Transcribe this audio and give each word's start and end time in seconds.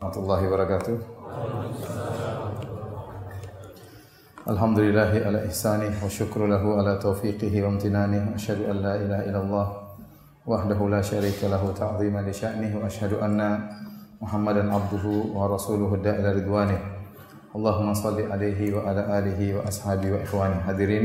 warahmatullahi 0.00 0.44
wabarakatuh. 0.48 0.96
Alhamdulillahi 4.48 5.28
ala 5.28 5.44
ihsanih 5.44 5.92
wa 5.92 6.08
syukru 6.08 6.48
lahu 6.48 6.80
ala 6.80 6.96
taufiqihi 6.96 7.60
wa 7.60 7.76
amtinanih 7.76 8.24
wa 8.24 8.32
asyhadu 8.32 8.72
an 8.72 8.80
la 8.80 8.96
ilaha 8.96 9.22
illallah 9.28 9.66
wahdahu 10.48 10.88
la 10.88 11.04
syarika 11.04 11.52
lahu 11.52 11.76
ta'ziman 11.76 12.24
li 12.24 12.32
sya'nih 12.32 12.72
wa 12.80 12.88
asyhadu 12.88 13.20
anna 13.20 13.60
Muhammadan 14.24 14.72
abduhu 14.72 15.36
wa 15.36 15.44
rasuluhu 15.44 16.00
da'ila 16.00 16.32
ridwanih. 16.32 16.80
Allahumma 17.52 17.92
salli 17.92 18.24
alaihi 18.24 18.72
wa 18.72 18.88
ala 18.88 19.04
alihi 19.20 19.52
wa 19.52 19.68
ashabi 19.68 20.16
wa 20.16 20.24
ikhwani 20.24 20.64
hadirin 20.64 21.04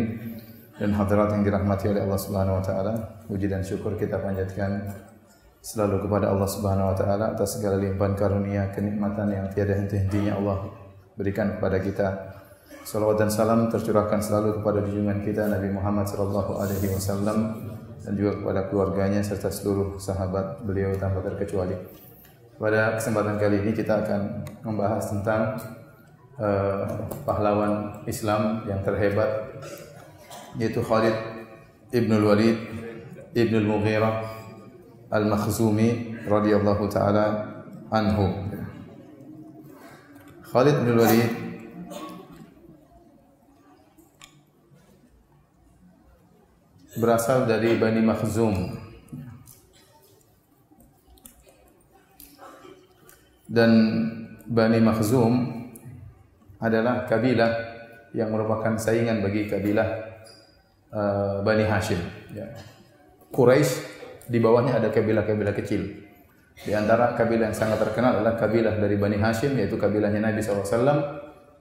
dan 0.80 0.96
hadirat 0.96 1.36
yang 1.36 1.44
dirahmati 1.44 1.92
oleh 1.92 2.00
Allah 2.00 2.20
Subhanahu 2.24 2.60
wa 2.60 2.64
taala. 2.64 2.96
Puji 3.28 3.52
dan 3.52 3.60
syukur 3.60 4.00
kita 4.00 4.24
panjatkan 4.24 4.88
selalu 5.66 6.06
kepada 6.06 6.30
Allah 6.30 6.46
Subhanahu 6.46 6.94
wa 6.94 6.96
taala 6.96 7.34
atas 7.34 7.58
segala 7.58 7.82
limpahan 7.82 8.14
karunia 8.14 8.70
kenikmatan 8.70 9.34
yang 9.34 9.50
tiada 9.50 9.74
henti-hentinya 9.74 10.38
Allah 10.38 10.70
berikan 11.18 11.58
kepada 11.58 11.82
kita. 11.82 12.08
Salawat 12.86 13.18
dan 13.18 13.34
salam 13.34 13.66
tercurahkan 13.74 14.22
selalu 14.22 14.62
kepada 14.62 14.86
junjungan 14.86 15.26
kita 15.26 15.50
Nabi 15.50 15.74
Muhammad 15.74 16.06
sallallahu 16.06 16.62
alaihi 16.62 16.94
wasallam 16.94 17.58
dan 18.06 18.14
juga 18.14 18.38
kepada 18.38 18.62
keluarganya 18.70 19.26
serta 19.26 19.50
seluruh 19.50 19.98
sahabat 19.98 20.62
beliau 20.62 20.94
tanpa 21.02 21.26
terkecuali. 21.26 21.74
Pada 22.62 23.02
kesempatan 23.02 23.42
kali 23.42 23.66
ini 23.66 23.74
kita 23.74 24.06
akan 24.06 24.22
membahas 24.62 25.02
tentang 25.10 25.58
uh, 26.38 27.10
pahlawan 27.26 28.06
Islam 28.06 28.70
yang 28.70 28.86
terhebat 28.86 29.58
yaitu 30.62 30.86
Khalid 30.86 31.18
Ibnul 31.90 32.22
Walid 32.22 32.58
Ibnul 33.34 33.66
Mughirah 33.66 34.35
Al-Makhzumi 35.16 36.20
radhiyallahu 36.28 36.92
taala 36.92 37.26
anhu. 37.88 38.52
Khalid 40.44 40.76
bin 40.84 41.00
Walid 41.00 41.32
berasal 47.00 47.48
dari 47.48 47.80
Bani 47.80 48.04
Makhzum. 48.04 48.76
Dan 53.48 53.72
Bani 54.44 54.80
Makhzum 54.84 55.34
adalah 56.60 57.08
kabilah 57.08 57.52
yang 58.12 58.36
merupakan 58.36 58.76
saingan 58.76 59.24
bagi 59.24 59.48
kabilah 59.48 59.88
uh, 60.92 61.40
Bani 61.40 61.64
Hashim. 61.64 62.00
Ya. 62.36 62.52
Quraisy 63.32 63.95
di 64.26 64.38
bawahnya 64.42 64.82
ada 64.82 64.90
kabilah-kabilah 64.90 65.54
kecil. 65.54 66.06
Di 66.56 66.72
antara 66.72 67.14
kabilah 67.14 67.52
yang 67.52 67.58
sangat 67.58 67.84
terkenal 67.84 68.20
adalah 68.20 68.40
kabilah 68.40 68.80
dari 68.80 68.96
Bani 68.96 69.20
Hashim 69.20 69.60
yaitu 69.60 69.76
kabilahnya 69.76 70.24
Nabi 70.24 70.40
SAW 70.40 70.72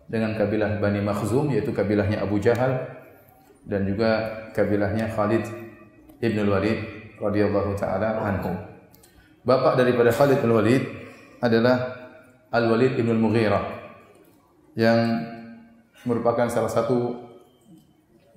dengan 0.07 0.39
kabilah 0.39 0.79
Bani 0.79 1.03
Makhzum 1.03 1.51
yaitu 1.51 1.75
kabilahnya 1.75 2.23
Abu 2.23 2.39
Jahal 2.39 2.79
dan 3.67 3.89
juga 3.89 4.31
kabilahnya 4.55 5.11
Khalid 5.11 5.45
ibn 6.23 6.47
Walid 6.47 6.79
radhiyallahu 7.19 7.75
taala 7.75 8.23
anhu. 8.23 8.55
Bapak 9.45 9.77
daripada 9.77 10.15
Khalid 10.15 10.41
bin 10.41 10.53
Walid 10.55 10.83
adalah 11.43 12.07
Al 12.55 12.71
Walid 12.71 12.97
ibn 12.97 13.19
Mughirah 13.19 13.65
yang 14.79 15.21
merupakan 16.07 16.47
salah 16.47 16.71
satu 16.71 17.29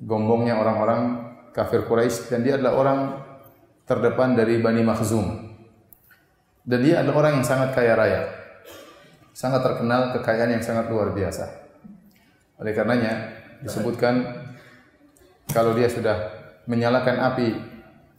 gombongnya 0.01 0.57
orang-orang 0.57 1.31
kafir 1.51 1.85
Quraisy 1.85 2.29
dan 2.31 2.39
dia 2.45 2.55
adalah 2.57 2.73
orang 2.77 2.99
terdepan 3.87 4.35
dari 4.35 4.59
Bani 4.59 4.83
Makhzum. 4.83 5.47
Dan 6.67 6.83
dia 6.83 6.99
adalah 6.99 7.23
orang 7.23 7.39
yang 7.39 7.47
sangat 7.47 7.71
kaya 7.71 7.95
raya. 7.95 8.21
Sangat 9.31 9.63
terkenal 9.63 10.11
kekayaan 10.19 10.59
yang 10.59 10.63
sangat 10.63 10.91
luar 10.91 11.15
biasa. 11.15 11.47
Oleh 12.59 12.75
karenanya 12.75 13.31
disebutkan 13.63 14.43
kalau 15.55 15.71
dia 15.71 15.87
sudah 15.87 16.35
menyalakan 16.67 17.15
api 17.31 17.55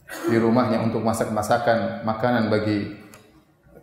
di 0.09 0.37
rumahnya 0.41 0.81
untuk 0.81 1.05
masak-masakan 1.05 2.01
makanan 2.01 2.49
bagi 2.49 2.97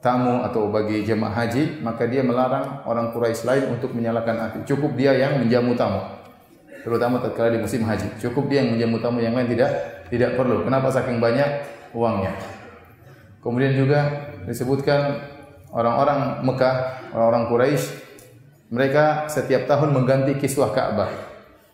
tamu 0.03 0.43
atau 0.43 0.67
bagi 0.75 1.07
jemaah 1.07 1.47
haji, 1.47 1.83
maka 1.87 2.11
dia 2.11 2.27
melarang 2.27 2.83
orang 2.83 3.15
Quraisy 3.15 3.47
lain 3.47 3.65
untuk 3.79 3.95
menyalakan 3.95 4.51
api. 4.51 4.59
Cukup 4.67 4.99
dia 4.99 5.15
yang 5.15 5.39
menjamu 5.39 5.79
tamu. 5.79 6.03
Terutama 6.83 7.23
tatkala 7.23 7.55
di 7.55 7.63
musim 7.63 7.87
haji. 7.87 8.19
Cukup 8.19 8.51
dia 8.51 8.67
yang 8.67 8.75
menjamu 8.75 8.99
tamu 8.99 9.19
yang 9.23 9.35
lain 9.39 9.47
tidak 9.47 9.71
tidak 10.11 10.35
perlu. 10.35 10.67
Kenapa 10.67 10.91
saking 10.91 11.19
banyak 11.19 11.49
uangnya. 11.95 12.35
Kemudian 13.45 13.79
juga 13.79 14.33
disebutkan 14.43 15.23
orang-orang 15.71 16.43
Mekah, 16.43 16.77
orang-orang 17.15 17.45
Quraisy, 17.47 17.85
mereka 18.75 19.31
setiap 19.31 19.71
tahun 19.71 19.95
mengganti 19.95 20.35
kiswah 20.35 20.75
Ka'bah. 20.75 21.07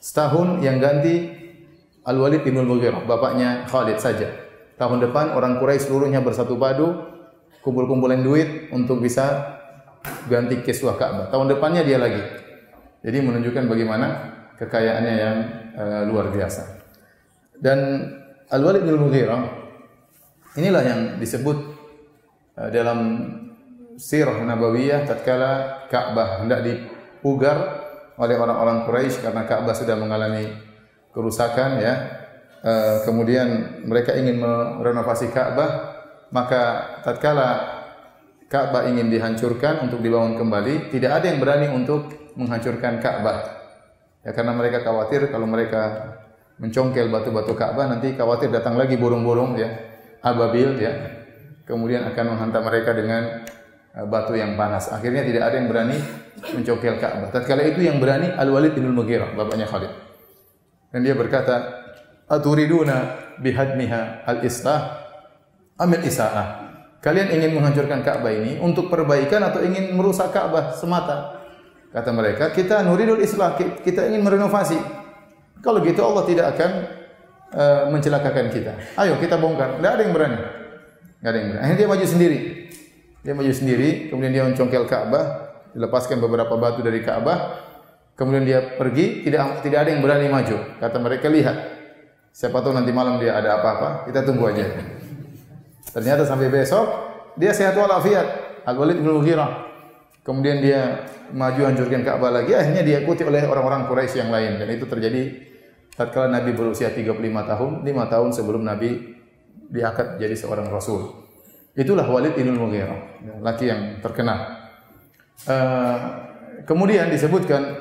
Setahun 0.03 0.61
yang 0.61 0.83
ganti 0.83 1.33
Al-Walid 2.05 2.43
bin 2.45 2.59
Mughirah, 2.61 3.07
bapaknya 3.07 3.65
Khalid 3.71 4.03
saja. 4.03 4.29
Tahun 4.77 4.99
depan 5.01 5.33
orang 5.33 5.63
Quraisy 5.63 5.89
seluruhnya 5.89 6.21
bersatu 6.21 6.59
padu, 6.59 6.93
kumpul-kumpulin 7.63 8.21
duit 8.21 8.69
untuk 8.75 8.99
bisa 8.99 9.57
ganti 10.27 10.61
kiswah 10.67 10.99
Ka'bah. 10.99 11.31
Tahun 11.31 11.47
depannya 11.47 11.87
dia 11.87 11.97
lagi. 11.97 12.21
Jadi 13.01 13.19
menunjukkan 13.23 13.65
bagaimana 13.71 14.07
kekayaannya 14.59 15.15
yang 15.15 15.37
uh, 15.79 16.03
luar 16.11 16.29
biasa. 16.35 16.83
Dan 17.57 17.79
Al-Walid 18.51 18.83
bin 18.83 18.99
Mughirah 18.99 19.62
Inilah 20.53 20.85
yang 20.85 21.01
disebut 21.17 21.57
uh, 22.61 22.69
dalam 22.69 23.25
sirah 23.97 24.37
nabawiyah 24.45 25.09
tatkala 25.09 25.85
Ka'bah 25.89 26.45
hendak 26.45 26.61
dipugar 26.61 27.57
oleh 28.21 28.37
orang-orang 28.37 28.85
Quraisy 28.85 29.25
karena 29.25 29.49
Ka'bah 29.49 29.73
sudah 29.73 29.97
mengalami 29.97 30.53
kerusakan 31.17 31.81
ya. 31.81 31.95
Uh, 32.63 33.01
kemudian 33.09 33.81
mereka 33.89 34.13
ingin 34.13 34.39
merenovasi 34.45 35.33
Ka'bah, 35.33 35.99
maka 36.31 36.95
tatkala 37.01 37.81
Ka'bah 38.53 38.85
ingin 38.93 39.09
dihancurkan 39.09 39.89
untuk 39.89 40.05
dibangun 40.05 40.37
kembali, 40.37 40.93
tidak 40.93 41.17
ada 41.17 41.33
yang 41.33 41.41
berani 41.41 41.73
untuk 41.73 42.13
menghancurkan 42.37 43.01
Ka'bah. 43.01 43.65
Ya 44.21 44.37
karena 44.37 44.53
mereka 44.53 44.85
khawatir 44.85 45.33
kalau 45.33 45.49
mereka 45.49 46.13
mencongkel 46.61 47.09
batu-batu 47.09 47.57
Ka'bah 47.57 47.89
nanti 47.89 48.13
khawatir 48.13 48.53
datang 48.53 48.77
lagi 48.77 49.01
burung-burung 49.01 49.57
ya 49.57 49.92
ababil 50.23 50.79
ya. 50.79 50.93
Kemudian 51.67 52.07
akan 52.11 52.25
menghantam 52.35 52.63
mereka 52.67 52.91
dengan 52.95 53.47
uh, 53.95 54.07
batu 54.07 54.35
yang 54.39 54.55
panas. 54.55 54.91
Akhirnya 54.91 55.27
tidak 55.27 55.53
ada 55.53 55.55
yang 55.59 55.69
berani 55.71 55.99
mencongkel 56.55 56.99
Ka'bah. 56.99 57.31
Tatkala 57.31 57.63
itu 57.67 57.85
yang 57.85 58.03
berani 58.03 58.33
Al-Walid 58.35 58.75
bin 58.75 58.91
Mughirah, 58.91 59.35
bapaknya 59.37 59.69
Khalid. 59.69 59.93
Dan 60.91 61.07
dia 61.07 61.15
berkata, 61.15 61.85
"Aturiduna 62.27 63.19
bihadmiha 63.39 64.27
al-islah 64.27 64.81
amil 65.79 66.03
isaah?" 66.03 66.73
Kalian 67.03 67.35
ingin 67.35 67.59
menghancurkan 67.59 68.07
Ka'bah 68.07 68.31
ini 68.31 68.63
untuk 68.63 68.87
perbaikan 68.87 69.43
atau 69.43 69.59
ingin 69.63 69.91
merusak 69.95 70.31
Ka'bah 70.31 70.71
semata? 70.79 71.43
Kata 71.91 72.15
mereka, 72.15 72.55
kita 72.55 72.81
nuridul 72.87 73.21
islah, 73.21 73.59
kita 73.59 74.07
ingin 74.09 74.23
merenovasi. 74.23 74.79
Kalau 75.61 75.83
gitu 75.83 76.01
Allah 76.01 76.25
tidak 76.25 76.47
akan 76.57 76.71
uh, 77.53 77.89
mencelakakan 77.93 78.51
kita. 78.51 78.73
Ayo 78.99 79.17
kita 79.21 79.37
bongkar. 79.39 79.79
Tidak 79.79 79.93
ada 79.93 80.03
yang 80.03 80.13
berani. 80.17 80.39
Tidak 81.21 81.29
ada 81.29 81.37
yang 81.39 81.49
berani. 81.53 81.63
Akhirnya 81.63 81.79
dia 81.79 81.89
maju 81.89 82.07
sendiri. 82.09 82.39
Dia 83.23 83.33
maju 83.39 83.53
sendiri, 83.55 84.11
kemudian 84.11 84.35
dia 84.35 84.43
mencongkel 84.43 84.83
Ka'bah, 84.91 85.55
dilepaskan 85.79 86.19
beberapa 86.19 86.59
batu 86.59 86.83
dari 86.83 87.07
Ka'bah, 87.07 87.55
kemudian 88.19 88.43
dia 88.43 88.75
pergi, 88.75 89.23
tidak 89.23 89.63
tidak 89.63 89.87
ada 89.87 89.91
yang 89.95 90.03
berani 90.03 90.27
maju. 90.27 90.59
Kata 90.83 90.99
mereka, 90.99 91.31
lihat. 91.31 91.57
Siapa 92.33 92.65
tahu 92.65 92.73
nanti 92.75 92.91
malam 92.91 93.21
dia 93.23 93.37
ada 93.39 93.61
apa-apa, 93.61 94.09
kita 94.11 94.25
tunggu 94.27 94.51
aja. 94.51 94.65
Ternyata 95.93 96.25
sampai 96.25 96.49
besok 96.49 96.89
dia 97.37 97.53
sehat 97.53 97.77
walafiat. 97.77 98.59
Al-Walid 98.65 99.05
bin 99.05 99.13
Mughirah. 99.13 99.69
Kemudian 100.25 100.65
dia 100.65 101.07
maju 101.31 101.63
hancurkan 101.63 102.03
Ka'bah 102.03 102.33
lagi, 102.33 102.57
akhirnya 102.57 102.83
diikuti 102.83 103.23
oleh 103.23 103.45
orang-orang 103.47 103.85
Quraisy 103.87 104.23
yang 104.23 104.31
lain 104.33 104.59
dan 104.59 104.67
itu 104.71 104.89
terjadi 104.89 105.52
tatkala 105.97 106.33
Nabi 106.33 106.57
berusia 106.57 106.93
35 106.93 107.21
tahun, 107.23 107.73
5 107.85 108.13
tahun 108.13 108.31
sebelum 108.33 108.63
Nabi 108.65 109.17
diangkat 109.73 110.21
jadi 110.21 110.37
seorang 110.37 110.69
rasul. 110.69 111.23
Itulah 111.73 112.05
Walid 112.05 112.37
bin 112.37 112.53
Mughirah, 112.53 113.25
laki 113.41 113.65
yang 113.73 113.81
terkenal. 114.05 114.69
Uh, 115.49 115.97
kemudian 116.69 117.09
disebutkan 117.09 117.81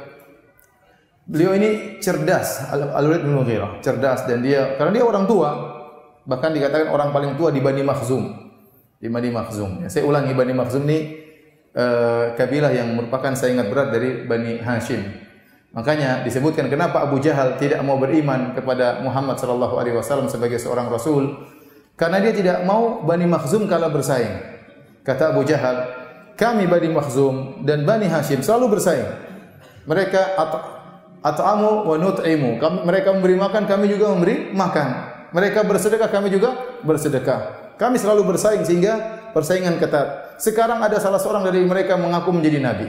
beliau 1.28 1.52
ini 1.52 2.00
cerdas, 2.00 2.72
Al-Walid 2.72 3.28
bin 3.28 3.36
Mughirah, 3.36 3.84
cerdas 3.84 4.24
dan 4.24 4.40
dia 4.40 4.80
karena 4.80 4.96
dia 4.96 5.04
orang 5.04 5.28
tua, 5.28 5.50
bahkan 6.24 6.56
dikatakan 6.56 6.88
orang 6.88 7.12
paling 7.12 7.36
tua 7.36 7.52
di 7.52 7.60
Bani 7.60 7.84
Makhzum. 7.84 8.32
Di 9.02 9.12
Bani 9.12 9.28
Makhzum. 9.28 9.84
Ya, 9.84 9.90
saya 9.92 10.08
ulangi 10.08 10.32
Bani 10.32 10.54
Makhzum 10.56 10.88
ini 10.88 11.20
uh, 11.76 12.32
kabilah 12.40 12.72
yang 12.72 12.96
merupakan 12.96 13.36
saingan 13.36 13.68
berat 13.68 13.92
dari 13.92 14.24
Bani 14.24 14.56
Hashim. 14.64 15.31
Makanya 15.72 16.28
disebutkan 16.28 16.68
kenapa 16.68 17.00
Abu 17.08 17.24
Jahal 17.24 17.56
tidak 17.56 17.80
mau 17.88 17.96
beriman 17.96 18.52
kepada 18.52 19.00
Muhammad 19.00 19.40
sallallahu 19.40 19.80
alaihi 19.80 19.96
wasallam 19.96 20.28
sebagai 20.28 20.60
seorang 20.60 20.92
rasul 20.92 21.48
karena 21.96 22.20
dia 22.20 22.36
tidak 22.36 22.58
mau 22.68 23.00
Bani 23.08 23.24
Makhzum 23.24 23.72
kalah 23.72 23.88
bersaing. 23.88 24.36
Kata 25.08 25.32
Abu 25.32 25.48
Jahal, 25.48 25.88
kami 26.36 26.68
Bani 26.68 26.92
Makhzum 26.92 27.64
dan 27.64 27.88
Bani 27.88 28.10
Hashim 28.12 28.44
selalu 28.44 28.76
bersaing. 28.76 29.06
Mereka 29.88 30.36
at'amu 31.24 31.88
wa 31.88 31.96
nut'imu. 31.96 32.58
Mereka 32.60 33.16
memberi 33.16 33.40
makan, 33.40 33.64
kami 33.70 33.86
juga 33.88 34.12
memberi 34.12 34.52
makan. 34.52 34.88
Mereka 35.32 35.64
bersedekah, 35.64 36.10
kami 36.12 36.34
juga 36.34 36.82
bersedekah. 36.84 37.74
Kami 37.80 37.96
selalu 37.96 38.28
bersaing 38.36 38.68
sehingga 38.68 39.24
persaingan 39.32 39.80
ketat. 39.80 40.36
Sekarang 40.42 40.84
ada 40.84 41.00
salah 41.00 41.18
seorang 41.18 41.48
dari 41.48 41.64
mereka 41.64 41.96
mengaku 41.96 42.36
menjadi 42.36 42.60
nabi. 42.60 42.88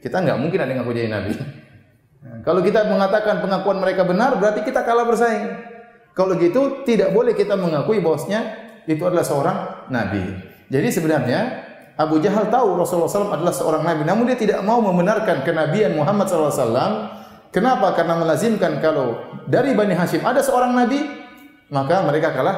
Kita 0.00 0.22
enggak 0.22 0.38
mungkin 0.38 0.58
ada 0.62 0.70
yang 0.70 0.80
mengaku 0.86 0.96
jadi 0.96 1.10
nabi. 1.12 1.65
Kalau 2.46 2.62
kita 2.62 2.86
mengatakan 2.86 3.42
pengakuan 3.42 3.82
mereka 3.82 4.06
benar, 4.06 4.38
berarti 4.38 4.62
kita 4.62 4.86
kalah 4.86 5.02
bersaing. 5.02 5.50
Kalau 6.14 6.38
gitu, 6.38 6.86
tidak 6.86 7.10
boleh 7.10 7.34
kita 7.34 7.58
mengakui 7.58 7.98
bahwasanya 7.98 8.54
itu 8.86 9.02
adalah 9.02 9.26
seorang 9.26 9.58
nabi. 9.90 10.22
Jadi 10.70 10.88
sebenarnya 10.94 11.40
Abu 11.98 12.22
Jahal 12.22 12.46
tahu 12.46 12.78
Rasulullah 12.78 13.10
SAW 13.10 13.34
adalah 13.34 13.50
seorang 13.50 13.82
nabi, 13.82 14.06
namun 14.06 14.30
dia 14.30 14.38
tidak 14.38 14.62
mau 14.62 14.78
membenarkan 14.78 15.42
kenabian 15.42 15.98
Muhammad 15.98 16.30
SAW. 16.30 17.18
Kenapa? 17.50 17.98
Karena 17.98 18.14
melazimkan 18.14 18.78
kalau 18.78 19.18
dari 19.50 19.74
Bani 19.74 19.98
Hashim 19.98 20.22
ada 20.22 20.38
seorang 20.38 20.70
nabi, 20.70 21.02
maka 21.66 22.06
mereka 22.06 22.30
kalah 22.30 22.56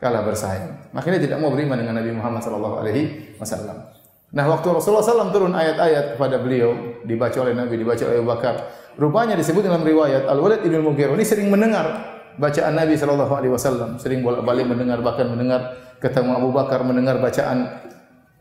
kalah 0.00 0.24
bersaing. 0.24 0.96
Makanya 0.96 1.20
tidak 1.20 1.38
mau 1.44 1.52
beriman 1.52 1.76
dengan 1.76 2.00
Nabi 2.00 2.16
Muhammad 2.16 2.40
SAW. 2.40 3.99
Nah, 4.30 4.46
waktu 4.46 4.70
Rasulullah 4.70 5.02
SAW 5.02 5.34
turun 5.34 5.52
ayat-ayat 5.54 6.14
kepada 6.14 6.38
beliau, 6.38 7.02
dibaca 7.02 7.34
oleh 7.42 7.50
Nabi, 7.50 7.74
dibaca 7.82 8.02
oleh 8.06 8.22
Abu 8.22 8.30
Bakar, 8.30 8.54
Rupanya 9.00 9.32
disebut 9.38 9.64
dalam 9.64 9.80
riwayat 9.80 10.28
Al-Walid 10.28 10.60
ibn 10.60 10.84
Mughirah 10.84 11.16
ini 11.16 11.24
sering 11.24 11.48
mendengar 11.48 12.04
bacaan 12.36 12.76
Nabi 12.76 13.00
sallallahu 13.00 13.32
alaihi 13.32 13.52
wasallam, 13.56 13.96
sering 13.96 14.20
bolak-balik 14.20 14.68
mendengar 14.68 15.00
bahkan 15.00 15.24
mendengar 15.30 15.72
ketemu 16.04 16.36
Abu 16.36 16.52
Bakar 16.52 16.84
mendengar 16.84 17.16
bacaan 17.16 17.80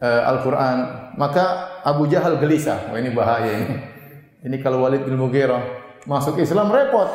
uh, 0.04 0.22
Al-Qur'an. 0.36 0.78
Maka 1.16 1.80
Abu 1.88 2.12
Jahal 2.12 2.44
gelisah, 2.44 2.92
wah 2.92 3.00
ini 3.00 3.16
bahaya 3.16 3.52
ini. 3.56 3.78
Ini 4.52 4.60
kalau 4.60 4.84
Walid 4.84 5.08
bin 5.08 5.16
Mughirah 5.16 5.64
masuk 6.04 6.36
Islam 6.44 6.68
repot. 6.76 7.08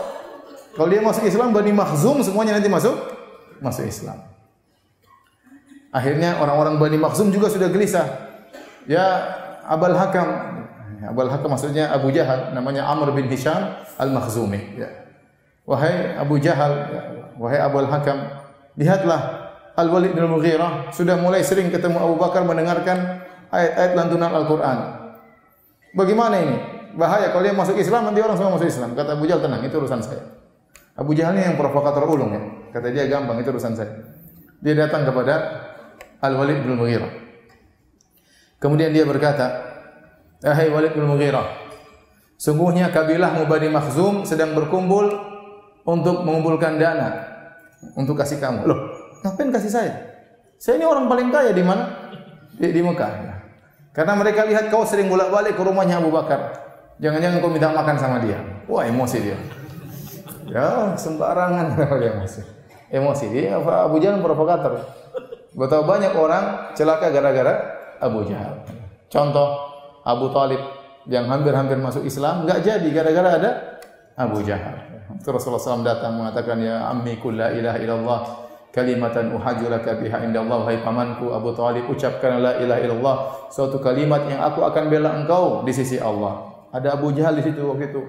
Kalau 0.72 0.88
dia 0.88 1.04
masuk 1.04 1.28
Islam 1.28 1.52
Bani 1.52 1.72
Makhzum 1.76 2.24
semuanya 2.24 2.56
nanti 2.56 2.72
masuk 2.72 2.96
masuk 3.60 3.84
Islam. 3.84 4.24
Akhirnya 5.92 6.40
orang-orang 6.40 6.80
Bani 6.80 6.96
Makhzum 6.96 7.28
juga 7.28 7.52
sudah 7.52 7.68
gelisah. 7.68 8.33
Ya 8.84 9.06
Abul 9.64 9.96
Hakam 9.96 10.54
Abul 11.04 11.28
Hakam 11.28 11.52
maksudnya 11.52 11.92
Abu 11.92 12.08
Jahal, 12.10 12.56
namanya 12.56 12.88
Amr 12.88 13.12
bin 13.12 13.28
Hisham 13.28 13.76
Al-Makhzumi. 14.00 14.80
Ya. 14.80 14.88
Wahai 15.68 16.16
Abu 16.16 16.40
Jahal, 16.40 16.72
ya. 16.92 17.02
wahai 17.36 17.60
Abul 17.60 17.88
Hakam, 17.88 18.24
lihatlah 18.76 19.52
Al-Walid 19.74 20.14
bin 20.16 20.24
Mughirah 20.28 20.94
sudah 20.94 21.18
mulai 21.18 21.42
sering 21.42 21.68
ketemu 21.68 21.98
Abu 21.98 22.14
Bakar 22.16 22.46
mendengarkan 22.46 23.26
ayat-ayat 23.52 23.92
lantunan 23.96 24.32
Al-Quran. 24.32 24.78
Bagaimana 25.94 26.36
ini? 26.40 26.56
Bahaya 26.94 27.34
kalau 27.34 27.42
dia 27.42 27.54
masuk 27.54 27.74
Islam 27.74 28.06
nanti 28.06 28.22
orang 28.22 28.38
semua 28.38 28.54
masuk 28.54 28.70
Islam. 28.70 28.94
Kata 28.94 29.18
Abu 29.18 29.26
Jahal 29.26 29.42
tenang, 29.42 29.62
itu 29.66 29.74
urusan 29.74 30.00
saya. 30.00 30.24
Abu 30.94 31.10
Jahal 31.12 31.34
ini 31.34 31.42
yang 31.52 31.58
provokator 31.58 32.06
ulung 32.06 32.30
ya. 32.32 32.42
Kata 32.70 32.86
dia 32.94 33.10
gampang, 33.10 33.42
itu 33.42 33.50
urusan 33.50 33.74
saya. 33.74 33.92
Dia 34.62 34.74
datang 34.78 35.02
kepada 35.02 35.34
Al-Walid 36.22 36.62
bin 36.62 36.78
Mughirah. 36.78 37.23
Kemudian 38.64 38.96
dia 38.96 39.04
berkata, 39.04 39.60
Ahai 40.40 40.72
Walid 40.72 40.96
bin 40.96 41.04
Mughirah, 41.04 41.52
sungguhnya 42.40 42.88
kabilah 42.88 43.36
Mubani 43.36 43.68
Makhzum 43.68 44.24
sedang 44.24 44.56
berkumpul 44.56 45.12
untuk 45.84 46.24
mengumpulkan 46.24 46.80
dana 46.80 47.28
untuk 47.92 48.16
kasih 48.16 48.40
kamu. 48.40 48.64
Loh, 48.64 48.88
ngapain 49.20 49.52
kasih 49.52 49.68
saya? 49.68 49.92
Saya 50.56 50.80
ini 50.80 50.88
orang 50.88 51.12
paling 51.12 51.28
kaya 51.28 51.52
di 51.52 51.60
mana? 51.60 52.08
Di, 52.56 52.72
di 52.72 52.80
Mekah. 52.80 53.36
Karena 53.92 54.16
mereka 54.16 54.48
lihat 54.48 54.72
kau 54.72 54.88
sering 54.88 55.12
bolak-balik 55.12 55.60
ke 55.60 55.60
rumahnya 55.60 56.00
Abu 56.00 56.08
Bakar. 56.08 56.56
Jangan-jangan 57.04 57.44
kau 57.44 57.52
minta 57.52 57.68
makan 57.68 58.00
sama 58.00 58.16
dia. 58.24 58.40
Wah, 58.64 58.88
emosi 58.88 59.18
dia. 59.20 59.36
Ya, 60.48 60.96
sembarangan 60.96 61.76
dia 62.00 62.16
emosi. 62.16 62.40
Emosi 62.88 63.28
dia 63.28 63.60
Abu 63.60 64.00
Jahal 64.00 64.24
provokator. 64.24 64.88
Betapa 65.52 65.84
banyak 65.84 66.16
orang 66.16 66.72
celaka 66.72 67.12
gara-gara 67.12 67.73
Abu 68.00 68.26
Jahal. 68.26 68.64
Contoh, 69.10 69.48
Abu 70.04 70.30
Talib 70.32 70.60
yang 71.08 71.28
hampir-hampir 71.28 71.76
masuk 71.76 72.04
Islam 72.04 72.48
nggak 72.48 72.60
jadi 72.64 72.88
gara-gara 72.90 73.30
ada 73.36 73.50
Abu 74.16 74.40
Jahal. 74.44 74.80
Rasulullah 75.24 75.60
SAW 75.60 75.84
datang 75.84 76.16
mengatakan 76.16 76.60
ya 76.60 76.88
ammi 76.90 77.16
la 77.36 77.52
ilaha 77.52 77.78
illallah 77.80 78.20
kalimatan 78.74 79.30
uhajju 79.30 79.70
laka 79.70 80.00
biha 80.00 80.26
indallah 80.26 80.66
wahai 80.66 80.82
pamanku 80.82 81.30
Abu 81.30 81.54
Talib 81.54 81.86
ucapkan 81.86 82.42
la 82.42 82.58
ilaha 82.58 82.80
illallah 82.82 83.16
suatu 83.52 83.78
kalimat 83.78 84.26
yang 84.26 84.42
aku 84.42 84.66
akan 84.66 84.84
bela 84.90 85.14
engkau 85.14 85.62
di 85.62 85.72
sisi 85.72 86.00
Allah. 86.00 86.50
Ada 86.74 86.98
Abu 86.98 87.14
Jahal 87.14 87.38
di 87.38 87.46
situ 87.46 87.62
waktu 87.62 87.94
itu 87.94 88.02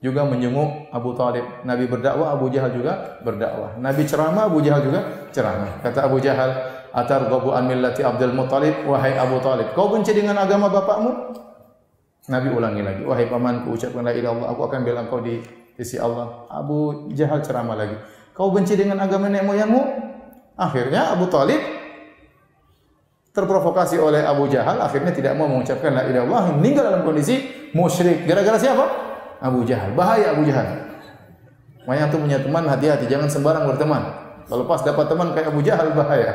juga 0.00 0.24
menjenguk 0.24 0.92
Abu 0.92 1.12
Talib. 1.12 1.44
Nabi 1.64 1.84
berdakwah, 1.84 2.32
Abu 2.32 2.48
Jahal 2.48 2.72
juga 2.72 3.20
berdakwah. 3.20 3.76
Nabi 3.76 4.08
ceramah, 4.08 4.48
Abu 4.48 4.64
Jahal 4.64 4.80
juga 4.84 5.28
ceramah. 5.28 5.80
Kata 5.84 6.08
Abu 6.08 6.16
Jahal, 6.24 6.50
Atar 6.90 7.30
gobu 7.30 7.54
an 7.54 7.70
millati 7.70 8.02
Abdul 8.02 8.34
Muttalib 8.34 8.82
wahai 8.86 9.14
Abu 9.14 9.38
Talib. 9.38 9.70
Kau 9.78 9.90
benci 9.90 10.10
dengan 10.10 10.38
agama 10.42 10.66
bapakmu? 10.66 11.10
Nabi 12.30 12.48
ulangi 12.52 12.82
lagi 12.84 13.02
wahai 13.02 13.26
pamanku 13.26 13.74
ucapkan 13.74 14.06
la 14.06 14.14
ilaha 14.14 14.54
aku 14.54 14.60
akan 14.68 14.80
bela 14.86 15.06
engkau 15.06 15.22
di 15.22 15.42
sisi 15.78 15.96
Allah. 15.98 16.46
Abu 16.50 17.10
Jahal 17.14 17.42
ceramah 17.42 17.78
lagi 17.78 17.96
kau 18.34 18.48
benci 18.54 18.72
dengan 18.72 18.98
agama 19.02 19.28
nenek 19.28 19.44
moyangmu? 19.44 19.82
Akhirnya 20.56 21.12
Abu 21.12 21.28
Talib 21.28 21.60
terprovokasi 23.30 23.96
oleh 24.02 24.26
Abu 24.26 24.50
Jahal 24.50 24.82
akhirnya 24.82 25.14
tidak 25.14 25.38
mau 25.38 25.46
mengucapkan 25.46 25.94
la 25.94 26.02
ilaha 26.08 26.26
illallah 26.26 26.44
meninggal 26.58 26.84
dalam 26.90 27.02
kondisi 27.06 27.70
musyrik. 27.76 28.26
Gara-gara 28.26 28.58
siapa? 28.58 28.84
Abu 29.40 29.62
Jahal. 29.64 29.94
Bahaya 29.94 30.34
Abu 30.36 30.44
Jahal. 30.44 30.90
Makanya 31.88 32.06
tuh 32.12 32.20
punya 32.20 32.38
teman 32.38 32.64
hati-hati 32.68 33.08
jangan 33.08 33.28
sembarang 33.30 33.64
berteman. 33.66 34.02
Kalau 34.50 34.64
pas 34.66 34.82
dapat 34.82 35.06
teman 35.06 35.32
kayak 35.32 35.48
Abu 35.54 35.60
Jahal 35.62 35.94
bahaya. 35.94 36.32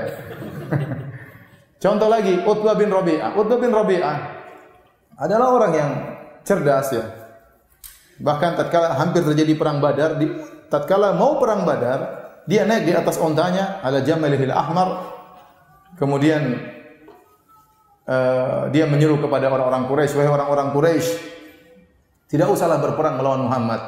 Contoh 1.84 2.10
lagi, 2.10 2.40
Utbah 2.44 2.76
bin 2.78 2.90
Rabi'ah. 2.90 3.36
Utbah 3.36 3.60
bin 3.60 3.72
Rabi'ah 3.72 4.18
adalah 5.20 5.48
orang 5.56 5.74
yang 5.76 5.92
cerdas 6.44 6.88
ya. 6.92 7.06
Bahkan 8.16 8.56
tatkala 8.56 8.96
hampir 8.96 9.28
terjadi 9.28 9.60
perang 9.60 9.84
Badar, 9.84 10.16
di, 10.16 10.32
tatkala 10.72 11.14
mau 11.20 11.36
perang 11.36 11.68
Badar, 11.68 12.00
dia 12.48 12.64
naik 12.64 12.88
di 12.88 12.94
atas 12.96 13.20
ontanya 13.20 13.84
ala 13.84 14.00
Jamalil 14.00 14.54
Ahmar. 14.56 15.12
Kemudian 16.00 16.60
uh, 18.08 18.72
dia 18.72 18.88
menyeru 18.88 19.20
kepada 19.20 19.52
orang-orang 19.52 19.88
Quraisy, 19.92 20.16
wahai 20.16 20.32
orang-orang 20.32 20.68
Quraisy, 20.72 21.12
tidak 22.32 22.48
usahlah 22.52 22.80
berperang 22.80 23.20
melawan 23.20 23.46
Muhammad. 23.46 23.82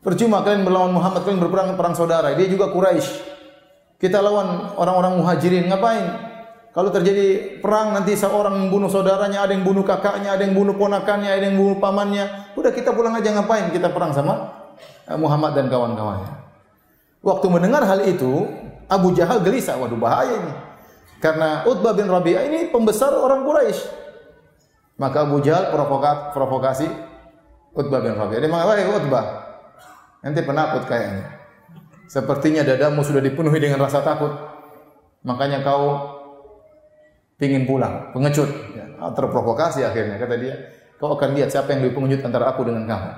Percuma 0.00 0.40
kalian 0.44 0.64
melawan 0.64 0.92
Muhammad, 0.96 1.24
kalian 1.24 1.40
berperang 1.40 1.76
perang 1.76 1.96
saudara. 1.96 2.32
Dia 2.36 2.48
juga 2.48 2.72
Quraisy. 2.72 3.39
Kita 4.00 4.24
lawan 4.24 4.72
orang-orang 4.80 5.20
muhajirin, 5.20 5.68
ngapain? 5.68 6.30
Kalau 6.72 6.88
terjadi 6.88 7.60
perang 7.60 7.92
nanti 7.92 8.16
seorang 8.16 8.56
membunuh 8.56 8.88
saudaranya, 8.88 9.44
ada 9.44 9.52
yang 9.52 9.66
bunuh 9.66 9.84
kakaknya, 9.84 10.32
ada 10.32 10.46
yang 10.46 10.56
bunuh 10.56 10.72
ponakannya, 10.72 11.28
ada 11.28 11.44
yang 11.44 11.60
bunuh 11.60 11.76
pamannya. 11.76 12.56
Udah 12.56 12.72
kita 12.72 12.96
pulang 12.96 13.12
aja 13.12 13.28
ngapain? 13.36 13.68
Kita 13.68 13.92
perang 13.92 14.16
sama 14.16 14.54
eh, 15.04 15.18
Muhammad 15.18 15.52
dan 15.52 15.66
kawan-kawannya. 15.68 16.32
Waktu 17.20 17.46
mendengar 17.52 17.84
hal 17.84 18.06
itu, 18.08 18.48
Abu 18.88 19.12
Jahal 19.12 19.44
gelisah. 19.44 19.76
Waduh 19.76 19.98
bahaya 19.98 20.32
ini. 20.40 20.52
Karena 21.20 21.68
Utbah 21.68 21.92
bin 21.92 22.08
Rabi'ah 22.08 22.48
ini 22.48 22.72
pembesar 22.72 23.12
orang 23.12 23.44
Quraisy. 23.44 23.80
Maka 24.96 25.28
Abu 25.28 25.44
Jahal 25.44 25.74
provokasi 26.32 26.88
Utbah 27.76 28.00
bin 28.00 28.16
Rabi'ah. 28.16 28.40
Dia 28.40 28.48
mengatakan, 28.48 28.94
Utbah, 28.94 29.26
nanti 30.24 30.40
penakut 30.40 30.88
kayaknya. 30.88 31.39
Sepertinya 32.10 32.66
dadamu 32.66 33.06
sudah 33.06 33.22
dipenuhi 33.22 33.62
dengan 33.62 33.86
rasa 33.86 34.02
takut. 34.02 34.34
Makanya 35.22 35.62
kau 35.62 36.10
pingin 37.38 37.70
pulang, 37.70 38.10
pengecut, 38.10 38.50
ya, 38.74 38.84
terprovokasi 39.14 39.86
akhirnya 39.86 40.18
kata 40.18 40.34
dia, 40.34 40.54
kau 40.98 41.14
akan 41.14 41.38
lihat 41.38 41.54
siapa 41.54 41.70
yang 41.70 41.86
lebih 41.86 42.02
pengecut 42.02 42.26
antara 42.26 42.50
aku 42.50 42.66
dengan 42.66 42.90
kamu. 42.90 43.10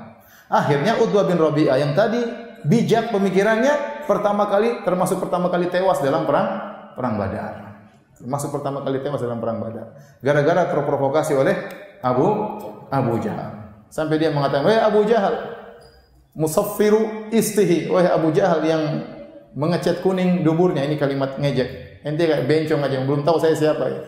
Akhirnya 0.52 0.92
Utbah 1.00 1.24
bin 1.24 1.40
Rabi'ah 1.40 1.80
yang 1.80 1.96
tadi 1.96 2.20
bijak 2.68 3.08
pemikirannya 3.08 4.04
pertama 4.04 4.44
kali 4.52 4.84
termasuk 4.84 5.24
pertama 5.24 5.48
kali 5.48 5.72
tewas 5.72 6.04
dalam 6.04 6.28
perang 6.28 6.48
perang 6.92 7.16
Badar. 7.16 7.54
Termasuk 8.20 8.52
pertama 8.52 8.84
kali 8.84 9.00
tewas 9.00 9.24
dalam 9.24 9.40
perang 9.40 9.56
Badar. 9.56 9.96
Gara-gara 10.20 10.68
terprovokasi 10.68 11.32
oleh 11.32 11.56
Abu 12.04 12.28
Abu 12.92 13.16
Jahal. 13.24 13.72
Sampai 13.88 14.20
dia 14.20 14.28
mengatakan, 14.28 14.68
"Wahai 14.68 14.84
Abu 14.84 15.00
Jahal, 15.08 15.51
musaffiru 16.36 17.28
istihi." 17.32 17.88
Wahai 17.88 18.12
Abu 18.12 18.32
Jahal 18.32 18.60
yang 18.64 18.82
mengecat 19.52 20.00
kuning 20.00 20.44
duburnya 20.44 20.84
ini 20.84 20.96
kalimat 20.96 21.36
ngejek. 21.36 22.02
Ente 22.02 22.24
kayak 22.26 22.48
bencong 22.50 22.82
aja 22.82 22.94
yang 22.98 23.06
belum 23.06 23.22
tahu 23.22 23.38
saya 23.38 23.54
siapa 23.54 23.84
ya. 23.86 24.02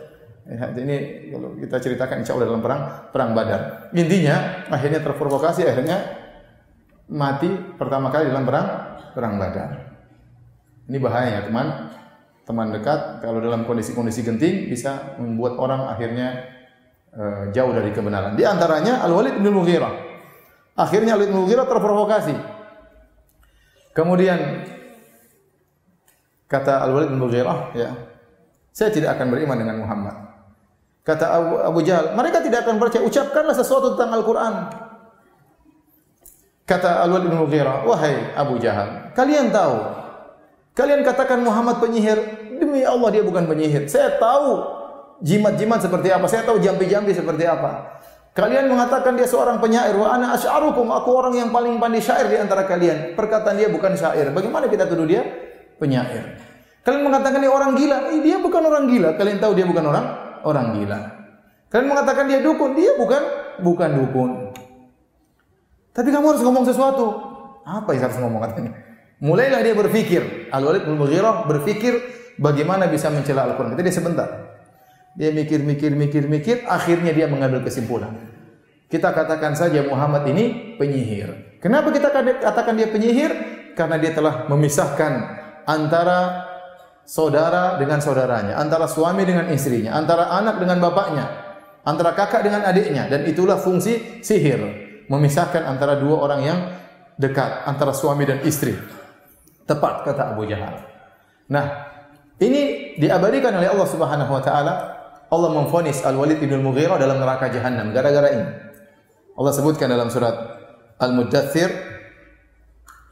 Ya, 0.45 0.69
ini 0.77 0.97
kalau 1.33 1.57
kita 1.57 1.77
ceritakan 1.81 2.21
insya 2.21 2.37
Allah 2.37 2.53
dalam 2.53 2.61
perang 2.61 3.09
perang 3.09 3.31
Badar. 3.33 3.89
Intinya 3.97 4.67
akhirnya 4.69 5.01
terprovokasi 5.01 5.65
akhirnya 5.65 6.05
mati 7.09 7.49
pertama 7.81 8.13
kali 8.13 8.29
dalam 8.29 8.45
perang 8.45 8.67
perang 9.17 9.41
Badar. 9.41 9.71
Ini 10.85 11.01
bahaya 11.01 11.41
ya 11.41 11.43
teman 11.49 11.67
teman 12.45 12.69
dekat 12.77 13.25
kalau 13.25 13.41
dalam 13.41 13.65
kondisi-kondisi 13.65 14.21
genting 14.21 14.69
bisa 14.69 15.17
membuat 15.17 15.57
orang 15.57 15.89
akhirnya 15.89 16.45
uh, 17.17 17.49
jauh 17.57 17.73
dari 17.73 17.89
kebenaran. 17.97 18.37
Di 18.37 18.45
antaranya 18.45 19.01
Al-Walid 19.01 19.41
bin 19.41 19.49
Mughirah. 19.49 20.14
Akhirnya 20.75 21.15
Al-Walid 21.15 21.31
bin 21.31 21.41
Mughirah 21.47 21.67
terprovokasi. 21.71 22.35
Kemudian 23.95 24.67
kata 26.51 26.83
Al-Walid 26.83 27.15
bin 27.15 27.23
Mughirah, 27.23 27.71
ya, 27.79 27.95
saya 28.75 28.91
tidak 28.91 29.15
akan 29.15 29.31
beriman 29.31 29.55
dengan 29.55 29.77
Muhammad. 29.87 30.15
Kata 31.07 31.25
Abu, 31.31 31.53
Abu 31.63 31.81
Jahal, 31.87 32.19
mereka 32.19 32.43
tidak 32.43 32.67
akan 32.67 32.83
percaya. 32.83 33.07
Ucapkanlah 33.07 33.55
sesuatu 33.55 33.95
tentang 33.95 34.19
Al-Quran. 34.19 34.55
Kata 36.67 37.07
Al-Walid 37.07 37.31
bin 37.31 37.39
Mughirah, 37.39 37.87
wahai 37.87 38.35
Abu 38.35 38.59
Jahal, 38.59 39.15
kalian 39.15 39.53
tahu, 39.55 39.79
kalian 40.75 41.05
katakan 41.07 41.39
Muhammad 41.45 41.79
penyihir, 41.79 42.19
demi 42.59 42.83
Allah 42.83 43.15
dia 43.15 43.23
bukan 43.23 43.47
penyihir. 43.47 43.87
Saya 43.87 44.17
tahu 44.17 44.65
jimat-jimat 45.23 45.85
seperti 45.85 46.11
apa, 46.11 46.27
saya 46.27 46.43
tahu 46.43 46.59
jampi-jampi 46.59 47.15
seperti 47.15 47.47
apa. 47.47 47.94
Kalian 48.35 48.67
mengatakan 48.67 49.15
dia 49.15 49.31
seorang 49.31 49.63
penyair, 49.63 49.95
wa 49.95 50.11
ana 50.11 50.35
asy'arukum, 50.35 50.91
aku 50.91 51.11
orang 51.15 51.39
yang 51.39 51.55
paling 51.55 51.79
pandai 51.79 52.03
syair 52.03 52.27
di 52.27 52.35
antara 52.35 52.67
kalian. 52.67 53.15
Perkataan 53.15 53.55
dia 53.55 53.71
bukan 53.71 53.95
syair. 53.95 54.35
Bagaimana 54.35 54.67
kita 54.67 54.91
tuduh 54.91 55.07
dia 55.07 55.23
penyair? 55.79 56.35
Kalian 56.83 57.07
mengatakan 57.07 57.39
dia 57.39 57.53
orang 57.55 57.79
gila, 57.79 58.11
eh, 58.11 58.19
dia 58.27 58.43
bukan 58.43 58.63
orang 58.67 58.91
gila. 58.91 59.15
Kalian 59.15 59.39
tahu 59.39 59.55
dia 59.55 59.67
bukan 59.71 59.87
orang 59.87 60.07
orang 60.43 60.67
gila. 60.75 60.99
Kalian 61.71 61.87
mengatakan 61.95 62.25
dia 62.27 62.43
dukun, 62.43 62.75
dia 62.75 62.99
bukan 62.99 63.23
bukan 63.63 63.91
dukun. 64.03 64.31
Tapi 65.95 66.09
kamu 66.11 66.35
harus 66.35 66.43
ngomong 66.43 66.67
sesuatu. 66.67 67.07
Apa 67.63 67.95
yang 67.95 68.11
harus 68.11 68.19
ngomong 68.19 68.43
katanya? 68.51 68.75
Mulailah 69.23 69.63
dia 69.63 69.79
berpikir. 69.79 70.51
Al-Walid 70.51 70.91
bin 70.91 70.99
Mughirah 70.99 71.47
berpikir 71.47 72.03
bagaimana 72.35 72.91
bisa 72.91 73.15
mencela 73.15 73.47
Al-Quran. 73.47 73.79
Itu 73.79 73.83
dia 73.87 73.95
sebentar. 73.95 74.54
Dia 75.15 75.31
mikir, 75.31 75.63
mikir, 75.63 75.95
mikir, 75.95 76.25
mikir. 76.27 76.57
Akhirnya 76.67 77.15
dia 77.15 77.31
mengambil 77.31 77.63
kesimpulan. 77.63 78.15
Kita 78.91 79.11
katakan 79.11 79.55
saja 79.55 79.83
Muhammad 79.87 80.27
ini 80.31 80.77
penyihir. 80.79 81.59
Kenapa 81.63 81.91
kita 81.91 82.13
katakan 82.43 82.75
dia 82.77 82.91
penyihir? 82.91 83.33
Karena 83.75 83.99
dia 83.99 84.15
telah 84.15 84.47
memisahkan 84.47 85.13
antara 85.67 86.47
saudara 87.03 87.77
dengan 87.81 87.99
saudaranya, 87.99 88.55
antara 88.55 88.87
suami 88.87 89.27
dengan 89.27 89.51
istrinya, 89.51 89.99
antara 89.99 90.31
anak 90.31 90.63
dengan 90.63 90.79
bapaknya, 90.79 91.27
antara 91.83 92.15
kakak 92.15 92.47
dengan 92.47 92.63
adiknya. 92.63 93.11
Dan 93.11 93.27
itulah 93.27 93.59
fungsi 93.59 94.21
sihir 94.23 94.61
memisahkan 95.09 95.65
antara 95.65 96.01
dua 96.01 96.17
orang 96.25 96.41
yang 96.45 96.59
dekat, 97.21 97.67
antara 97.69 97.93
suami 97.93 98.25
dan 98.25 98.43
istri. 98.43 98.75
Tepat 99.65 100.05
kata 100.05 100.37
Abu 100.37 100.45
Jahal. 100.45 100.85
Nah, 101.49 101.67
ini 102.41 102.95
diabadikan 103.01 103.57
oleh 103.57 103.69
Allah 103.73 103.89
Subhanahu 103.89 104.33
wa 104.33 104.43
taala. 104.45 104.75
Allah 105.35 105.51
memfonis 105.51 106.07
Al-Walid 106.07 106.39
bin 106.39 106.55
Mughirah 106.63 106.95
dalam 106.95 107.19
neraka 107.19 107.51
jahanam 107.51 107.91
gara-gara 107.91 108.31
ini. 108.31 108.47
Allah 109.35 109.53
sebutkan 109.53 109.91
dalam 109.91 110.07
surat 110.15 110.35
Al-Muddathir 111.03 111.75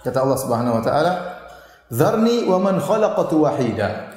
kata 0.06 0.18
Allah 0.22 0.38
Subhanahu 0.38 0.78
wa 0.78 0.82
taala, 0.86 1.12
"Dzarni 1.90 2.46
wa 2.46 2.62
man 2.62 2.78
khalaqatu 2.78 3.42
wahida." 3.42 4.14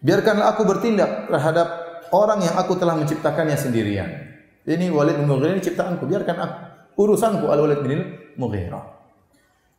Biarkanlah 0.00 0.54
aku 0.56 0.62
bertindak 0.64 1.28
terhadap 1.28 1.68
orang 2.14 2.40
yang 2.46 2.54
aku 2.56 2.78
telah 2.78 2.96
menciptakannya 2.96 3.58
sendirian. 3.58 4.08
Ini 4.64 4.88
Walid 4.88 5.18
bin 5.18 5.26
Mughirah 5.26 5.58
ini 5.58 5.62
ciptaanku, 5.66 6.06
biarkan 6.06 6.36
aku 6.40 6.56
urusanku 7.04 7.50
Al-Walid 7.50 7.82
bin 7.84 8.00
Mughirah. 8.38 8.84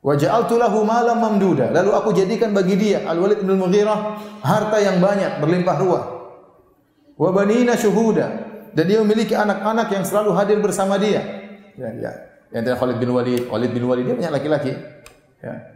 Wa 0.02 0.14
ja'altu 0.18 0.58
lahu 0.58 0.82
malam 0.82 1.22
mamduda. 1.22 1.70
Lalu 1.70 1.90
aku 1.94 2.10
jadikan 2.12 2.52
bagi 2.52 2.76
dia 2.76 3.06
Al-Walid 3.06 3.46
bin 3.46 3.56
Mughirah 3.58 4.20
harta 4.42 4.78
yang 4.82 5.00
banyak, 5.02 5.42
berlimpah 5.42 5.78
ruah. 5.80 6.21
Wa 7.16 7.30
banina 7.32 7.76
syuhuda. 7.76 8.28
Dan 8.72 8.84
dia 8.88 9.04
memiliki 9.04 9.36
anak-anak 9.36 9.92
yang 9.92 10.04
selalu 10.08 10.32
hadir 10.36 10.58
bersama 10.64 10.96
dia. 10.96 11.24
Ya, 11.76 11.90
ya. 11.92 12.12
Yang 12.52 12.76
Khalid 12.80 12.98
bin 13.00 13.12
Walid, 13.16 13.48
Walid 13.48 13.72
bin 13.72 13.84
Walid 13.88 14.04
dia 14.08 14.16
punya 14.16 14.32
laki-laki. 14.32 14.76
Ya. 15.40 15.72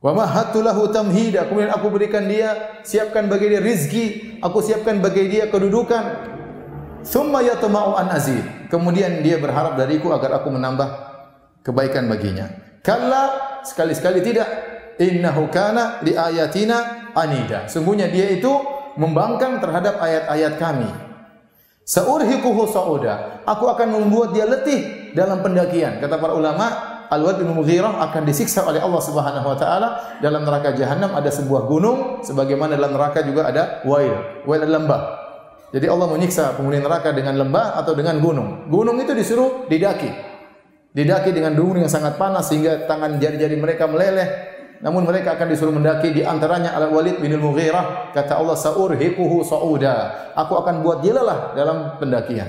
Wa 0.00 0.16
mahattu 0.16 0.64
lahu 0.64 0.88
tamhida. 0.88 1.44
Kemudian 1.44 1.72
aku 1.72 1.92
berikan 1.92 2.24
dia, 2.24 2.80
siapkan 2.84 3.28
bagi 3.28 3.52
dia 3.52 3.60
rizki, 3.60 4.36
aku 4.40 4.64
siapkan 4.64 5.00
bagi 5.00 5.28
dia 5.28 5.52
kedudukan. 5.52 6.04
Thumma 7.04 7.44
yatma'u 7.44 7.96
an 7.96 8.12
azid. 8.12 8.44
Kemudian 8.72 9.20
dia 9.20 9.36
berharap 9.36 9.76
dariku 9.76 10.12
agar 10.12 10.40
aku 10.40 10.52
menambah 10.52 10.88
kebaikan 11.64 12.08
baginya. 12.08 12.48
Kalla 12.80 13.60
sekali-sekali 13.64 14.24
tidak. 14.24 14.48
Innahu 15.00 15.48
kana 15.48 16.00
li 16.04 16.12
ayatina 16.16 17.08
anida. 17.16 17.68
Sungguhnya 17.68 18.08
dia 18.08 18.28
itu 18.32 18.52
membangkang 18.96 19.62
terhadap 19.62 19.98
ayat-ayat 20.00 20.54
kami. 20.58 20.90
Saurhiquhu 21.84 22.70
sauda. 22.70 23.42
Aku 23.46 23.66
akan 23.66 23.98
membuat 23.98 24.30
dia 24.30 24.46
letih 24.46 25.10
dalam 25.10 25.42
pendakian. 25.42 25.98
Kata 25.98 26.22
para 26.22 26.38
ulama, 26.38 26.66
Al-Wad 27.10 27.42
bin 27.42 27.50
Mughirah 27.50 27.98
akan 28.06 28.22
disiksa 28.22 28.62
oleh 28.62 28.78
Allah 28.78 29.02
Subhanahu 29.02 29.42
wa 29.42 29.58
taala 29.58 29.88
dalam 30.22 30.46
neraka 30.46 30.70
jahanam 30.78 31.10
ada 31.10 31.26
sebuah 31.26 31.66
gunung 31.66 32.22
sebagaimana 32.22 32.78
dalam 32.78 32.94
neraka 32.94 33.26
juga 33.26 33.50
ada 33.50 33.82
wail. 33.82 34.46
Wail 34.46 34.62
adalah 34.62 34.78
lembah. 34.78 35.02
Jadi 35.70 35.86
Allah 35.90 36.06
menyiksa 36.06 36.54
penghuni 36.54 36.78
neraka 36.78 37.10
dengan 37.10 37.34
lembah 37.38 37.78
atau 37.82 37.98
dengan 37.98 38.18
gunung. 38.22 38.70
Gunung 38.70 38.98
itu 39.02 39.10
disuruh 39.14 39.66
didaki. 39.66 40.10
Didaki 40.90 41.30
dengan 41.30 41.54
gunung 41.54 41.86
yang 41.86 41.90
sangat 41.90 42.18
panas 42.18 42.50
sehingga 42.50 42.86
tangan 42.86 43.18
jari-jari 43.18 43.54
mereka 43.58 43.86
meleleh. 43.86 44.49
Namun 44.80 45.04
mereka 45.04 45.36
akan 45.36 45.48
disuruh 45.52 45.76
mendaki 45.76 46.16
di 46.16 46.24
antaranya 46.24 46.72
Al 46.72 46.88
Walid 46.88 47.20
bin 47.20 47.36
Al 47.36 47.42
Mughirah. 47.44 48.16
Kata 48.16 48.40
Allah 48.40 48.56
saurhiquhu 48.56 49.44
sauda. 49.44 50.32
Aku 50.36 50.56
akan 50.56 50.80
buat 50.80 51.04
dia 51.04 51.12
lelah 51.12 51.52
dalam 51.52 52.00
pendakian. 52.00 52.48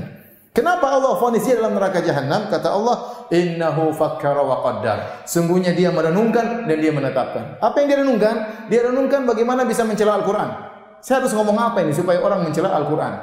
Kenapa 0.51 0.91
Allah 0.91 1.15
vonis 1.15 1.47
dia 1.47 1.59
dalam 1.59 1.79
neraka 1.79 2.03
jahanam? 2.03 2.51
Kata 2.51 2.75
Allah, 2.75 3.27
innahu 3.31 3.95
fakkara 3.95 4.43
wa 4.43 4.59
qaddar. 4.59 5.23
Sungguhnya 5.23 5.71
dia 5.71 5.95
merenungkan 5.95 6.67
dan 6.67 6.75
dia 6.75 6.91
menetapkan. 6.91 7.55
Apa 7.63 7.83
yang 7.83 7.87
dia 7.87 7.99
renungkan? 8.03 8.35
Dia 8.67 8.81
renungkan 8.91 9.23
bagaimana 9.23 9.63
bisa 9.63 9.87
mencela 9.87 10.19
Al-Qur'an. 10.19 10.71
Saya 10.99 11.23
harus 11.23 11.31
ngomong 11.33 11.55
apa 11.55 11.81
ini 11.81 11.95
supaya 11.95 12.19
orang 12.21 12.45
mencela 12.45 12.69
Al-Quran? 12.77 13.13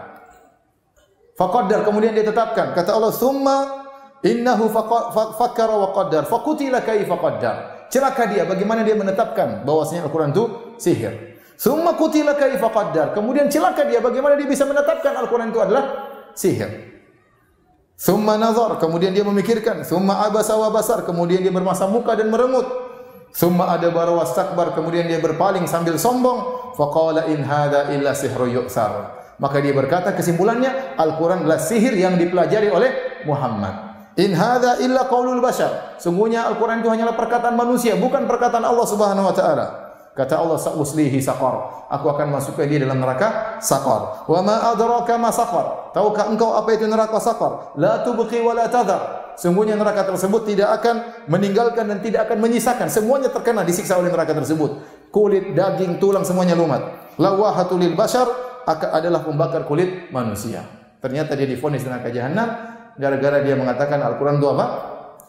Faqaddar 1.38 1.86
kemudian 1.86 2.10
dia 2.10 2.26
tetapkan. 2.26 2.74
Kata 2.74 2.96
Allah, 2.96 3.14
"Tsumma 3.14 3.86
innahu 4.26 4.66
fakkara 5.38 5.74
wa 5.78 5.94
qaddar, 5.94 6.26
faqutila 6.26 6.82
kaifa 6.82 7.14
qaddar." 7.14 7.77
Celaka 7.88 8.28
dia 8.28 8.44
bagaimana 8.44 8.84
dia 8.84 8.92
menetapkan 8.92 9.64
bahwasanya 9.64 10.04
Al-Quran 10.08 10.30
itu 10.36 10.44
sihir. 10.76 11.40
Tsumma 11.58 11.96
qutila 11.98 12.36
kaifa 12.38 12.68
qaddar. 12.70 13.16
Kemudian 13.16 13.50
celaka 13.50 13.82
dia 13.88 13.98
bagaimana 13.98 14.38
dia 14.38 14.46
bisa 14.46 14.68
menetapkan 14.68 15.16
Al-Quran 15.16 15.50
itu 15.50 15.58
adalah 15.58 15.84
sihir. 16.36 16.70
Tsumma 17.98 18.38
nazar, 18.38 18.78
kemudian 18.78 19.10
dia 19.10 19.26
memikirkan, 19.26 19.82
tsumma 19.82 20.22
abasa 20.22 20.54
wa 20.54 20.70
basar, 20.70 21.02
kemudian 21.02 21.42
dia 21.42 21.50
bermasa 21.50 21.90
muka 21.90 22.14
dan 22.14 22.30
merengut. 22.30 22.62
Summa 23.34 23.74
ada 23.74 23.90
wastakbar, 23.90 24.70
kemudian 24.72 25.10
dia 25.10 25.18
berpaling 25.18 25.66
sambil 25.66 25.98
sombong. 25.98 26.72
Faqala 26.78 27.26
in 27.26 27.42
hadza 27.42 27.90
illa 27.90 28.14
sihru 28.14 28.46
yu'sar. 28.46 29.18
Maka 29.42 29.58
dia 29.58 29.74
berkata 29.74 30.14
kesimpulannya 30.14 30.98
Al-Quran 30.98 31.42
adalah 31.46 31.58
sihir 31.58 31.94
yang 31.94 32.14
dipelajari 32.18 32.70
oleh 32.70 33.22
Muhammad. 33.26 33.87
In 34.18 34.34
hadza 34.34 34.82
illa 34.82 35.06
qaulul 35.06 35.38
bashar. 35.38 35.94
Sungguhnya 36.02 36.50
Al-Quran 36.50 36.82
itu 36.82 36.90
hanyalah 36.90 37.14
perkataan 37.14 37.54
manusia, 37.54 37.94
bukan 37.94 38.26
perkataan 38.26 38.66
Allah 38.66 38.86
Subhanahu 38.86 39.30
wa 39.30 39.34
taala. 39.34 39.66
Kata 40.18 40.34
Allah 40.42 40.58
sa'uslihi 40.58 41.22
saqar. 41.22 41.86
Aku 41.86 42.10
akan 42.10 42.34
masukkan 42.34 42.66
dia 42.66 42.82
dalam 42.82 42.98
neraka 42.98 43.62
saqar. 43.62 44.26
Wa 44.26 44.42
ma 44.42 44.74
adraka 44.74 45.14
ma 45.14 45.30
saqar. 45.30 45.94
Tahukah 45.94 46.34
engkau 46.34 46.58
apa 46.58 46.74
itu 46.74 46.90
neraka 46.90 47.22
saqar? 47.22 47.78
La 47.78 48.02
tubqi 48.02 48.42
wa 48.42 48.50
la 48.58 48.66
tadhar. 48.66 49.30
Sungguhnya 49.38 49.78
neraka 49.78 50.02
tersebut 50.02 50.50
tidak 50.50 50.82
akan 50.82 51.22
meninggalkan 51.30 51.86
dan 51.86 52.02
tidak 52.02 52.26
akan 52.26 52.42
menyisakan. 52.42 52.90
Semuanya 52.90 53.30
terkena 53.30 53.62
disiksa 53.62 53.94
oleh 53.94 54.10
neraka 54.10 54.34
tersebut. 54.34 54.82
Kulit, 55.14 55.54
daging, 55.54 56.02
tulang 56.02 56.26
semuanya 56.26 56.58
lumat. 56.58 57.14
Lawahatul 57.22 57.78
lil 57.78 57.94
bashar 57.94 58.26
adalah 58.66 59.22
pembakar 59.22 59.62
kulit 59.70 60.10
manusia. 60.10 60.66
Ternyata 60.98 61.38
dia 61.38 61.46
difonis 61.46 61.86
neraka 61.86 62.10
jahanam 62.10 62.77
gara-gara 62.98 63.40
dia 63.46 63.54
mengatakan 63.54 64.02
Al-Qur'an 64.02 64.42
itu 64.42 64.48
apa? 64.50 64.66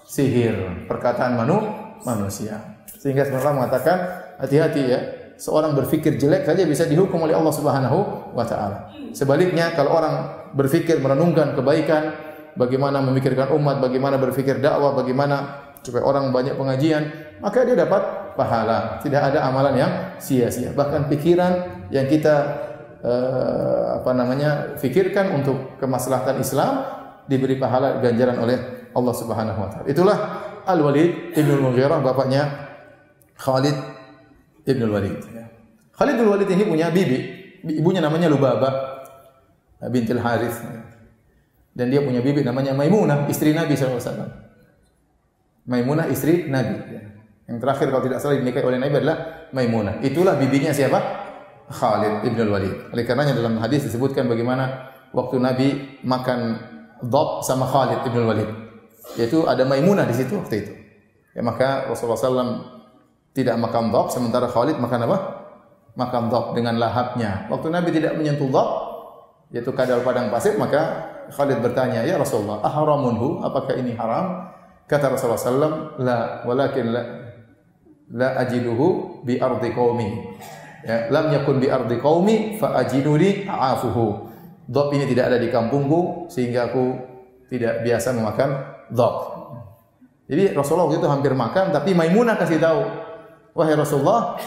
Sihir, 0.09 0.89
perkataan 0.89 1.37
manu 1.37 1.69
manusia. 2.01 2.81
Sehingga 2.89 3.23
sebenarnya 3.23 3.53
mengatakan 3.55 3.97
hati-hati 4.41 4.83
ya. 4.89 4.99
Seorang 5.39 5.71
berfikir 5.71 6.19
jelek 6.19 6.43
saja 6.43 6.67
bisa 6.67 6.83
dihukum 6.83 7.23
oleh 7.23 7.31
Allah 7.31 7.53
Subhanahu 7.55 7.97
wa 8.35 8.43
taala. 8.43 8.91
Sebaliknya 9.15 9.71
kalau 9.71 9.95
orang 9.95 10.15
berfikir 10.51 10.99
merenungkan 10.99 11.55
kebaikan, 11.55 12.11
bagaimana 12.59 12.99
memikirkan 12.99 13.47
umat, 13.55 13.79
bagaimana 13.79 14.19
berfikir 14.19 14.59
dakwah, 14.59 14.91
bagaimana 14.99 15.63
supaya 15.79 16.03
orang 16.03 16.35
banyak 16.35 16.59
pengajian, 16.59 17.07
maka 17.39 17.63
dia 17.63 17.79
dapat 17.79 18.35
pahala. 18.35 18.99
Tidak 18.99 19.21
ada 19.31 19.47
amalan 19.47 19.79
yang 19.79 19.91
sia-sia. 20.19 20.75
Bahkan 20.75 21.07
pikiran 21.07 21.87
yang 21.87 22.11
kita 22.11 22.35
eh, 22.99 23.85
apa 24.03 24.11
namanya 24.11 24.75
fikirkan 24.75 25.39
untuk 25.39 25.79
kemaslahatan 25.79 26.43
Islam 26.43 26.98
diberi 27.29 27.61
pahala 27.61 28.01
ganjaran 28.01 28.41
oleh 28.41 28.89
Allah 28.89 29.13
Subhanahu 29.13 29.59
wa 29.61 29.69
taala. 29.69 29.85
Itulah 29.85 30.17
Al-Walid 30.65 31.37
Ibnu 31.37 31.61
Mughirah 31.61 32.01
bapaknya 32.01 32.73
Khalid 33.37 33.77
Ibnu 34.65 34.85
Walid. 34.89 35.17
Khalid 35.99 36.15
bin 36.15 36.27
Walid 36.31 36.47
ini 36.47 36.63
punya 36.63 36.87
bibi, 36.95 37.19
ibunya 37.75 37.99
namanya 37.99 38.31
Lubaba 38.31 38.71
bintil 39.91 40.23
Harith. 40.23 40.59
dan 41.75 41.87
dia 41.87 42.03
punya 42.03 42.19
bibi 42.19 42.43
namanya 42.43 42.75
Maimunah, 42.75 43.27
istri 43.31 43.55
Nabi 43.55 43.71
SAW. 43.75 43.99
Maimunah 45.63 46.11
istri 46.11 46.47
Nabi. 46.51 46.75
Yang 47.47 47.57
terakhir 47.63 47.87
kalau 47.87 48.03
tidak 48.03 48.19
salah 48.19 48.35
dinikahi 48.35 48.67
oleh 48.67 48.79
Nabi 48.83 48.95
adalah 48.99 49.47
Maimunah. 49.55 50.03
Itulah 50.03 50.35
bibinya 50.35 50.75
siapa? 50.75 50.99
Khalid 51.71 52.27
ibn 52.27 52.39
al-Walid. 52.47 52.91
Oleh 52.91 53.03
karenanya 53.07 53.31
dalam 53.37 53.59
hadis 53.63 53.87
disebutkan 53.87 54.27
bagaimana 54.27 54.91
waktu 55.15 55.35
Nabi 55.39 55.67
makan 56.03 56.68
dhab 57.03 57.43
sama 57.45 57.65
Khalid 57.67 58.07
ibn 58.07 58.17
al-Walid. 58.25 58.49
Yaitu 59.17 59.47
ada 59.47 59.63
Maimunah 59.65 60.05
di 60.05 60.15
situ 60.15 60.37
waktu 60.37 60.55
itu. 60.63 60.71
Ya, 61.33 61.41
maka 61.45 61.87
Rasulullah 61.87 62.19
SAW 62.19 62.55
tidak 63.33 63.55
makan 63.61 63.93
dhab 63.93 64.11
sementara 64.11 64.49
Khalid 64.49 64.77
makan 64.81 65.05
apa? 65.05 65.17
Makan 65.95 66.23
dhab 66.29 66.45
dengan 66.57 66.77
lahapnya. 66.77 67.47
Waktu 67.47 67.67
Nabi 67.71 67.89
tidak 67.95 68.17
menyentuh 68.17 68.49
dhab 68.49 68.69
yaitu 69.49 69.73
kadal 69.73 70.05
padang 70.05 70.29
pasir 70.29 70.53
maka 70.61 71.09
Khalid 71.29 71.61
bertanya, 71.61 72.01
"Ya 72.05 72.17
Rasulullah, 72.17 72.61
ahramunhu? 72.65 73.45
Apakah 73.45 73.77
ini 73.77 73.93
haram?" 73.93 74.49
Kata 74.89 75.13
Rasulullah 75.13 75.37
SAW, 75.37 76.01
"La, 76.01 76.41
walakin 76.41 76.85
la, 76.89 77.01
la 78.09 78.29
ajiduhu 78.41 79.21
bi 79.21 79.37
ardi 79.37 79.69
qaumi." 79.69 80.09
Ya, 80.81 81.11
lam 81.13 81.29
yakun 81.29 81.61
bi 81.61 81.69
ardi 81.69 82.01
qaumi 82.01 82.57
fa 82.57 82.73
ajiduni 82.81 83.45
a'afuhu. 83.45 84.28
Dhab 84.69 84.93
ini 84.93 85.09
tidak 85.09 85.33
ada 85.33 85.37
di 85.41 85.49
kampungku 85.49 86.29
sehingga 86.29 86.69
aku 86.69 86.93
tidak 87.49 87.81
biasa 87.81 88.13
memakan 88.13 88.49
dhab. 88.93 89.15
Jadi 90.29 90.53
Rasulullah 90.53 90.93
itu 90.93 91.09
hampir 91.09 91.33
makan 91.33 91.73
tapi 91.73 91.97
Maimunah 91.97 92.37
kasih 92.37 92.61
tahu, 92.61 92.85
"Wahai 93.57 93.73
Rasulullah, 93.73 94.37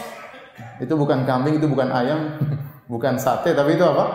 itu 0.79 0.93
bukan 0.95 1.27
kambing, 1.27 1.59
itu 1.59 1.67
bukan 1.67 1.91
ayam, 1.91 2.39
bukan 2.91 3.19
sate, 3.19 3.51
tapi 3.51 3.75
itu 3.75 3.83
apa? 3.83 4.05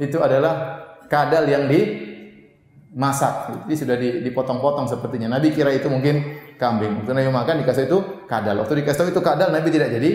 Itu 0.00 0.24
adalah 0.24 0.80
kadal 1.06 1.44
yang 1.44 1.68
dimasak. 1.68 3.68
Jadi 3.68 3.74
sudah 3.76 3.96
dipotong-potong 4.00 4.88
sepertinya. 4.88 5.36
Nabi 5.36 5.52
kira 5.52 5.68
itu 5.74 5.90
mungkin 5.92 6.40
kambing. 6.56 7.04
Waktu 7.04 7.12
Nabi 7.12 7.28
makan 7.28 7.54
dikasih 7.66 7.92
itu 7.92 7.98
kadal. 8.24 8.64
Waktu 8.64 8.80
dikasih 8.80 8.98
tahu 9.04 9.08
itu 9.12 9.20
kadal, 9.20 9.52
Nabi 9.52 9.68
tidak 9.68 9.92
jadi 9.92 10.10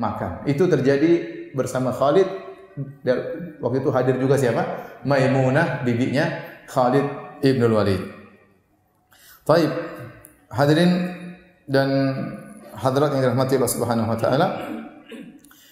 makan. 0.00 0.48
Itu 0.48 0.64
terjadi 0.64 1.10
bersama 1.52 1.92
Khalid. 1.92 2.47
Waktu 3.58 3.76
itu 3.82 3.90
hadir 3.90 4.16
juga 4.18 4.38
siapa? 4.38 4.62
Maimunah, 5.02 5.82
bibinya 5.82 6.28
Khalid 6.68 7.06
ibn 7.42 7.62
Walid. 7.70 8.02
Taib. 9.46 9.70
Hadirin 10.48 10.90
dan 11.68 11.88
hadirat 12.72 13.12
yang 13.12 13.22
dirahmati 13.28 13.60
Allah 13.60 13.72
Subhanahu 13.72 14.08
wa 14.08 14.18
taala. 14.18 14.46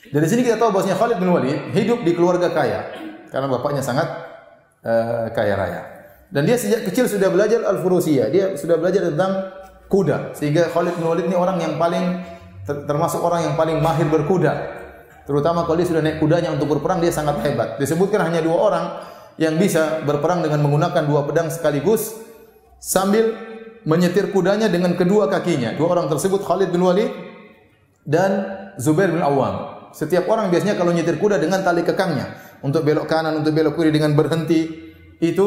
Dari 0.06 0.26
sini 0.28 0.44
kita 0.44 0.60
tahu 0.60 0.70
bahwasanya 0.70 1.00
Khalid 1.00 1.18
bin 1.18 1.32
Walid 1.32 1.72
hidup 1.72 2.04
di 2.04 2.12
keluarga 2.12 2.52
kaya 2.52 2.92
karena 3.32 3.48
bapaknya 3.48 3.82
sangat 3.82 4.06
uh, 4.84 5.32
kaya 5.32 5.54
raya. 5.56 5.82
Dan 6.28 6.44
dia 6.44 6.58
sejak 6.58 6.84
kecil 6.90 7.06
sudah 7.08 7.30
belajar 7.30 7.62
al-furusiyah. 7.64 8.28
Dia 8.28 8.44
sudah 8.58 8.76
belajar 8.76 9.08
tentang 9.08 9.48
kuda. 9.86 10.34
Sehingga 10.34 10.68
Khalid 10.75 10.98
bin 10.98 11.06
Walid 11.06 11.26
ini 11.30 11.36
orang 11.38 11.56
yang 11.62 11.78
paling 11.80 12.20
termasuk 12.66 13.22
orang 13.22 13.46
yang 13.46 13.54
paling 13.54 13.78
mahir 13.78 14.10
berkuda. 14.10 14.75
Terutama 15.26 15.66
kalau 15.66 15.76
dia 15.76 15.88
sudah 15.90 16.02
naik 16.06 16.23
kudanya 16.23 16.54
untuk 16.54 16.78
berperang 16.78 17.02
dia 17.02 17.11
sangat 17.11 17.42
hebat. 17.42 17.76
Disebutkan 17.83 18.23
hanya 18.30 18.40
dua 18.40 18.56
orang 18.56 18.85
yang 19.37 19.59
bisa 19.59 20.00
berperang 20.06 20.40
dengan 20.40 20.62
menggunakan 20.62 21.02
dua 21.04 21.26
pedang 21.26 21.50
sekaligus 21.50 22.14
sambil 22.78 23.35
menyetir 23.83 24.30
kudanya 24.30 24.71
dengan 24.71 24.95
kedua 24.95 25.26
kakinya. 25.26 25.75
Dua 25.75 25.99
orang 25.99 26.06
tersebut 26.06 26.47
Khalid 26.47 26.71
bin 26.71 26.87
Walid 26.87 27.11
dan 28.06 28.30
Zubair 28.78 29.11
bin 29.11 29.21
Awam. 29.21 29.90
Setiap 29.97 30.28
orang 30.28 30.52
biasanya 30.52 30.76
kalau 30.76 30.92
nyetir 30.92 31.16
kuda 31.16 31.40
dengan 31.40 31.64
tali 31.64 31.80
kekangnya 31.80 32.37
untuk 32.61 32.85
belok 32.85 33.09
kanan, 33.09 33.40
untuk 33.40 33.50
belok 33.50 33.80
kiri 33.80 33.90
dengan 33.90 34.12
berhenti. 34.12 34.92
Itu 35.16 35.47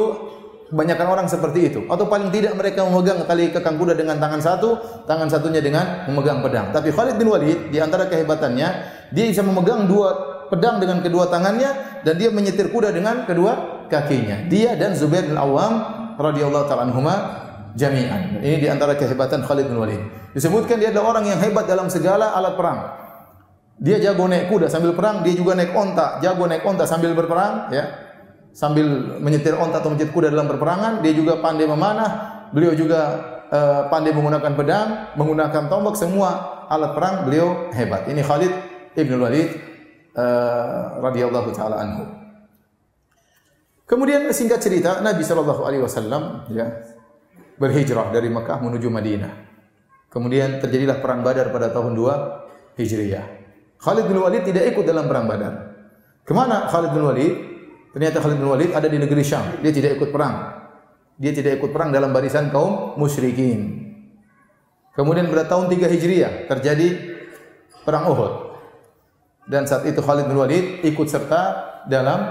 kebanyakan 0.74 1.08
orang 1.10 1.28
seperti 1.30 1.60
itu. 1.70 1.80
Atau 1.86 2.10
paling 2.10 2.34
tidak 2.34 2.58
mereka 2.58 2.82
memegang 2.86 3.22
tali 3.30 3.54
kekang 3.54 3.78
kuda 3.78 3.94
dengan 3.94 4.18
tangan 4.18 4.42
satu, 4.42 4.70
tangan 5.06 5.30
satunya 5.30 5.62
dengan 5.62 6.10
memegang 6.10 6.42
pedang. 6.42 6.74
Tapi 6.74 6.90
Khalid 6.90 7.22
bin 7.22 7.30
Walid 7.30 7.70
di 7.70 7.78
antara 7.78 8.10
kehebatannya, 8.10 8.68
dia 9.10 9.26
bisa 9.30 9.42
memegang 9.42 9.90
dua 9.90 10.30
pedang 10.50 10.82
dengan 10.82 11.06
kedua 11.06 11.30
tangannya 11.30 12.02
dan 12.02 12.14
dia 12.18 12.34
menyetir 12.34 12.74
kuda 12.74 12.90
dengan 12.90 13.24
kedua 13.30 13.86
kakinya. 13.88 14.50
Dia 14.50 14.74
dan 14.78 14.98
Zubair 14.98 15.30
bin 15.30 15.38
Awam 15.38 15.86
radhiyallahu 16.18 16.66
taala 16.66 16.90
anhuma 16.90 17.16
jami'an. 17.78 18.42
Ini 18.42 18.58
di 18.62 18.68
antara 18.68 18.98
kehebatan 18.98 19.46
Khalid 19.46 19.70
bin 19.70 19.78
Walid. 19.78 20.02
Disebutkan 20.34 20.82
dia 20.82 20.90
adalah 20.90 21.18
orang 21.18 21.30
yang 21.30 21.40
hebat 21.42 21.70
dalam 21.70 21.90
segala 21.90 22.34
alat 22.34 22.54
perang. 22.58 22.80
Dia 23.80 23.96
jago 24.04 24.28
naik 24.28 24.52
kuda 24.52 24.68
sambil 24.68 24.92
perang, 24.92 25.24
dia 25.24 25.32
juga 25.32 25.56
naik 25.56 25.72
onta, 25.72 26.20
jago 26.20 26.44
naik 26.44 26.68
onta 26.68 26.84
sambil 26.84 27.16
berperang, 27.16 27.72
ya. 27.72 28.12
Sambil 28.52 29.16
menyetir 29.24 29.56
onta 29.56 29.80
atau 29.80 29.94
menyetir 29.94 30.12
kuda 30.12 30.28
dalam 30.28 30.52
perperangan, 30.52 31.00
dia 31.00 31.16
juga 31.16 31.40
pandai 31.40 31.64
memanah, 31.64 32.44
beliau 32.52 32.76
juga 32.76 33.00
uh, 33.48 33.88
pandai 33.88 34.12
menggunakan 34.12 34.52
pedang, 34.52 34.88
menggunakan 35.16 35.72
tombak, 35.72 35.96
semua 35.96 36.60
alat 36.68 36.92
perang 36.92 37.16
beliau 37.24 37.72
hebat. 37.72 38.04
Ini 38.12 38.20
Khalid 38.20 38.52
Ibn 38.98 39.14
Walid 39.22 39.50
uh, 40.18 41.02
radhiyallahu 41.04 41.50
taala 41.54 41.82
anhu. 41.82 42.04
Kemudian 43.90 44.30
singkat 44.30 44.62
cerita 44.62 45.02
Nabi 45.02 45.26
Shallallahu 45.26 45.66
alaihi 45.66 45.82
wasallam 45.82 46.46
ya 46.54 46.70
berhijrah 47.58 48.14
dari 48.14 48.30
Mekah 48.30 48.62
menuju 48.62 48.88
Madinah. 48.88 49.34
Kemudian 50.10 50.58
terjadilah 50.62 51.02
perang 51.02 51.22
Badar 51.22 51.54
pada 51.54 51.70
tahun 51.70 51.94
2 51.94 52.78
Hijriah. 52.82 53.26
Khalid 53.78 54.06
bin 54.10 54.18
Walid 54.18 54.44
tidak 54.46 54.74
ikut 54.74 54.86
dalam 54.86 55.06
perang 55.06 55.30
Badar. 55.30 55.54
Ke 56.26 56.34
mana 56.34 56.66
Khalid 56.66 56.92
bin 56.98 57.04
Walid? 57.06 57.34
Ternyata 57.94 58.18
Khalid 58.22 58.38
bin 58.42 58.50
Walid 58.50 58.72
ada 58.74 58.90
di 58.90 58.98
negeri 58.98 59.22
Syam. 59.22 59.62
Dia 59.62 59.70
tidak 59.70 60.02
ikut 60.02 60.10
perang. 60.10 60.66
Dia 61.20 61.34
tidak 61.34 61.62
ikut 61.62 61.70
perang 61.70 61.94
dalam 61.94 62.10
barisan 62.10 62.50
kaum 62.50 62.98
musyrikin. 62.98 63.90
Kemudian 64.98 65.30
pada 65.30 65.46
tahun 65.46 65.70
3 65.70 65.94
Hijriah 65.94 66.34
terjadi 66.50 66.88
perang 67.86 68.10
Uhud. 68.10 68.49
Dan 69.50 69.66
saat 69.66 69.84
itu 69.90 69.98
Khalid 70.00 70.30
bin 70.30 70.38
Walid 70.38 70.86
ikut 70.86 71.08
serta 71.10 71.42
dalam 71.90 72.22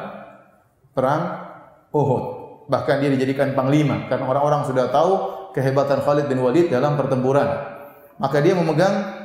perang 0.95 1.51
Uhud. 1.91 2.25
Bahkan 2.71 3.03
dia 3.03 3.11
dijadikan 3.11 3.59
panglima 3.59 4.07
karena 4.07 4.31
orang-orang 4.31 4.63
sudah 4.71 4.87
tahu 4.95 5.13
kehebatan 5.59 6.01
Khalid 6.07 6.31
bin 6.31 6.39
Walid 6.39 6.71
dalam 6.71 6.95
pertempuran. 6.95 7.75
Maka 8.23 8.39
dia 8.39 8.55
memegang 8.55 9.19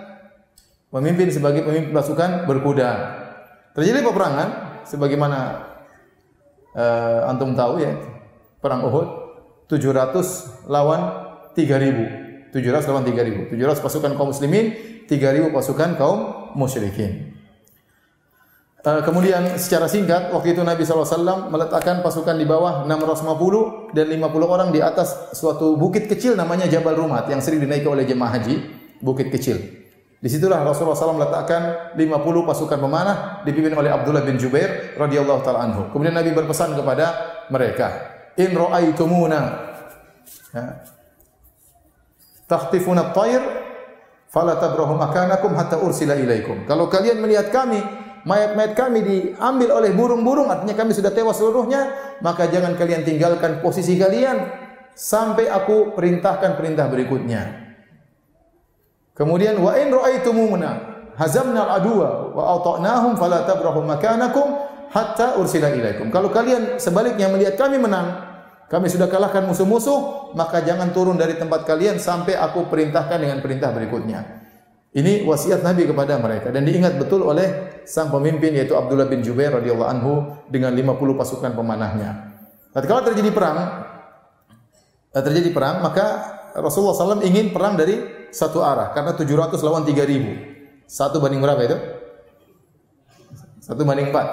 Pemimpin 0.93 1.25
sebagai 1.33 1.65
pemimpin 1.65 1.89
pasukan 1.89 2.45
berkuda. 2.45 3.17
Terjadi 3.73 4.05
peperangan 4.05 4.77
sebagaimana 4.85 5.65
uh, 6.77 7.33
antum 7.33 7.57
tahu 7.57 7.81
ya, 7.81 7.97
perang 8.61 8.85
Uhud 8.85 9.07
700 9.73 10.69
lawan 10.69 11.01
3000. 11.57 12.53
700 12.53 12.85
lawan 12.93 13.09
3000. 13.09 13.49
700 13.57 13.81
pasukan 13.81 14.11
kaum 14.13 14.29
muslimin, 14.29 14.77
3000 15.09 15.49
pasukan 15.49 15.89
kaum 15.97 16.19
musyrikin. 16.53 17.32
Uh, 18.83 18.99
kemudian 18.99 19.55
secara 19.55 19.87
singkat 19.87 20.27
waktu 20.35 20.51
itu 20.51 20.59
Nabi 20.59 20.83
SAW 20.83 21.47
meletakkan 21.47 22.03
pasukan 22.03 22.35
di 22.35 22.43
bawah 22.43 22.83
650 22.83 23.95
dan 23.95 24.11
50 24.11 24.43
orang 24.43 24.69
di 24.75 24.83
atas 24.83 25.31
suatu 25.31 25.79
bukit 25.79 26.11
kecil 26.11 26.35
namanya 26.35 26.67
Jabal 26.67 26.99
Rumat 26.99 27.31
yang 27.31 27.39
sering 27.39 27.63
dinaiki 27.63 27.87
oleh 27.87 28.03
jemaah 28.03 28.35
haji, 28.35 28.59
bukit 28.99 29.31
kecil. 29.31 29.55
Di 30.19 30.27
situlah 30.27 30.67
Rasulullah 30.67 30.99
SAW 30.99 31.15
meletakkan 31.15 31.95
50 31.95 32.43
pasukan 32.43 32.75
pemanah 32.75 33.17
dipimpin 33.47 33.71
oleh 33.71 33.87
Abdullah 33.87 34.27
bin 34.27 34.35
Jubair 34.35 34.99
radhiyallahu 34.99 35.47
taala 35.47 35.63
anhu. 35.63 35.87
Kemudian 35.95 36.19
Nabi 36.19 36.35
berpesan 36.35 36.75
kepada 36.75 37.07
mereka, 37.47 37.87
"In 38.35 38.51
ra'aitumuna 38.51 39.39
ya, 40.51 40.83
takhtifuna 42.51 43.15
at-tayr 43.15 43.43
fala 44.27 44.59
tabrahu 44.59 44.99
makanakum 44.99 45.55
hatta 45.55 45.79
ursila 45.79 46.19
ilaikum." 46.19 46.67
Kalau 46.67 46.91
kalian 46.91 47.23
melihat 47.23 47.47
kami 47.47 48.02
mayat-mayat 48.23 48.73
kami 48.75 48.99
diambil 49.03 49.69
oleh 49.79 49.91
burung-burung, 49.91 50.47
artinya 50.51 50.75
kami 50.75 50.95
sudah 50.95 51.11
tewas 51.11 51.39
seluruhnya, 51.39 51.91
maka 52.23 52.47
jangan 52.47 52.75
kalian 52.75 53.03
tinggalkan 53.03 53.59
posisi 53.59 53.95
kalian 53.99 54.47
sampai 54.95 55.47
aku 55.47 55.95
perintahkan 55.95 56.55
perintah 56.55 56.87
berikutnya. 56.87 57.63
Kemudian 59.13 59.61
wa 59.61 59.77
in 59.77 59.93
ra'aitumuna 59.93 60.69
hazamna 61.19 61.69
al-adwa 61.69 62.33
wa 62.33 62.43
ata'nahum 62.57 63.13
fala 63.13 63.45
tabrahu 63.45 63.85
makanakum 63.85 64.57
hatta 64.89 65.37
ursila 65.37 65.69
ilaikum. 65.69 66.09
Kalau 66.09 66.33
kalian 66.33 66.81
sebaliknya 66.81 67.29
melihat 67.29 67.57
kami 67.57 67.77
menang, 67.77 68.33
kami 68.73 68.89
sudah 68.89 69.05
kalahkan 69.05 69.45
musuh-musuh, 69.45 70.33
maka 70.33 70.65
jangan 70.65 70.89
turun 70.89 71.13
dari 71.13 71.37
tempat 71.37 71.65
kalian 71.65 72.01
sampai 72.01 72.33
aku 72.33 72.65
perintahkan 72.73 73.21
dengan 73.21 73.37
perintah 73.37 73.69
berikutnya. 73.69 74.42
Ini 74.93 75.25
wasiat 75.25 75.65
Nabi 75.65 75.89
kepada 75.89 76.21
mereka 76.21 76.53
dan 76.53 76.69
diingat 76.69 77.01
betul 77.01 77.25
oleh 77.25 77.81
sang 77.81 78.13
pemimpin 78.13 78.53
yaitu 78.53 78.77
Abdullah 78.77 79.09
bin 79.09 79.25
Jubair 79.25 79.49
radhiyallahu 79.49 79.89
anhu 79.89 80.13
dengan 80.53 80.69
50 80.69 81.17
pasukan 81.17 81.51
pemanahnya. 81.57 82.29
kalau 82.73 83.01
terjadi 83.01 83.33
perang, 83.33 83.57
eh, 85.09 85.23
terjadi 85.25 85.49
perang, 85.49 85.81
maka 85.81 86.05
Rasulullah 86.53 86.93
SAW 86.93 87.25
ingin 87.25 87.49
perang 87.49 87.73
dari 87.73 88.29
satu 88.29 88.61
arah 88.61 88.93
karena 88.93 89.17
700 89.17 89.65
lawan 89.65 89.81
3000. 89.81 90.85
Satu 90.85 91.17
banding 91.17 91.41
berapa 91.41 91.61
itu? 91.65 91.77
Satu 93.65 93.81
banding 93.81 94.13
empat. 94.13 94.27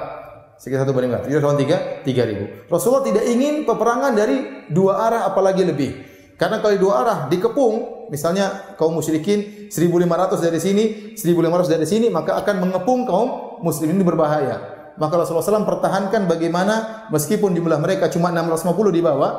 Sekitar 0.60 0.84
satu 0.84 0.92
banding 0.92 1.16
berapa? 1.16 1.24
Jadi 1.24 1.40
lawan 1.40 1.56
tiga, 1.56 2.04
tiga 2.04 2.28
ribu. 2.28 2.68
Rasulullah 2.68 3.08
tidak 3.08 3.24
ingin 3.32 3.64
peperangan 3.64 4.12
dari 4.12 4.68
dua 4.68 5.08
arah 5.08 5.22
apalagi 5.24 5.64
lebih. 5.64 6.09
Karena 6.40 6.56
kalau 6.64 6.72
dua 6.80 7.04
arah 7.04 7.18
dikepung, 7.28 8.08
misalnya 8.08 8.72
kaum 8.80 8.96
musyrikin 8.96 9.68
1500 9.68 10.40
dari 10.40 10.56
sini, 10.56 10.84
1500 11.12 11.68
dari 11.68 11.84
sini, 11.84 12.08
maka 12.08 12.40
akan 12.40 12.64
mengepung 12.64 13.04
kaum 13.04 13.60
muslimin 13.60 14.00
ini 14.00 14.04
berbahaya. 14.08 14.56
Maka 14.96 15.20
Rasulullah 15.20 15.44
SAW 15.44 15.68
pertahankan 15.68 16.24
bagaimana 16.24 17.04
meskipun 17.12 17.52
jumlah 17.52 17.76
mereka 17.76 18.08
cuma 18.08 18.32
650 18.32 18.72
di 18.88 19.04
bawah, 19.04 19.32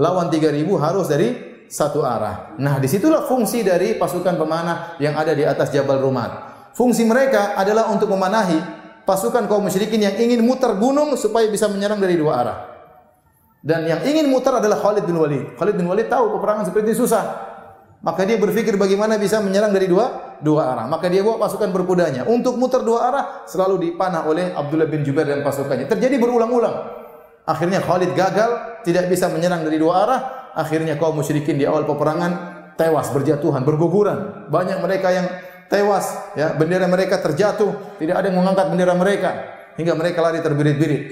lawan 0.00 0.32
3000 0.32 0.64
harus 0.80 1.12
dari 1.12 1.28
satu 1.68 2.00
arah. 2.00 2.56
Nah, 2.56 2.80
di 2.80 2.88
situlah 2.88 3.28
fungsi 3.28 3.60
dari 3.60 4.00
pasukan 4.00 4.40
pemanah 4.40 4.96
yang 4.96 5.12
ada 5.12 5.36
di 5.36 5.44
atas 5.44 5.68
Jabal 5.68 6.00
Rumat. 6.00 6.56
Fungsi 6.72 7.04
mereka 7.04 7.52
adalah 7.52 7.92
untuk 7.92 8.08
memanahi 8.08 8.56
pasukan 9.04 9.44
kaum 9.44 9.68
musyrikin 9.68 10.08
yang 10.08 10.16
ingin 10.16 10.40
muter 10.40 10.72
gunung 10.80 11.20
supaya 11.20 11.52
bisa 11.52 11.68
menyerang 11.68 12.00
dari 12.00 12.16
dua 12.16 12.32
arah. 12.40 12.75
Dan 13.66 13.82
yang 13.90 13.98
ingin 14.06 14.30
muter 14.30 14.54
adalah 14.54 14.78
Khalid 14.78 15.10
bin 15.10 15.18
Walid. 15.18 15.58
Khalid 15.58 15.74
bin 15.74 15.90
Walid 15.90 16.06
tahu 16.06 16.38
peperangan 16.38 16.70
seperti 16.70 16.94
ini 16.94 16.98
susah. 17.02 17.24
Maka 17.98 18.22
dia 18.22 18.38
berpikir 18.38 18.78
bagaimana 18.78 19.18
bisa 19.18 19.42
menyerang 19.42 19.74
dari 19.74 19.90
dua 19.90 20.38
dua 20.38 20.70
arah. 20.70 20.86
Maka 20.86 21.10
dia 21.10 21.26
bawa 21.26 21.42
pasukan 21.42 21.74
berkudanya. 21.74 22.22
Untuk 22.30 22.54
muter 22.54 22.86
dua 22.86 23.10
arah 23.10 23.24
selalu 23.50 23.90
dipanah 23.90 24.22
oleh 24.30 24.54
Abdullah 24.54 24.86
bin 24.86 25.02
Jubair 25.02 25.26
dan 25.26 25.42
pasukannya. 25.42 25.90
Terjadi 25.90 26.14
berulang-ulang. 26.14 27.02
Akhirnya 27.42 27.82
Khalid 27.82 28.14
gagal, 28.14 28.82
tidak 28.86 29.10
bisa 29.10 29.26
menyerang 29.34 29.66
dari 29.66 29.82
dua 29.82 30.06
arah. 30.06 30.20
Akhirnya 30.54 30.94
kaum 30.94 31.18
musyrikin 31.18 31.58
di 31.58 31.66
awal 31.66 31.82
peperangan 31.82 32.54
tewas 32.78 33.10
berjatuhan, 33.10 33.66
berguguran. 33.66 34.46
Banyak 34.46 34.78
mereka 34.78 35.10
yang 35.10 35.26
tewas, 35.66 36.14
ya, 36.38 36.54
bendera 36.54 36.86
mereka 36.86 37.18
terjatuh, 37.18 37.98
tidak 37.98 38.22
ada 38.22 38.30
yang 38.30 38.38
mengangkat 38.38 38.66
bendera 38.70 38.94
mereka 38.94 39.30
hingga 39.74 39.98
mereka 39.98 40.22
lari 40.22 40.38
terbirit-birit. 40.38 41.02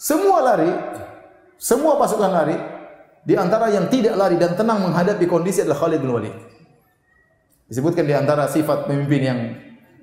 Semua 0.00 0.40
lari, 0.40 0.72
semua 1.56 1.96
pasukan 1.96 2.28
lari, 2.28 2.56
di 3.26 3.34
antara 3.34 3.72
yang 3.72 3.90
tidak 3.90 4.14
lari 4.14 4.38
dan 4.38 4.54
tenang 4.54 4.86
menghadapi 4.86 5.26
kondisi 5.26 5.64
adalah 5.64 5.82
Khalid 5.82 5.98
bin 5.98 6.14
Walid. 6.14 6.34
Disebutkan 7.66 8.06
di 8.06 8.14
antara 8.14 8.46
sifat 8.46 8.86
pemimpin 8.86 9.20
yang 9.26 9.38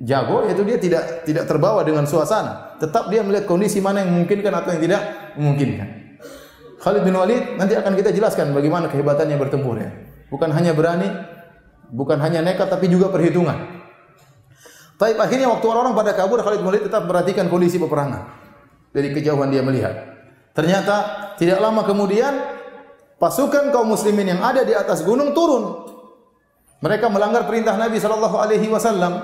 jago 0.04 0.44
yaitu 0.44 0.68
dia 0.68 0.76
tidak 0.76 1.24
tidak 1.24 1.48
terbawa 1.48 1.88
dengan 1.88 2.04
suasana. 2.04 2.76
Tetap 2.84 3.08
dia 3.08 3.24
melihat 3.24 3.48
kondisi 3.48 3.80
mana 3.80 4.04
yang 4.04 4.12
memungkinkan 4.12 4.52
atau 4.52 4.76
yang 4.76 4.84
tidak 4.84 5.02
memungkinkan. 5.40 5.88
Khalid 6.84 7.08
bin 7.08 7.16
Walid 7.16 7.56
nanti 7.56 7.80
akan 7.80 7.96
kita 7.96 8.12
jelaskan 8.12 8.52
bagaimana 8.52 8.92
kehebatannya 8.92 9.40
bertempur 9.40 9.80
ya. 9.80 9.88
Bukan 10.28 10.52
hanya 10.52 10.76
berani, 10.76 11.08
bukan 11.96 12.20
hanya 12.20 12.44
nekat 12.44 12.68
tapi 12.68 12.92
juga 12.92 13.08
perhitungan. 13.08 13.56
Tapi 15.00 15.16
akhirnya 15.16 15.48
waktu 15.48 15.64
orang-orang 15.64 15.96
pada 15.96 16.12
kabur 16.12 16.44
Khalid 16.44 16.60
bin 16.60 16.68
Walid 16.68 16.84
tetap 16.92 17.08
perhatikan 17.08 17.48
kondisi 17.48 17.80
peperangan. 17.80 18.28
Dari 18.92 19.16
kejauhan 19.16 19.48
dia 19.48 19.64
melihat. 19.64 19.96
Ternyata 20.52 21.23
tidak 21.40 21.60
lama 21.62 21.82
kemudian 21.88 22.34
pasukan 23.18 23.72
kaum 23.72 23.90
muslimin 23.90 24.36
yang 24.36 24.42
ada 24.44 24.68
di 24.68 24.76
atas 24.76 25.02
gunung 25.02 25.32
turun. 25.32 25.88
Mereka 26.84 27.08
melanggar 27.08 27.48
perintah 27.48 27.80
Nabi 27.80 27.96
sallallahu 27.98 28.36
alaihi 28.36 28.68
wasallam. 28.68 29.24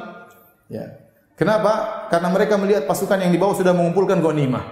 Ya. 0.71 1.03
Kenapa? 1.35 2.07
Karena 2.07 2.31
mereka 2.31 2.55
melihat 2.55 2.87
pasukan 2.87 3.19
yang 3.19 3.31
di 3.31 3.39
bawah 3.39 3.55
sudah 3.55 3.75
mengumpulkan 3.75 4.23
ghanimah. 4.23 4.63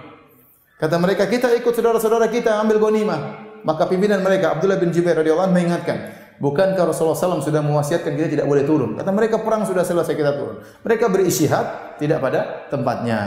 Kata 0.78 0.96
mereka, 1.00 1.26
kita 1.28 1.52
ikut 1.58 1.74
saudara-saudara 1.74 2.32
kita 2.32 2.60
ambil 2.60 2.80
ghanimah. 2.80 3.20
Maka 3.66 3.90
pimpinan 3.90 4.24
mereka 4.24 4.56
Abdullah 4.56 4.80
bin 4.80 4.96
Jubair 4.96 5.20
radhiyallahu 5.20 5.52
anhu 5.52 5.58
mengingatkan, 5.58 5.98
Bukankah 6.38 6.94
Rasulullah 6.94 7.18
SAW 7.18 7.42
sudah 7.42 7.66
mewasiatkan 7.66 8.14
kita 8.14 8.30
tidak 8.30 8.46
boleh 8.46 8.62
turun? 8.62 8.94
Kata 8.94 9.10
mereka 9.10 9.42
perang 9.42 9.66
sudah 9.66 9.82
selesai 9.82 10.14
kita 10.14 10.38
turun. 10.38 10.62
Mereka 10.86 11.10
berisyihad 11.10 11.98
tidak 11.98 12.22
pada 12.22 12.70
tempatnya. 12.70 13.20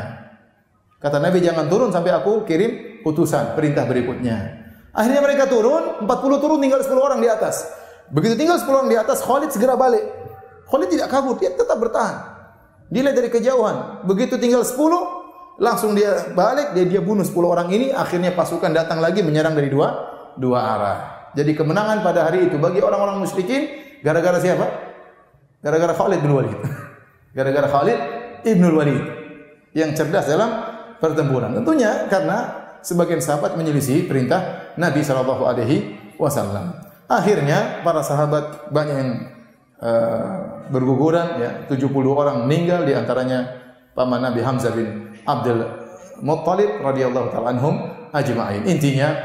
Kata 1.03 1.19
Nabi 1.19 1.43
jangan 1.43 1.67
turun 1.67 1.91
sampai 1.91 2.15
aku 2.15 2.47
kirim 2.47 2.71
utusan 3.07 3.57
perintah 3.57 3.85
berikutnya. 3.85 4.61
Akhirnya 4.91 5.23
mereka 5.23 5.47
turun, 5.47 6.03
40 6.03 6.43
turun 6.43 6.59
tinggal 6.59 6.83
10 6.83 6.91
orang 6.99 7.21
di 7.23 7.29
atas. 7.31 7.67
Begitu 8.11 8.35
tinggal 8.35 8.59
10 8.59 8.67
orang 8.67 8.91
di 8.91 8.99
atas, 8.99 9.23
Khalid 9.23 9.55
segera 9.55 9.79
balik. 9.79 10.03
Khalid 10.67 10.89
tidak 10.91 11.09
kabur, 11.11 11.39
dia 11.39 11.55
tetap 11.55 11.79
bertahan. 11.79 12.17
Dilihat 12.91 13.15
dari 13.15 13.31
kejauhan. 13.31 14.03
Begitu 14.03 14.35
tinggal 14.35 14.67
10, 14.67 14.75
langsung 15.63 15.95
dia 15.95 16.35
balik, 16.35 16.75
dia 16.75 16.85
dia 16.91 17.01
bunuh 17.05 17.23
10 17.23 17.37
orang 17.47 17.71
ini, 17.71 17.95
akhirnya 17.95 18.35
pasukan 18.35 18.75
datang 18.75 18.99
lagi 18.99 19.23
menyerang 19.23 19.55
dari 19.55 19.71
dua 19.71 19.95
dua 20.35 20.59
arah. 20.59 20.99
Jadi 21.39 21.55
kemenangan 21.55 22.03
pada 22.03 22.27
hari 22.27 22.51
itu 22.51 22.59
bagi 22.59 22.83
orang-orang 22.83 23.23
musyrikin 23.23 23.71
gara-gara 24.03 24.43
siapa? 24.43 24.67
Gara-gara 25.63 25.95
Khalid 25.95 26.19
bin 26.19 26.33
Walid. 26.35 26.59
Gara-gara 27.37 27.69
Khalid 27.71 27.99
ibn 28.43 28.65
Walid 28.75 29.05
yang 29.77 29.95
cerdas 29.95 30.27
dalam 30.27 30.51
pertempuran. 30.99 31.55
Tentunya 31.55 32.11
karena 32.11 32.60
sebagian 32.81 33.21
sahabat 33.21 33.57
menyelisih 33.57 34.09
perintah 34.09 34.73
Nabi 34.77 35.01
Shallallahu 35.05 35.45
Alaihi 35.45 35.97
Wasallam. 36.17 36.77
Akhirnya 37.11 37.83
para 37.83 38.05
sahabat 38.07 38.71
banyak 38.71 38.97
yang 38.97 39.11
uh, 39.83 40.69
berguguran, 40.71 41.43
ya 41.43 41.51
70 41.67 41.91
orang 42.07 42.47
meninggal 42.47 42.87
di 42.87 42.95
antaranya 42.95 43.51
paman 43.97 44.23
Nabi 44.23 44.41
Hamzah 44.41 44.73
bin 44.73 45.11
Abdul 45.27 45.67
Muttalib 46.21 46.85
radhiyallahu 46.85 47.33
taala 47.33 47.57
anhum 47.57 47.75
ajma'in. 48.13 48.69
Intinya 48.69 49.17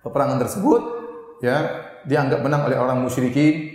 peperangan 0.00 0.38
tersebut 0.40 0.82
ya 1.42 1.82
dianggap 2.06 2.40
menang 2.42 2.66
oleh 2.70 2.78
orang 2.78 3.02
musyrikin 3.02 3.70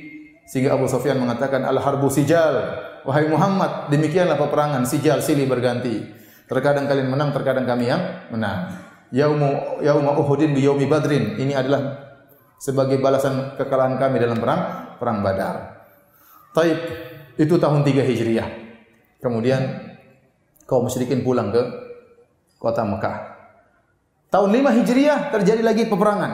sehingga 0.48 0.76
Abu 0.76 0.88
Sufyan 0.88 1.20
mengatakan 1.20 1.68
al 1.68 1.80
harbu 1.80 2.08
sijal 2.08 2.80
wahai 3.04 3.28
Muhammad 3.28 3.92
demikianlah 3.92 4.40
peperangan 4.40 4.88
sijal 4.88 5.20
silih 5.20 5.48
berganti 5.48 6.17
Terkadang 6.48 6.88
kalian 6.88 7.12
menang, 7.12 7.36
terkadang 7.36 7.68
kami 7.68 7.92
yang 7.92 8.32
menang. 8.32 8.72
Yaumu 9.12 9.80
yauma 9.84 10.16
Uhudin 10.16 10.56
bi 10.56 10.64
yaumi 10.64 10.88
Badrin. 10.88 11.36
Ini 11.36 11.60
adalah 11.60 12.08
sebagai 12.56 13.00
balasan 13.04 13.56
kekalahan 13.60 14.00
kami 14.00 14.20
dalam 14.20 14.40
perang 14.40 14.62
perang 14.96 15.20
Badar. 15.22 15.56
Taib 16.56 16.80
itu 17.38 17.56
tahun 17.60 17.84
3 17.84 18.02
Hijriah. 18.02 18.50
Kemudian 19.20 19.62
kaum 20.64 20.88
musyrikin 20.88 21.22
pulang 21.22 21.52
ke 21.52 21.62
kota 22.58 22.88
Mekah. 22.88 23.38
Tahun 24.28 24.50
5 24.50 24.78
Hijriah 24.82 25.32
terjadi 25.32 25.62
lagi 25.64 25.84
peperangan 25.88 26.32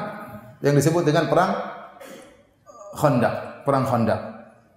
yang 0.64 0.74
disebut 0.74 1.04
dengan 1.04 1.28
perang 1.28 1.52
Khandaq, 2.94 3.66
perang 3.66 3.86
Khandaq. 3.90 4.22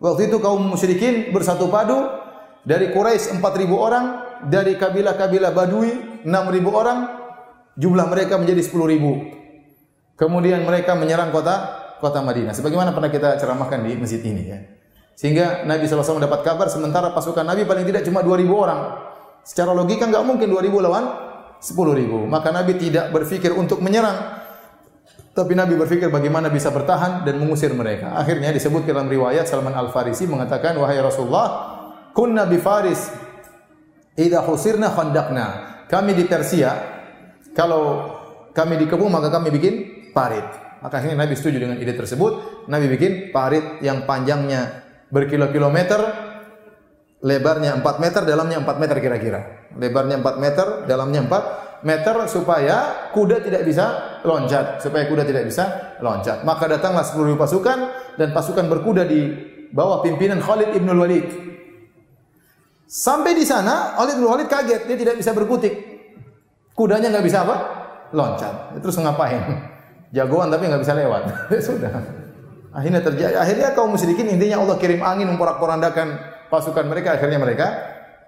Waktu 0.00 0.28
itu 0.28 0.36
kaum 0.40 0.64
musyrikin 0.64 1.32
bersatu 1.32 1.68
padu 1.68 2.04
dari 2.66 2.92
Quraisy 2.92 3.38
4000 3.38 3.72
orang 3.72 4.25
dari 4.46 4.78
kabilah-kabilah 4.78 5.50
Badui 5.52 6.22
6000 6.22 6.30
orang, 6.70 6.98
jumlah 7.76 8.06
mereka 8.08 8.38
menjadi 8.38 8.62
10000. 8.62 10.16
Kemudian 10.16 10.64
mereka 10.64 10.96
menyerang 10.96 11.28
kota 11.34 11.84
kota 12.00 12.24
Madinah. 12.24 12.56
Sebagaimana 12.56 12.96
pernah 12.96 13.12
kita 13.12 13.36
ceramahkan 13.36 13.84
di 13.84 13.92
masjid 14.00 14.22
ini 14.24 14.42
ya. 14.48 14.58
Sehingga 15.16 15.64
Nabi 15.64 15.88
SAW 15.88 16.20
mendapat 16.20 16.44
kabar 16.44 16.68
sementara 16.68 17.12
pasukan 17.12 17.44
Nabi 17.44 17.64
paling 17.64 17.88
tidak 17.88 18.04
cuma 18.04 18.20
2000 18.20 18.52
orang. 18.52 18.80
Secara 19.44 19.72
logika 19.72 20.04
nggak 20.04 20.24
mungkin 20.24 20.48
2000 20.52 20.84
lawan 20.84 21.04
10.000. 21.60 22.28
Maka 22.28 22.48
Nabi 22.52 22.76
tidak 22.76 23.12
berpikir 23.12 23.52
untuk 23.56 23.80
menyerang. 23.80 24.44
Tapi 25.36 25.52
Nabi 25.52 25.76
berpikir 25.76 26.08
bagaimana 26.08 26.48
bisa 26.48 26.72
bertahan 26.72 27.24
dan 27.24 27.36
mengusir 27.36 27.68
mereka. 27.76 28.16
Akhirnya 28.16 28.52
disebut 28.56 28.88
dalam 28.88 29.04
riwayat 29.04 29.44
Salman 29.44 29.76
Al-Farisi 29.76 30.24
mengatakan, 30.24 30.80
Wahai 30.80 30.96
Rasulullah, 30.96 31.48
kunna 32.16 32.48
bi 32.48 32.56
Faris 32.56 33.12
Idza 34.16 34.40
husirna 34.48 34.90
khandaqna. 34.90 35.46
Kami 35.86 36.16
di 36.16 36.24
Persia 36.24 36.72
kalau 37.52 38.12
kami 38.56 38.80
dikepung 38.80 39.12
maka 39.12 39.28
kami 39.28 39.52
bikin 39.52 39.74
parit. 40.16 40.44
Maka 40.80 41.00
akhirnya 41.00 41.24
Nabi 41.24 41.36
setuju 41.36 41.60
dengan 41.60 41.76
ide 41.76 41.92
tersebut. 41.92 42.64
Nabi 42.68 42.88
bikin 42.88 43.32
parit 43.32 43.80
yang 43.84 44.08
panjangnya 44.08 44.84
berkilo-kilometer, 45.12 46.00
lebarnya 47.24 47.80
4 47.80 48.02
meter, 48.02 48.22
dalamnya 48.24 48.60
4 48.64 48.82
meter 48.82 48.96
kira-kira. 49.00 49.40
Lebarnya 49.76 50.20
4 50.20 50.42
meter, 50.42 50.66
dalamnya 50.88 51.20
4 51.28 51.84
meter 51.84 52.16
supaya 52.28 53.08
kuda 53.12 53.44
tidak 53.44 53.62
bisa 53.68 53.84
loncat, 54.24 54.80
supaya 54.80 55.04
kuda 55.08 55.28
tidak 55.28 55.44
bisa 55.48 55.96
loncat. 56.00 56.44
Maka 56.44 56.64
datanglah 56.70 57.04
10.000 57.04 57.36
pasukan 57.36 57.78
dan 58.16 58.28
pasukan 58.32 58.64
berkuda 58.68 59.04
di 59.04 59.32
bawah 59.72 60.00
pimpinan 60.00 60.40
Khalid 60.40 60.72
ibn 60.72 60.88
Walid. 60.92 61.28
Sampai 62.86 63.34
di 63.34 63.42
sana, 63.42 63.98
Khalid 63.98 64.22
bin 64.22 64.26
Walid 64.30 64.46
kaget, 64.46 64.86
dia 64.86 64.96
tidak 64.96 65.18
bisa 65.18 65.34
berkutik. 65.34 65.74
Kudanya 66.70 67.10
nggak 67.10 67.26
bisa 67.26 67.42
apa? 67.42 67.56
Loncat. 68.14 68.78
Terus 68.78 68.96
ngapain? 69.02 69.42
Jagoan 70.16 70.54
tapi 70.54 70.70
nggak 70.70 70.82
bisa 70.86 70.94
lewat. 70.94 71.22
Sudah. 71.66 71.90
Akhirnya 72.70 73.02
terjadi. 73.02 73.34
Akhirnya 73.40 73.74
kaum 73.74 73.90
musyrikin 73.90 74.30
intinya 74.30 74.62
Allah 74.62 74.76
kirim 74.78 75.02
angin 75.02 75.26
memporak-porandakan 75.34 76.14
pasukan 76.46 76.86
mereka. 76.86 77.18
Akhirnya 77.18 77.42
mereka 77.42 77.66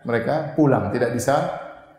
mereka 0.03 0.57
pulang, 0.59 0.91
tidak 0.91 1.15
bisa 1.15 1.37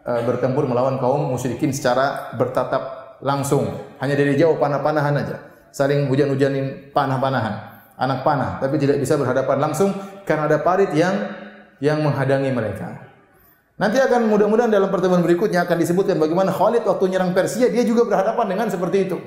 uh, 0.04 0.22
bertempur 0.26 0.66
melawan 0.68 0.98
kaum 1.00 1.32
musyrikin 1.32 1.72
secara 1.72 2.34
bertatap 2.36 3.16
langsung. 3.24 3.96
Hanya 4.04 4.20
dari 4.20 4.36
jauh 4.36 4.60
panah-panahan 4.60 5.16
aja. 5.16 5.38
Saling 5.70 6.10
hujan-hujanin 6.10 6.92
panah-panahan. 6.92 7.70
Anak 8.00 8.24
panah, 8.24 8.58
tapi 8.64 8.80
tidak 8.80 8.98
bisa 8.98 9.20
berhadapan 9.20 9.60
langsung 9.60 9.92
karena 10.24 10.48
ada 10.48 10.64
parit 10.64 10.90
yang 10.96 11.20
yang 11.80 12.04
menghadangi 12.04 12.52
mereka. 12.52 13.10
Nanti 13.80 13.96
akan 13.96 14.28
mudah-mudahan 14.28 14.68
dalam 14.68 14.92
pertemuan 14.92 15.24
berikutnya 15.24 15.64
akan 15.64 15.80
disebutkan 15.80 16.20
bagaimana 16.20 16.52
Khalid 16.52 16.84
waktu 16.84 17.16
nyerang 17.16 17.32
Persia 17.32 17.72
dia 17.72 17.88
juga 17.88 18.04
berhadapan 18.04 18.46
dengan 18.52 18.68
seperti 18.68 19.08
itu. 19.08 19.18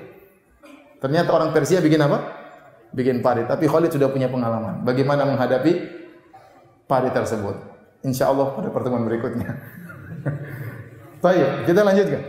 Ternyata 1.00 1.32
orang 1.32 1.56
Persia 1.56 1.80
bikin 1.80 2.04
apa? 2.04 2.20
Bikin 2.92 3.24
parit. 3.24 3.48
Tapi 3.48 3.64
Khalid 3.64 3.96
sudah 3.96 4.12
punya 4.12 4.28
pengalaman. 4.28 4.84
Bagaimana 4.84 5.24
menghadapi 5.24 5.72
parit 6.84 7.16
tersebut. 7.16 7.56
Insya 8.04 8.28
Allah 8.28 8.52
pada 8.52 8.68
pertemuan 8.68 9.08
berikutnya. 9.08 9.56
Baik, 11.24 11.64
kita 11.64 11.80
lanjutkan. 11.80 12.22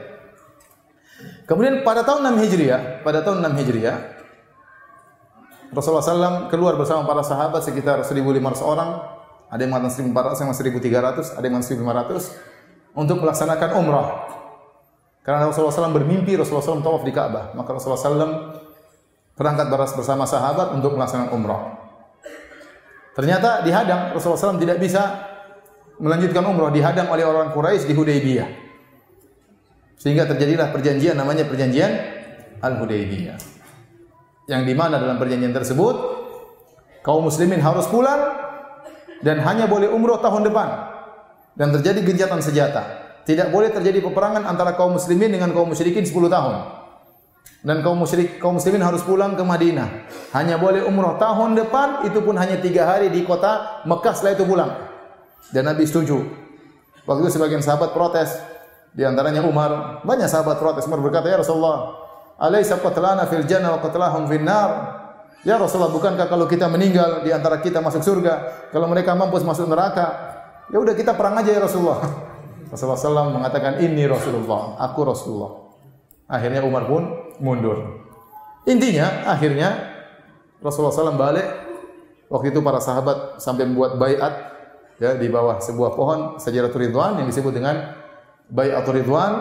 Kemudian 1.43 1.83
pada 1.83 2.07
tahun 2.07 2.39
6 2.39 2.43
Hijriah, 2.47 3.03
pada 3.03 3.19
tahun 3.19 3.43
6 3.43 3.59
Hijriah, 3.59 3.97
Rasulullah 5.75 6.05
SAW 6.05 6.47
keluar 6.47 6.79
bersama 6.79 7.03
para 7.03 7.25
sahabat 7.25 7.65
sekitar 7.65 7.99
1.500 8.05 8.63
orang 8.63 8.89
ada 9.49 9.59
yang 9.63 9.71
mengatakan 9.71 10.11
1400, 10.11 10.43
yang 10.43 10.51
1300, 10.51 11.35
ada 11.39 11.43
yang 11.45 11.53
mengatakan 11.57 12.19
1500 12.19 12.97
untuk 12.97 13.17
melaksanakan 13.21 13.69
umrah. 13.79 14.07
Karena 15.23 15.47
Rasulullah 15.47 15.71
SAW 15.71 15.95
bermimpi 15.95 16.35
Rasulullah 16.35 16.65
SAW 16.67 16.83
tawaf 16.83 17.03
di 17.07 17.13
Ka'bah, 17.15 17.55
maka 17.55 17.69
Rasulullah 17.71 18.01
SAW 18.01 18.33
berangkat 19.33 19.67
bersama 19.71 20.27
sahabat 20.27 20.75
untuk 20.75 20.99
melaksanakan 20.99 21.31
umrah. 21.31 21.79
Ternyata 23.15 23.63
dihadang 23.63 24.11
Rasulullah 24.11 24.41
SAW 24.41 24.59
tidak 24.59 24.83
bisa 24.83 25.31
melanjutkan 26.01 26.43
umrah, 26.43 26.73
dihadang 26.73 27.07
oleh 27.07 27.23
orang 27.23 27.55
Quraisy 27.55 27.87
di 27.87 27.95
Hudaybiyah. 27.95 28.49
Sehingga 29.95 30.27
terjadilah 30.27 30.75
perjanjian 30.75 31.15
namanya 31.15 31.47
perjanjian 31.47 31.91
Al-Hudaybiyah. 32.59 33.39
Yang 34.51 34.61
di 34.67 34.73
mana 34.75 34.99
dalam 34.99 35.15
perjanjian 35.15 35.55
tersebut 35.55 35.95
kaum 36.99 37.23
muslimin 37.23 37.63
harus 37.63 37.87
pulang 37.87 38.42
dan 39.23 39.39
hanya 39.41 39.65
boleh 39.65 39.87
umroh 39.87 40.19
tahun 40.19 40.51
depan 40.51 40.67
dan 41.55 41.71
terjadi 41.79 42.03
gencatan 42.03 42.43
senjata. 42.43 42.83
Tidak 43.23 43.55
boleh 43.55 43.71
terjadi 43.71 44.03
peperangan 44.03 44.43
antara 44.43 44.75
kaum 44.75 44.99
muslimin 44.99 45.31
dengan 45.31 45.55
kaum 45.55 45.71
musyrikin 45.71 46.03
10 46.03 46.27
tahun. 46.27 46.55
Dan 47.63 47.79
kaum 47.79 47.95
musyrik 47.95 48.43
kaum 48.43 48.59
muslimin 48.59 48.83
harus 48.83 48.99
pulang 49.07 49.39
ke 49.39 49.43
Madinah. 49.47 50.11
Hanya 50.35 50.59
boleh 50.59 50.83
umroh 50.83 51.15
tahun 51.15 51.55
depan 51.55 52.03
itu 52.03 52.19
pun 52.19 52.35
hanya 52.35 52.59
tiga 52.59 52.83
hari 52.83 53.07
di 53.07 53.23
kota 53.23 53.79
Mekah 53.87 54.11
setelah 54.11 54.35
itu 54.35 54.43
pulang. 54.43 54.71
Dan 55.55 55.71
Nabi 55.71 55.87
setuju. 55.87 56.19
Waktu 57.07 57.19
itu 57.23 57.39
sebagian 57.39 57.63
sahabat 57.63 57.95
protes. 57.95 58.35
Di 58.91 59.07
antaranya 59.07 59.39
Umar. 59.47 60.03
Banyak 60.03 60.27
sahabat 60.27 60.59
protes. 60.59 60.83
Umar 60.91 60.99
berkata, 60.99 61.31
Ya 61.31 61.39
Rasulullah, 61.39 62.03
Alaysa 62.35 62.75
qatlana 62.83 63.23
fil 63.31 63.47
jannah 63.47 63.71
wa 63.71 63.79
qatlahum 63.79 64.27
fil 64.27 64.43
nar? 64.43 65.02
Ya 65.43 65.59
Rasulullah, 65.59 65.91
bukankah 65.91 66.31
kalau 66.31 66.47
kita 66.47 66.71
meninggal 66.71 67.19
di 67.19 67.35
antara 67.35 67.59
kita 67.59 67.83
masuk 67.83 67.99
surga, 67.99 68.67
kalau 68.71 68.87
mereka 68.87 69.11
mampus 69.11 69.43
masuk 69.43 69.67
neraka, 69.67 70.07
ya 70.71 70.79
udah 70.79 70.95
kita 70.95 71.19
perang 71.19 71.35
aja 71.35 71.51
ya 71.51 71.59
Rasulullah. 71.59 71.99
Rasulullah 72.71 72.97
SAW 72.97 73.35
mengatakan 73.35 73.83
ini 73.83 74.07
Rasulullah, 74.07 74.79
aku 74.79 75.03
Rasulullah. 75.03 75.67
Akhirnya 76.31 76.63
Umar 76.63 76.87
pun 76.87 77.11
mundur. 77.43 78.07
Intinya, 78.63 79.27
akhirnya 79.27 79.75
Rasulullah 80.63 80.95
SAW 80.95 81.19
balik. 81.19 81.47
Waktu 82.31 82.55
itu 82.55 82.63
para 82.63 82.79
sahabat 82.79 83.37
sampai 83.43 83.67
membuat 83.67 83.99
bayat 83.99 84.33
ya 84.97 85.19
di 85.19 85.27
bawah 85.29 85.61
sebuah 85.61 85.93
pohon 85.93 86.19
Sajaratul 86.41 86.87
Ridwan 86.87 87.19
yang 87.21 87.27
disebut 87.29 87.53
dengan 87.53 87.93
Bayatul 88.49 89.03
Ridwan 89.03 89.31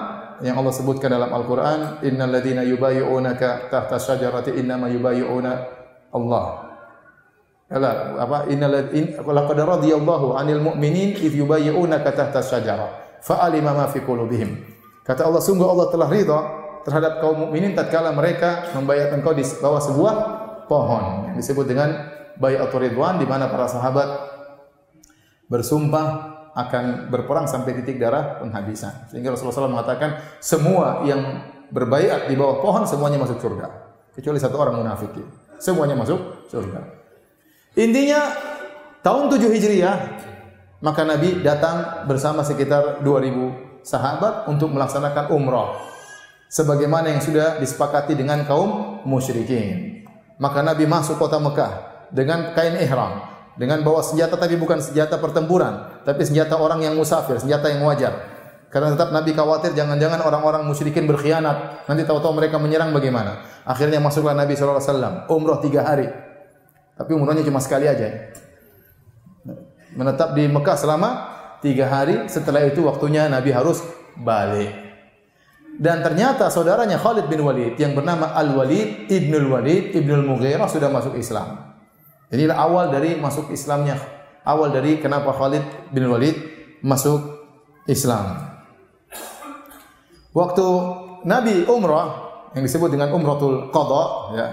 yang 0.43 0.59
Allah 0.59 0.75
sebutkan 0.75 1.09
dalam 1.09 1.31
Al-Qur'an, 1.31 2.03
"Innal 2.05 2.35
ladzina 2.35 2.67
yubayyi'unaka 2.67 3.71
tahta 3.71 3.97
syajarati 3.97 4.59
innama 4.59 4.91
yubayyi'una 4.91 5.82
Allah. 6.13 6.71
Kala 7.73 8.21
apa 8.21 8.39
innal 8.53 8.93
in 8.93 9.17
laqad 9.17 9.57
radiyallahu 9.57 10.37
'anil 10.37 10.61
mu'minin 10.61 11.17
idh 11.17 11.33
yubayyi'unaka 11.41 12.13
tahta 12.13 12.45
syajarah 12.45 13.21
fa'alima 13.25 13.73
ma 13.73 13.89
fi 13.89 14.05
qulubihim. 14.05 14.61
Kata 15.03 15.25
Allah 15.25 15.41
sungguh 15.41 15.65
Allah 15.65 15.89
telah 15.89 16.09
ridha 16.13 16.39
terhadap 16.85 17.23
kaum 17.23 17.49
mukminin 17.49 17.73
tatkala 17.73 18.13
mereka 18.13 18.71
membayar 18.75 19.15
engkau 19.15 19.33
di 19.33 19.43
bawah 19.63 19.81
sebuah 19.81 20.15
pohon 20.67 21.33
yang 21.33 21.37
disebut 21.39 21.65
dengan 21.65 22.13
bai'atul 22.37 22.83
ridwan 22.83 23.17
di 23.17 23.27
mana 23.27 23.49
para 23.49 23.71
sahabat 23.71 24.31
bersumpah 25.47 26.07
akan 26.53 27.09
berperang 27.09 27.49
sampai 27.49 27.81
titik 27.81 27.97
darah 27.97 28.37
penghabisan. 28.43 29.09
Sehingga 29.09 29.33
Rasulullah 29.33 29.65
SAW 29.65 29.73
mengatakan 29.73 30.21
semua 30.43 31.01
yang 31.09 31.49
berbaiat 31.73 32.29
di 32.29 32.37
bawah 32.37 32.61
pohon 32.61 32.85
semuanya 32.85 33.17
masuk 33.17 33.41
surga 33.41 33.73
kecuali 34.13 34.37
satu 34.37 34.61
orang 34.61 34.77
munafik 34.77 35.17
semuanya 35.63 35.95
masuk 35.95 36.19
surga. 36.51 36.83
Intinya 37.79 38.35
tahun 39.07 39.31
7 39.31 39.55
Hijriah 39.55 39.97
maka 40.83 41.07
Nabi 41.07 41.47
datang 41.47 42.05
bersama 42.11 42.43
sekitar 42.43 43.07
2000 43.07 43.87
sahabat 43.87 44.51
untuk 44.51 44.75
melaksanakan 44.75 45.31
umrah 45.31 45.79
sebagaimana 46.51 47.15
yang 47.15 47.23
sudah 47.23 47.63
disepakati 47.63 48.19
dengan 48.19 48.43
kaum 48.43 49.01
musyrikin. 49.07 50.03
Maka 50.43 50.61
Nabi 50.67 50.91
masuk 50.91 51.23
kota 51.23 51.39
Mekah 51.39 51.73
dengan 52.11 52.51
kain 52.53 52.75
ihram, 52.83 53.23
dengan 53.55 53.81
bawa 53.87 54.03
senjata 54.03 54.35
tapi 54.35 54.59
bukan 54.59 54.83
senjata 54.83 55.17
pertempuran, 55.23 56.03
tapi 56.03 56.27
senjata 56.27 56.59
orang 56.59 56.83
yang 56.83 56.99
musafir, 56.99 57.39
senjata 57.39 57.71
yang 57.71 57.87
wajar. 57.87 58.32
Karena 58.73 58.97
tetap 58.97 59.13
Nabi 59.13 59.37
khawatir 59.37 59.77
jangan-jangan 59.77 60.25
orang-orang 60.25 60.65
musyrikin 60.65 61.05
berkhianat. 61.05 61.85
Nanti 61.85 62.09
tahu-tahu 62.09 62.33
mereka 62.33 62.57
menyerang 62.57 62.97
bagaimana. 62.97 63.45
Akhirnya 63.69 64.01
masuklah 64.01 64.33
Nabi 64.33 64.57
SAW. 64.57 65.29
Umroh 65.29 65.61
tiga 65.61 65.85
hari. 65.85 66.09
Tapi 66.97 67.13
umrohnya 67.13 67.45
cuma 67.45 67.61
sekali 67.61 67.85
aja. 67.85 68.33
Menetap 69.93 70.33
di 70.33 70.49
Mekah 70.49 70.77
selama 70.81 71.11
tiga 71.61 71.85
hari. 71.85 72.33
Setelah 72.33 72.65
itu 72.65 72.81
waktunya 72.89 73.29
Nabi 73.29 73.53
harus 73.53 73.85
balik. 74.17 74.73
Dan 75.77 76.01
ternyata 76.01 76.49
saudaranya 76.49 76.97
Khalid 76.97 77.29
bin 77.29 77.45
Walid 77.45 77.77
yang 77.77 77.93
bernama 77.93 78.33
Al-Walid 78.37 79.09
Ibnul 79.09 79.53
Walid 79.53 79.97
Ibnul 79.97 80.25
Mughirah 80.25 80.69
sudah 80.69 80.89
masuk 80.89 81.17
Islam. 81.21 81.77
Inilah 82.33 82.57
awal 82.57 82.89
dari 82.89 83.21
masuk 83.21 83.53
Islamnya. 83.53 84.01
Awal 84.49 84.73
dari 84.73 84.97
kenapa 84.97 85.33
Khalid 85.33 85.93
bin 85.93 86.09
Walid 86.09 86.37
masuk 86.81 87.21
Islam. 87.85 88.52
Waktu 90.33 90.67
Nabi 91.29 91.69
umrah 91.69 92.33
yang 92.57 92.65
disebut 92.65 92.89
dengan 92.89 93.13
umratul 93.13 93.69
qadha 93.69 94.05
ya 94.37 94.47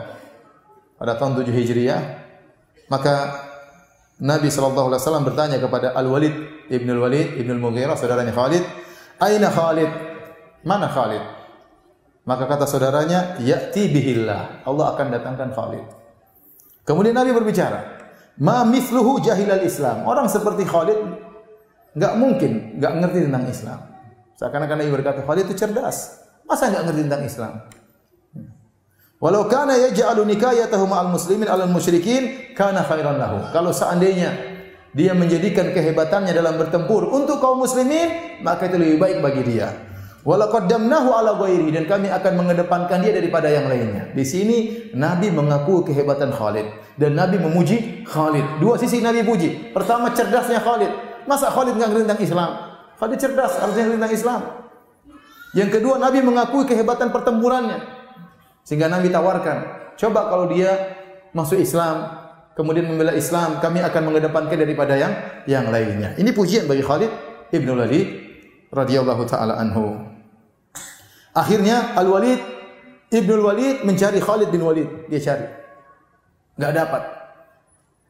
pada 0.99 1.15
tahun 1.15 1.39
7 1.39 1.47
Hijriah 1.51 2.01
maka 2.91 3.47
Nabi 4.19 4.51
sallallahu 4.51 4.91
alaihi 4.91 5.01
wasallam 5.03 5.23
bertanya 5.23 5.57
kepada 5.63 5.95
Al-Walid 5.95 6.67
Ibnu 6.67 6.91
Al-Walid 6.99 7.39
Ibnu 7.39 7.55
Al-Mughirah 7.55 7.95
saudaranya 7.95 8.35
Khalid, 8.35 8.63
"Aina 9.23 9.47
Khalid?" 9.47 9.87
Mana 10.67 10.91
Khalid? 10.91 11.23
Maka 12.27 12.43
kata 12.45 12.67
saudaranya, 12.67 13.39
"Ya'ti 13.39 13.87
bihillah." 13.89 14.67
Allah 14.67 14.85
akan 14.93 15.07
datangkan 15.15 15.49
Khalid. 15.55 15.85
Kemudian 16.83 17.15
Nabi 17.15 17.31
berbicara, 17.31 17.79
"Ma 18.43 18.67
mithluhu 18.67 19.23
jahilal 19.23 19.63
Islam." 19.63 20.03
Orang 20.03 20.27
seperti 20.27 20.67
Khalid 20.67 20.99
enggak 21.95 22.13
mungkin 22.19 22.75
enggak 22.77 22.93
ngerti 23.01 23.19
tentang 23.25 23.45
Islam. 23.47 23.79
Seakan-akan 24.39 24.79
Nabi 24.79 24.91
berkata, 24.95 25.19
Khalid 25.27 25.51
itu 25.51 25.59
cerdas. 25.59 26.23
Masa 26.47 26.71
enggak 26.71 26.87
ngerti 26.87 27.01
tentang 27.11 27.23
Islam? 27.27 27.53
Walau 29.19 29.51
kana 29.51 29.75
yaj'alu 29.75 30.23
nikayatahu 30.31 30.87
ma'al 30.87 31.11
muslimin 31.11 31.51
'alal 31.51 31.67
musyrikin 31.67 32.55
kana 32.55 32.87
khairan 32.87 33.19
lahu. 33.19 33.51
Kalau 33.51 33.75
seandainya 33.75 34.31
dia 34.95 35.11
menjadikan 35.11 35.75
kehebatannya 35.75 36.31
dalam 36.31 36.55
bertempur 36.55 37.11
untuk 37.11 37.43
kaum 37.43 37.59
muslimin, 37.59 38.39
maka 38.39 38.71
itu 38.71 38.79
lebih 38.79 38.95
baik 38.95 39.19
bagi 39.19 39.43
dia. 39.43 39.75
Wala 40.23 40.47
qaddamnahu 40.47 41.11
ala 41.11 41.35
ghairi 41.35 41.67
dan 41.75 41.83
kami 41.83 42.07
akan 42.07 42.33
mengedepankan 42.39 43.03
dia 43.03 43.11
daripada 43.11 43.51
yang 43.51 43.67
lainnya. 43.67 44.07
Di 44.15 44.23
sini 44.23 44.87
Nabi 44.95 45.35
mengaku 45.35 45.83
kehebatan 45.83 46.31
Khalid 46.31 46.95
dan 46.95 47.19
Nabi 47.19 47.43
memuji 47.43 48.07
Khalid. 48.07 48.63
Dua 48.63 48.79
sisi 48.79 49.03
Nabi 49.03 49.19
puji. 49.27 49.75
Pertama 49.75 50.15
cerdasnya 50.15 50.63
Khalid. 50.63 51.27
Masa 51.27 51.51
Khalid 51.51 51.75
enggak 51.75 51.91
ngerti 51.91 52.03
tentang 52.07 52.23
Islam? 52.23 52.68
Khalid 52.99 53.19
cerdas, 53.19 53.55
harusnya 53.63 53.95
tentang 53.95 54.11
Islam. 54.11 54.41
Yang 55.55 55.69
kedua, 55.79 55.95
Nabi 55.97 56.19
mengakui 56.21 56.67
kehebatan 56.67 57.09
pertempurannya. 57.09 57.79
Sehingga 58.67 58.91
Nabi 58.91 59.09
tawarkan, 59.09 59.57
coba 59.97 60.29
kalau 60.29 60.51
dia 60.51 60.99
masuk 61.33 61.57
Islam, 61.57 62.05
kemudian 62.53 62.85
membela 62.85 63.15
Islam, 63.15 63.57
kami 63.63 63.81
akan 63.81 64.13
mengedepankan 64.13 64.59
daripada 64.59 64.93
yang 64.99 65.13
yang 65.47 65.65
lainnya. 65.71 66.13
Ini 66.19 66.29
pujian 66.35 66.67
bagi 66.69 66.83
Khalid 66.85 67.09
Ibnu 67.49 67.71
Walid 67.73 68.07
radhiyallahu 68.69 69.23
taala 69.25 69.57
anhu. 69.57 69.97
Akhirnya 71.33 71.95
Al-Walid 71.97 72.59
Ibnu 73.09 73.41
Walid 73.41 73.81
mencari 73.89 74.21
Khalid 74.21 74.53
bin 74.53 74.61
Walid, 74.61 75.09
dia 75.09 75.17
cari. 75.17 75.47
Enggak 76.61 76.73
dapat. 76.77 77.03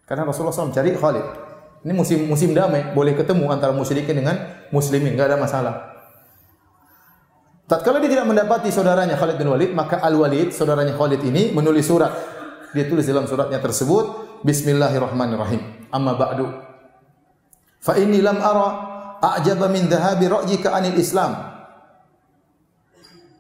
Karena 0.04 0.28
Rasulullah 0.28 0.52
SAW 0.52 0.76
mencari 0.76 0.92
Khalid. 0.92 1.26
Ini 1.80 1.94
musim 1.96 2.28
musim 2.28 2.52
damai, 2.52 2.92
boleh 2.92 3.16
ketemu 3.16 3.48
antara 3.48 3.72
musyrikin 3.72 4.20
dengan 4.20 4.36
muslimin, 4.74 5.16
enggak 5.16 5.32
ada 5.32 5.40
masalah. 5.40 5.76
Tatkala 7.70 8.02
dia 8.02 8.10
tidak 8.10 8.28
mendapati 8.28 8.74
saudaranya 8.74 9.16
Khalid 9.16 9.38
bin 9.38 9.48
Walid, 9.48 9.72
maka 9.78 10.02
Al-Walid, 10.02 10.52
saudaranya 10.52 10.98
Khalid 10.98 11.22
ini 11.24 11.54
menulis 11.54 11.86
surat. 11.86 12.12
Dia 12.74 12.90
tulis 12.90 13.06
dalam 13.06 13.30
suratnya 13.30 13.62
tersebut, 13.62 14.42
Bismillahirrahmanirrahim. 14.42 15.90
Amma 15.94 16.18
ba'du. 16.18 16.50
Fa 17.80 17.96
inni 17.96 18.20
lam 18.20 18.42
ara 18.42 18.68
a'jaba 19.22 19.68
min 19.68 19.88
dhahabi 19.88 20.26
ra'yika 20.32 20.74
anil 20.76 20.96
Islam 20.96 21.36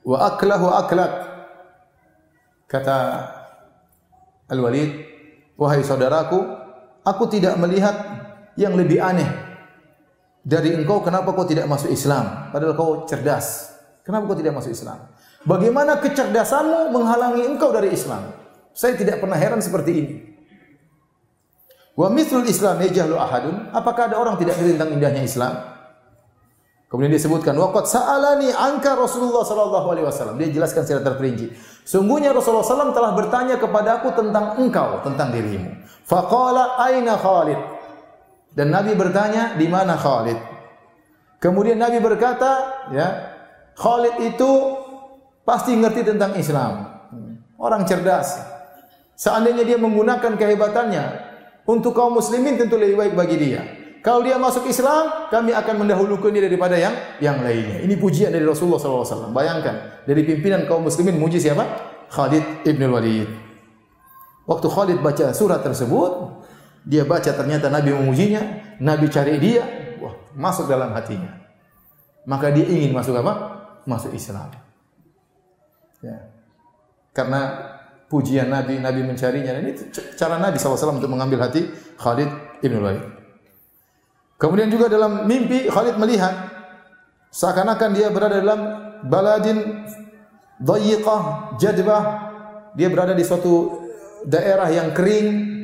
wa 0.04 0.18
aklahu 0.26 0.68
aklak 0.74 1.12
kata 2.68 2.98
Al-Walid 4.50 4.92
wahai 5.56 5.84
saudaraku 5.84 6.40
aku 7.06 7.24
tidak 7.32 7.56
melihat 7.60 8.19
yang 8.60 8.76
lebih 8.76 9.00
aneh 9.00 9.30
dari 10.44 10.76
engkau 10.76 11.00
kenapa 11.00 11.32
kau 11.32 11.48
tidak 11.48 11.66
masuk 11.72 11.88
Islam 11.88 12.52
padahal 12.52 12.76
kau 12.76 13.08
cerdas 13.08 13.72
kenapa 14.04 14.28
kau 14.28 14.38
tidak 14.38 14.60
masuk 14.60 14.76
Islam 14.76 15.08
bagaimana 15.48 16.04
kecerdasanmu 16.04 16.92
menghalangi 16.92 17.48
engkau 17.48 17.72
dari 17.72 17.96
Islam 17.96 18.36
saya 18.76 19.00
tidak 19.00 19.24
pernah 19.24 19.40
heran 19.40 19.64
seperti 19.64 19.92
ini 19.96 20.14
Wa 22.00 22.08
mithlul 22.08 22.48
Islam 22.48 22.80
yajahlu 22.80 23.20
ahadun. 23.20 23.76
Apakah 23.76 24.08
ada 24.08 24.16
orang 24.16 24.40
tidak 24.40 24.56
ngerti 24.56 24.80
tentang 24.80 24.96
indahnya 24.96 25.20
Islam? 25.20 25.54
Kemudian 26.88 27.12
disebutkan 27.12 27.60
waqad 27.60 27.86
sa'alani 27.92 28.56
anka 28.56 28.96
Rasulullah 28.96 29.44
sallallahu 29.44 29.88
alaihi 29.92 30.08
wasallam. 30.08 30.40
Dia 30.40 30.48
jelaskan 30.48 30.88
secara 30.88 31.04
terperinci. 31.04 31.52
Sungguhnya 31.84 32.34
Rasulullah 32.34 32.66
SAW 32.66 32.94
telah 32.94 33.18
bertanya 33.18 33.58
kepada 33.58 34.02
aku 34.02 34.14
tentang 34.14 34.58
engkau, 34.62 35.02
tentang 35.06 35.34
dirimu. 35.34 35.74
Faqala 36.06 36.82
aina 36.82 37.18
Khalid? 37.18 37.58
Dan 38.54 38.74
Nabi 38.74 38.98
bertanya, 38.98 39.56
di 39.56 39.70
mana 39.70 39.96
Khalid? 39.96 40.40
Kemudian 41.40 41.80
Nabi 41.80 42.04
berkata, 42.04 42.84
ya, 42.92 43.08
Khalid 43.78 44.34
itu 44.34 44.50
pasti 45.48 45.74
ngerti 45.78 46.04
tentang 46.04 46.36
Islam. 46.36 46.90
Orang 47.56 47.88
cerdas. 47.88 48.40
Seandainya 49.20 49.68
dia 49.68 49.76
menggunakan 49.76 50.40
kehebatannya 50.40 51.04
untuk 51.68 51.92
kaum 51.92 52.16
muslimin 52.16 52.56
tentu 52.56 52.80
lebih 52.80 52.96
baik 52.96 53.14
bagi 53.20 53.36
dia. 53.36 53.62
Kalau 54.00 54.24
dia 54.24 54.40
masuk 54.40 54.64
Islam, 54.64 55.28
kami 55.28 55.52
akan 55.52 55.84
mendahulukan 55.84 56.32
dia 56.32 56.48
daripada 56.48 56.80
yang 56.80 56.96
yang 57.20 57.44
lainnya. 57.44 57.84
Ini 57.84 58.00
pujian 58.00 58.32
dari 58.32 58.48
Rasulullah 58.48 58.80
SAW. 58.80 59.36
Bayangkan, 59.36 60.08
dari 60.08 60.24
pimpinan 60.24 60.64
kaum 60.72 60.88
muslimin 60.88 61.20
muji 61.20 61.36
siapa? 61.36 61.68
Khalid 62.08 62.64
ibn 62.64 62.88
Walid. 62.88 63.28
Waktu 64.48 64.68
Khalid 64.72 64.98
baca 65.04 65.36
surat 65.36 65.60
tersebut, 65.62 66.42
dia 66.86 67.04
baca 67.04 67.32
ternyata 67.32 67.68
Nabi 67.68 67.96
memujinya, 67.96 68.42
Nabi 68.80 69.12
cari 69.12 69.36
dia, 69.40 69.64
wah, 70.00 70.16
masuk 70.36 70.68
dalam 70.68 70.92
hatinya. 70.96 71.40
Maka 72.28 72.54
dia 72.54 72.68
ingin 72.68 72.94
masuk 72.94 73.18
apa? 73.20 73.34
Masuk 73.88 74.14
Islam. 74.14 74.54
Ya. 76.00 76.30
Karena 77.12 77.42
pujian 78.08 78.48
Nabi, 78.48 78.80
Nabi 78.80 79.02
mencarinya. 79.04 79.56
Ini 79.60 79.72
cara 80.16 80.38
Nabi 80.38 80.56
SAW 80.56 81.00
untuk 81.02 81.12
mengambil 81.12 81.48
hati 81.48 81.68
Khalid 81.98 82.30
ibn 82.62 82.80
Walid. 82.80 83.06
Kemudian 84.40 84.72
juga 84.72 84.88
dalam 84.88 85.28
mimpi 85.28 85.68
Khalid 85.68 86.00
melihat 86.00 86.32
seakan-akan 87.34 87.90
dia 87.92 88.08
berada 88.08 88.40
dalam 88.40 88.62
baladin 89.04 89.84
dhayiqah 90.64 91.56
jadbah 91.60 92.04
dia 92.74 92.88
berada 92.88 93.12
di 93.12 93.24
suatu 93.24 93.84
daerah 94.24 94.68
yang 94.72 94.92
kering 94.96 95.59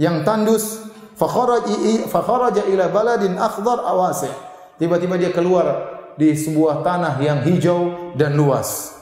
yang 0.00 0.24
tandus 0.24 0.80
fakharaja 1.20 2.64
ila 2.64 2.84
baladin 2.88 3.36
akhdar 3.36 3.84
awasi. 3.84 4.32
Tiba-tiba 4.80 5.20
dia 5.20 5.28
keluar 5.28 5.92
di 6.16 6.32
sebuah 6.32 6.80
tanah 6.80 7.20
yang 7.20 7.44
hijau 7.44 8.16
dan 8.16 8.32
luas. 8.32 8.96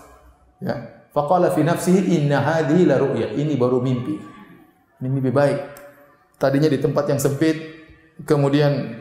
Ya. 0.58 1.06
Faqala 1.14 1.54
fi 1.54 1.62
nafsihi 1.62 2.18
inna 2.18 2.42
hadhihi 2.42 2.82
la 2.82 2.98
ru'ya. 2.98 3.38
Ini 3.38 3.54
baru 3.54 3.78
mimpi. 3.78 4.18
Ini 4.98 5.06
mimpi 5.06 5.30
baik. 5.30 5.58
Tadinya 6.34 6.66
di 6.66 6.82
tempat 6.82 7.06
yang 7.06 7.22
sempit 7.22 7.54
kemudian 8.26 8.98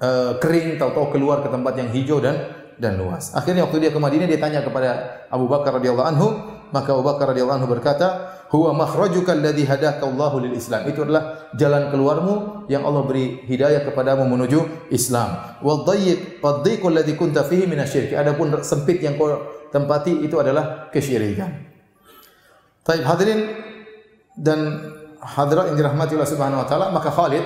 uh, 0.00 0.40
kering, 0.40 0.80
tahu-tahu 0.80 1.12
keluar 1.12 1.44
ke 1.44 1.52
tempat 1.52 1.76
yang 1.76 1.92
hijau 1.92 2.24
dan 2.24 2.48
dan 2.80 2.96
luas. 2.96 3.36
Akhirnya 3.36 3.68
waktu 3.68 3.84
dia 3.84 3.92
ke 3.92 4.00
Madinah 4.00 4.24
dia 4.24 4.40
tanya 4.40 4.64
kepada 4.64 5.20
Abu 5.28 5.44
Bakar 5.52 5.76
radhiyallahu 5.76 6.08
anhu, 6.16 6.28
maka 6.72 6.96
Abu 6.96 7.04
Bakar 7.04 7.36
radhiyallahu 7.36 7.60
anhu 7.60 7.68
berkata, 7.68 8.39
"Huwa 8.50 8.74
makhrajuka 8.74 9.32
alladhi 9.32 9.62
hadaka 9.62 10.04
Allahu 10.04 10.42
lil 10.42 10.58
Islam." 10.58 10.90
Itu 10.90 11.06
adalah 11.06 11.50
jalan 11.54 11.94
keluarmu 11.94 12.66
yang 12.66 12.82
Allah 12.82 13.06
beri 13.06 13.46
hidayah 13.46 13.86
kepadamu 13.86 14.26
menuju 14.26 14.90
Islam. 14.90 15.58
Wa 15.62 15.86
dhayyiq 15.86 16.42
wadhiqu 16.42 16.86
alladhi 16.90 17.14
kunta 17.14 17.46
fihi 17.46 17.70
minasyirk. 17.70 18.10
Adapun 18.18 18.58
sempit 18.66 18.98
yang 18.98 19.14
kau 19.14 19.30
tempati 19.70 20.26
itu 20.26 20.34
adalah 20.36 20.90
kesyirikan. 20.90 21.70
Baik, 22.82 23.06
hadirin 23.06 23.40
dan 24.34 24.82
hadirat 25.22 25.70
yang 25.70 25.78
dirahmati 25.78 26.18
Allah 26.18 26.32
Subhanahu 26.32 26.60
wa 26.64 26.66
taala, 26.66 26.86
maka 26.90 27.12
Khalid 27.12 27.44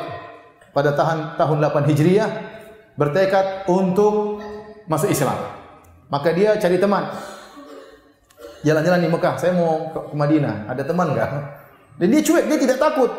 pada 0.73 0.97
tahun 0.97 1.37
tahun 1.37 1.59
8 1.61 1.91
Hijriah 1.91 2.31
bertekad 2.97 3.69
untuk 3.69 4.41
masuk 4.89 5.11
Islam. 5.11 5.37
Maka 6.09 6.31
dia 6.33 6.55
cari 6.57 6.79
teman. 6.79 7.11
Jalan-jalan 8.65 9.01
di 9.05 9.09
Mekah, 9.13 9.35
saya 9.37 9.53
mau 9.53 9.93
ke, 9.93 10.17
Madinah, 10.17 10.73
ada 10.73 10.83
teman 10.83 11.13
enggak? 11.13 11.31
Dan 12.01 12.07
dia 12.11 12.21
cuek, 12.25 12.45
dia 12.49 12.59
tidak 12.59 12.79
takut. 12.81 13.11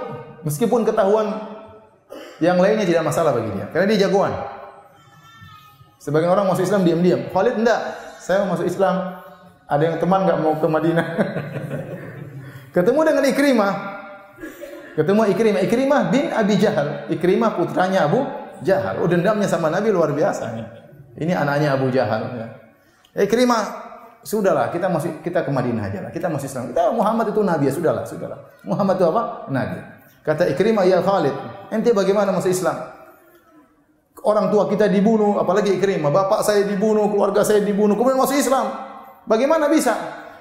Meskipun 0.42 0.82
ketahuan 0.82 1.32
yang 2.42 2.58
lainnya 2.58 2.86
tidak 2.86 3.06
masalah 3.06 3.38
bagi 3.38 3.54
dia, 3.54 3.70
karena 3.70 3.86
dia 3.94 4.10
jagoan. 4.10 4.34
Sebagian 6.02 6.34
orang 6.34 6.50
masuk 6.50 6.66
Islam 6.66 6.82
diam-diam. 6.82 7.30
Khalid 7.30 7.62
enggak, 7.62 7.82
saya 8.18 8.46
masuk 8.50 8.66
Islam. 8.66 9.22
Ada 9.66 9.82
yang 9.82 9.98
teman 9.98 10.26
enggak 10.26 10.38
mau 10.42 10.54
ke 10.58 10.68
Madinah? 10.70 11.08
Ketemu 12.76 13.00
dengan 13.02 13.24
Ikrimah, 13.26 13.74
Ketemu 14.96 15.22
Ikrimah. 15.36 15.62
Ikrimah 15.68 16.02
bin 16.08 16.26
Abi 16.32 16.56
Jahal. 16.56 17.12
Ikrimah 17.12 17.60
putranya 17.60 18.08
Abu 18.08 18.24
Jahal. 18.64 19.04
Oh 19.04 19.08
dendamnya 19.12 19.46
sama 19.46 19.68
Nabi 19.68 19.92
luar 19.92 20.16
biasa. 20.16 20.56
Ini 21.20 21.36
anaknya 21.36 21.76
Abu 21.76 21.92
Jahal. 21.92 22.32
Ikrimah, 23.12 23.85
sudahlah 24.26 24.74
kita 24.74 24.90
masih 24.90 25.22
kita 25.22 25.46
ke 25.46 25.54
Madinah 25.54 25.86
aja 25.86 26.00
lah. 26.02 26.10
Kita 26.10 26.28
masih 26.28 26.50
Islam. 26.50 26.74
Kita 26.74 26.90
Muhammad 26.90 27.30
itu 27.30 27.42
Nabi 27.46 27.70
ya 27.70 27.74
sudahlah, 27.78 28.04
sudahlah. 28.10 28.40
Muhammad 28.66 28.98
itu 28.98 29.06
apa? 29.06 29.22
Nabi. 29.54 29.78
Kata 30.26 30.50
Ikrimah 30.50 30.90
ya 30.90 31.06
Khalid, 31.06 31.38
ente 31.70 31.94
bagaimana 31.94 32.34
masuk 32.34 32.50
Islam? 32.50 32.74
Orang 34.26 34.50
tua 34.50 34.66
kita 34.66 34.90
dibunuh, 34.90 35.38
apalagi 35.38 35.78
Ikrimah, 35.78 36.10
bapak 36.10 36.42
saya 36.42 36.66
dibunuh, 36.66 37.14
keluarga 37.14 37.46
saya 37.46 37.62
dibunuh, 37.62 37.94
kemudian 37.94 38.18
masuk 38.18 38.34
Islam. 38.34 38.74
Bagaimana 39.30 39.70
bisa? 39.70 39.94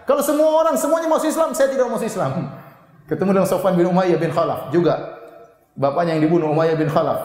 Kalau 0.09 0.25
semua 0.25 0.65
orang 0.65 0.81
semuanya 0.81 1.05
masuk 1.13 1.29
Islam, 1.29 1.53
saya 1.53 1.69
tidak 1.69 1.85
masuk 1.93 2.09
Islam. 2.09 2.49
Ketemu 3.13 3.37
dengan 3.37 3.49
Sofwan 3.49 3.77
bin 3.77 3.85
Umayyah 3.93 4.17
bin 4.17 4.33
Khalaf 4.33 4.73
juga. 4.73 5.21
Bapaknya 5.77 6.17
yang 6.17 6.25
dibunuh 6.25 6.49
Umayyah 6.57 6.81
bin 6.81 6.89
Khalaf. 6.89 7.21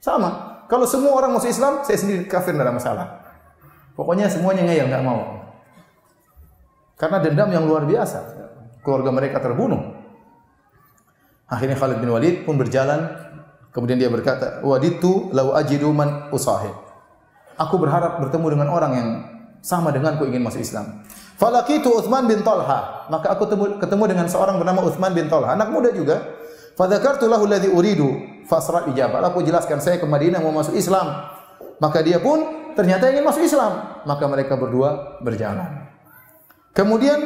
Sama. 0.00 0.64
Kalau 0.64 0.88
semua 0.88 1.12
orang 1.12 1.36
masuk 1.36 1.52
Islam, 1.52 1.84
saya 1.84 2.00
sendiri 2.00 2.24
kafir 2.24 2.56
tidak 2.56 2.64
ada 2.64 2.72
masalah. 2.72 3.06
Pokoknya 4.00 4.32
semuanya 4.32 4.64
ngeyel 4.64 4.88
nggak 4.88 5.04
mau. 5.04 5.39
Karena 7.00 7.16
dendam 7.24 7.48
yang 7.48 7.64
luar 7.64 7.88
biasa. 7.88 8.18
Keluarga 8.84 9.08
mereka 9.08 9.40
terbunuh. 9.40 9.96
Akhirnya 11.48 11.80
Khalid 11.80 12.04
bin 12.04 12.12
Walid 12.12 12.44
pun 12.44 12.60
berjalan. 12.60 13.08
Kemudian 13.72 13.96
dia 13.96 14.12
berkata, 14.12 14.60
Waditu 14.60 15.32
lau 15.32 15.56
ajidu 15.56 15.88
man 15.96 16.28
usahid. 16.28 16.76
Aku 17.56 17.80
berharap 17.80 18.20
bertemu 18.20 18.46
dengan 18.52 18.68
orang 18.68 18.92
yang 18.92 19.08
sama 19.64 19.88
denganku 19.96 20.28
ingin 20.28 20.44
masuk 20.44 20.60
Islam. 20.60 21.04
Falakitu 21.40 21.88
Uthman 21.88 22.28
bin 22.28 22.44
Talha. 22.44 23.08
Maka 23.08 23.32
aku 23.32 23.48
ketemu, 23.48 23.80
ketemu 23.80 24.04
dengan 24.12 24.26
seorang 24.28 24.60
bernama 24.60 24.84
Uthman 24.84 25.16
bin 25.16 25.32
Talha. 25.32 25.56
Anak 25.56 25.72
muda 25.72 25.88
juga. 25.96 26.20
Fadzakartu 26.76 27.24
lahu 27.24 27.48
alladhi 27.48 27.72
uridu. 27.72 28.44
Fasra 28.44 28.84
ijabah. 28.92 29.24
Aku 29.32 29.40
jelaskan 29.40 29.80
saya 29.80 29.96
ke 29.96 30.04
Madinah 30.04 30.44
mau 30.44 30.52
masuk 30.52 30.76
Islam. 30.76 31.32
Maka 31.80 32.04
dia 32.04 32.20
pun 32.20 32.44
ternyata 32.76 33.08
ingin 33.08 33.24
masuk 33.24 33.40
Islam. 33.40 34.04
Maka 34.04 34.24
mereka 34.28 34.60
berdua 34.60 35.20
berjalan. 35.24 35.79
Kemudian 36.70 37.18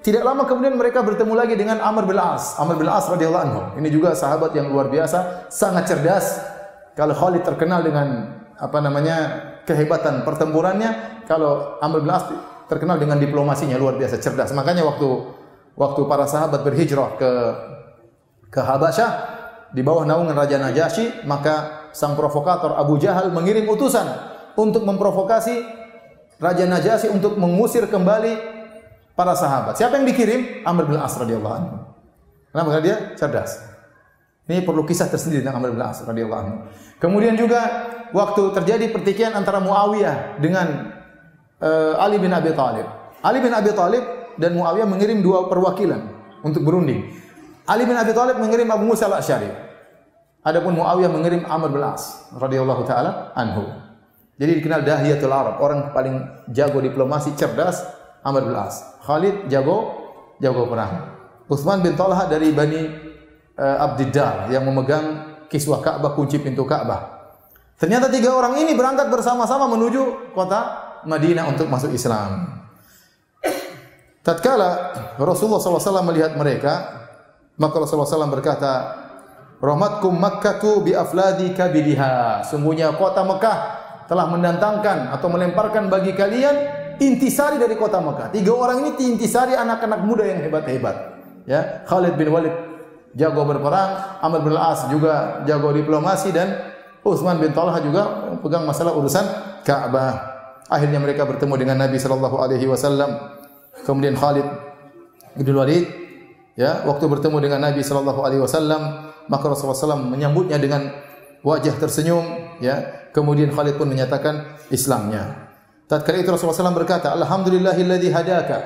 tidak 0.00 0.22
lama 0.22 0.46
kemudian 0.46 0.78
mereka 0.78 1.02
bertemu 1.02 1.34
lagi 1.34 1.58
dengan 1.58 1.82
Amr 1.82 2.06
bin 2.06 2.14
As. 2.14 2.54
Amr 2.62 2.78
bin 2.78 2.86
As 2.86 3.10
radhiyallahu 3.10 3.44
anhu. 3.44 3.60
Ini 3.82 3.88
juga 3.90 4.14
sahabat 4.14 4.54
yang 4.54 4.70
luar 4.70 4.86
biasa, 4.86 5.50
sangat 5.50 5.90
cerdas. 5.90 6.38
Kalau 6.94 7.12
Khalid 7.12 7.42
terkenal 7.42 7.82
dengan 7.82 8.38
apa 8.54 8.78
namanya 8.78 9.16
kehebatan 9.66 10.22
pertempurannya, 10.22 11.22
kalau 11.26 11.76
Amr 11.82 12.06
bin 12.06 12.12
As 12.14 12.22
terkenal 12.70 13.02
dengan 13.02 13.18
diplomasinya 13.18 13.74
luar 13.76 13.98
biasa 13.98 14.22
cerdas. 14.22 14.54
Makanya 14.54 14.86
waktu 14.86 15.06
waktu 15.74 16.00
para 16.06 16.24
sahabat 16.30 16.62
berhijrah 16.62 17.18
ke 17.18 17.30
ke 18.48 18.60
Habasyah 18.62 19.10
di 19.74 19.82
bawah 19.82 20.06
naungan 20.06 20.38
Raja 20.38 20.56
Najasyi, 20.62 21.26
maka 21.26 21.90
sang 21.92 22.14
provokator 22.14 22.78
Abu 22.78 22.96
Jahal 23.02 23.34
mengirim 23.34 23.66
utusan 23.66 24.06
untuk 24.54 24.86
memprovokasi 24.86 25.66
Raja 26.38 26.64
Najasyi 26.64 27.10
untuk 27.10 27.36
mengusir 27.36 27.90
kembali 27.90 28.55
para 29.16 29.32
sahabat. 29.32 29.80
Siapa 29.80 29.96
yang 29.96 30.06
dikirim? 30.06 30.62
Amr 30.62 30.84
bin 30.86 31.00
As 31.00 31.16
radhiyallahu 31.16 31.54
anhu. 31.56 31.76
Kenapa? 32.52 32.68
Karena 32.76 32.84
dia 32.84 32.96
cerdas. 33.16 33.58
Ini 34.46 34.62
perlu 34.62 34.86
kisah 34.86 35.10
tersendiri 35.10 35.42
tentang 35.42 35.58
Amr 35.58 35.74
bin 35.74 35.82
As 35.82 36.04
radhiyallahu 36.04 36.40
anhu. 36.44 36.56
Kemudian 37.02 37.34
juga 37.34 37.88
waktu 38.14 38.54
terjadi 38.54 38.92
pertikaian 38.92 39.34
antara 39.34 39.58
Muawiyah 39.58 40.38
dengan 40.38 40.94
uh, 41.58 41.98
Ali 41.98 42.20
bin 42.20 42.30
Abi 42.30 42.52
Thalib. 42.54 42.86
Ali 43.24 43.42
bin 43.42 43.50
Abi 43.50 43.72
Thalib 43.74 44.04
dan 44.38 44.54
Muawiyah 44.54 44.86
mengirim 44.86 45.24
dua 45.24 45.48
perwakilan 45.50 46.12
untuk 46.44 46.62
berunding. 46.62 47.10
Ali 47.66 47.88
bin 47.88 47.98
Abi 47.98 48.14
Thalib 48.14 48.38
mengirim 48.38 48.70
Abu 48.70 48.86
Musa 48.86 49.10
al-Asy'ari. 49.10 49.50
Adapun 50.46 50.78
Muawiyah 50.78 51.10
mengirim 51.10 51.42
Amr 51.50 51.74
bin 51.74 51.82
As 51.82 52.30
radhiyallahu 52.36 52.86
taala 52.86 53.34
anhu. 53.34 53.66
Jadi 54.36 54.62
dikenal 54.62 54.84
dahiyatul 54.84 55.32
Arab, 55.32 55.58
orang 55.64 55.96
paling 55.96 56.20
jago 56.52 56.78
diplomasi, 56.84 57.32
cerdas, 57.40 57.82
Amr 58.26 58.42
bin 58.50 58.58
As. 58.58 58.82
Khalid 59.06 59.46
jago 59.46 59.94
jago 60.42 60.66
perang. 60.66 61.14
Utsman 61.46 61.78
bin 61.78 61.94
Talha 61.94 62.26
dari 62.26 62.50
Bani 62.50 62.82
uh, 63.54 63.84
Abdiddar 63.86 64.50
yang 64.50 64.66
memegang 64.66 65.38
kiswah 65.46 65.78
Ka'bah, 65.78 66.18
kunci 66.18 66.42
pintu 66.42 66.66
Ka'bah. 66.66 67.30
Ternyata 67.78 68.10
tiga 68.10 68.34
orang 68.34 68.58
ini 68.58 68.74
berangkat 68.74 69.06
bersama-sama 69.06 69.70
menuju 69.70 70.34
kota 70.34 70.60
Madinah 71.06 71.46
untuk 71.46 71.70
masuk 71.70 71.94
Islam. 71.94 72.50
Tatkala 74.26 74.90
Rasulullah 75.22 75.62
SAW 75.62 76.02
melihat 76.02 76.34
mereka, 76.34 77.06
maka 77.62 77.78
Rasulullah 77.78 78.10
SAW 78.10 78.32
berkata, 78.32 79.06
Rahmatkum 79.62 80.18
Makkatu 80.18 80.82
bi 80.82 80.98
afladi 80.98 81.54
kabidiha. 81.54 82.42
Sungguhnya 82.42 82.90
kota 82.98 83.22
Mekah 83.22 83.58
telah 84.10 84.26
mendatangkan 84.28 85.14
atau 85.14 85.28
melemparkan 85.30 85.86
bagi 85.86 86.12
kalian 86.12 86.75
intisari 86.98 87.56
dari 87.60 87.74
kota 87.74 88.00
Mekah. 88.00 88.32
Tiga 88.32 88.52
orang 88.52 88.84
ini 88.84 88.90
intisari 89.16 89.56
anak-anak 89.56 90.00
muda 90.04 90.24
yang 90.24 90.40
hebat-hebat. 90.42 91.18
Ya, 91.46 91.86
Khalid 91.86 92.18
bin 92.18 92.34
Walid 92.34 92.52
jago 93.14 93.46
berperang, 93.46 94.20
Amr 94.20 94.42
bin 94.42 94.54
As 94.58 94.86
juga 94.90 95.42
jago 95.46 95.70
diplomasi 95.70 96.34
dan 96.34 96.74
Utsman 97.06 97.38
bin 97.38 97.54
Talha 97.54 97.78
juga 97.78 98.34
pegang 98.42 98.66
masalah 98.66 98.92
urusan 98.98 99.24
Ka'bah. 99.62 100.36
Akhirnya 100.66 100.98
mereka 100.98 101.22
bertemu 101.22 101.54
dengan 101.54 101.86
Nabi 101.86 102.02
sallallahu 102.02 102.36
alaihi 102.42 102.66
wasallam. 102.66 103.38
Kemudian 103.86 104.18
Khalid 104.18 104.46
bin 105.38 105.54
Walid 105.54 105.86
ya, 106.58 106.82
waktu 106.82 107.06
bertemu 107.06 107.38
dengan 107.38 107.70
Nabi 107.70 107.86
sallallahu 107.86 108.20
alaihi 108.26 108.42
wasallam 108.42 109.06
maka 109.26 109.44
Rasulullah 109.50 109.78
SAW 109.78 110.06
menyambutnya 110.06 110.58
dengan 110.58 110.90
wajah 111.42 111.74
tersenyum 111.78 112.58
ya 112.62 113.10
kemudian 113.10 113.50
Khalid 113.54 113.78
pun 113.78 113.90
menyatakan 113.90 114.58
Islamnya 114.70 115.45
tatkala 115.86 116.22
itu 116.22 116.30
Rasulullah 116.30 116.58
SAW 116.58 116.76
berkata 116.76 117.14
alhamdulillahilladzi 117.14 118.08
hadaka. 118.12 118.58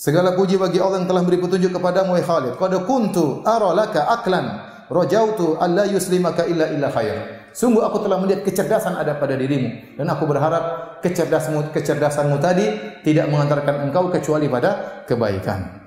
Segala 0.00 0.32
puji 0.32 0.56
bagi 0.56 0.80
Allah 0.80 1.04
yang 1.04 1.10
telah 1.12 1.20
beri 1.20 1.36
petunjuk 1.36 1.76
kepadamu 1.76 2.16
wahai 2.16 2.24
Khalid. 2.24 2.56
Qad 2.56 2.72
kuntu 2.88 3.44
ara 3.44 3.76
laka 3.76 4.08
aklan 4.08 4.46
rajautu 4.88 5.60
alla 5.60 5.84
yuslimaka 5.84 6.48
illa 6.48 6.72
illa 6.72 6.88
khair. 6.88 7.40
Sungguh 7.52 7.82
aku 7.82 8.00
telah 8.06 8.16
melihat 8.22 8.46
kecerdasan 8.46 8.96
ada 8.96 9.18
pada 9.18 9.36
dirimu. 9.36 9.98
Dan 10.00 10.06
aku 10.08 10.24
berharap 10.24 10.96
kecerdasanmu 11.04 11.74
kecerdasanmu 11.74 12.38
tadi 12.38 12.66
tidak 13.04 13.28
mengantarkan 13.28 13.90
engkau 13.90 14.08
kecuali 14.08 14.46
pada 14.48 15.04
kebaikan. 15.04 15.82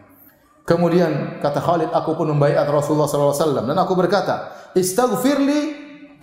Kemudian 0.63 1.43
kata 1.43 1.59
Khalid, 1.59 1.91
aku 1.91 2.15
pun 2.15 2.31
membaiat 2.31 2.63
Rasulullah 2.71 3.07
SAW 3.07 3.67
dan 3.67 3.75
aku 3.75 3.99
berkata, 3.99 4.55
Istaghfirli 4.71 5.61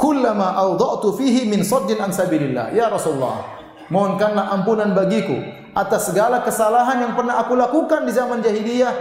kullama 0.01 0.57
awda'tu 0.57 1.13
fihi 1.13 1.45
min 1.45 1.61
saddin 1.61 2.01
an 2.01 2.09
sabilillah. 2.09 2.73
Ya 2.73 2.89
Rasulullah, 2.89 3.60
mohonkanlah 3.91 4.55
ampunan 4.55 4.95
bagiku 4.97 5.37
atas 5.75 6.11
segala 6.11 6.43
kesalahan 6.43 7.03
yang 7.05 7.13
pernah 7.15 7.39
aku 7.43 7.55
lakukan 7.55 8.07
di 8.07 8.13
zaman 8.15 8.43
jahiliyah 8.43 8.95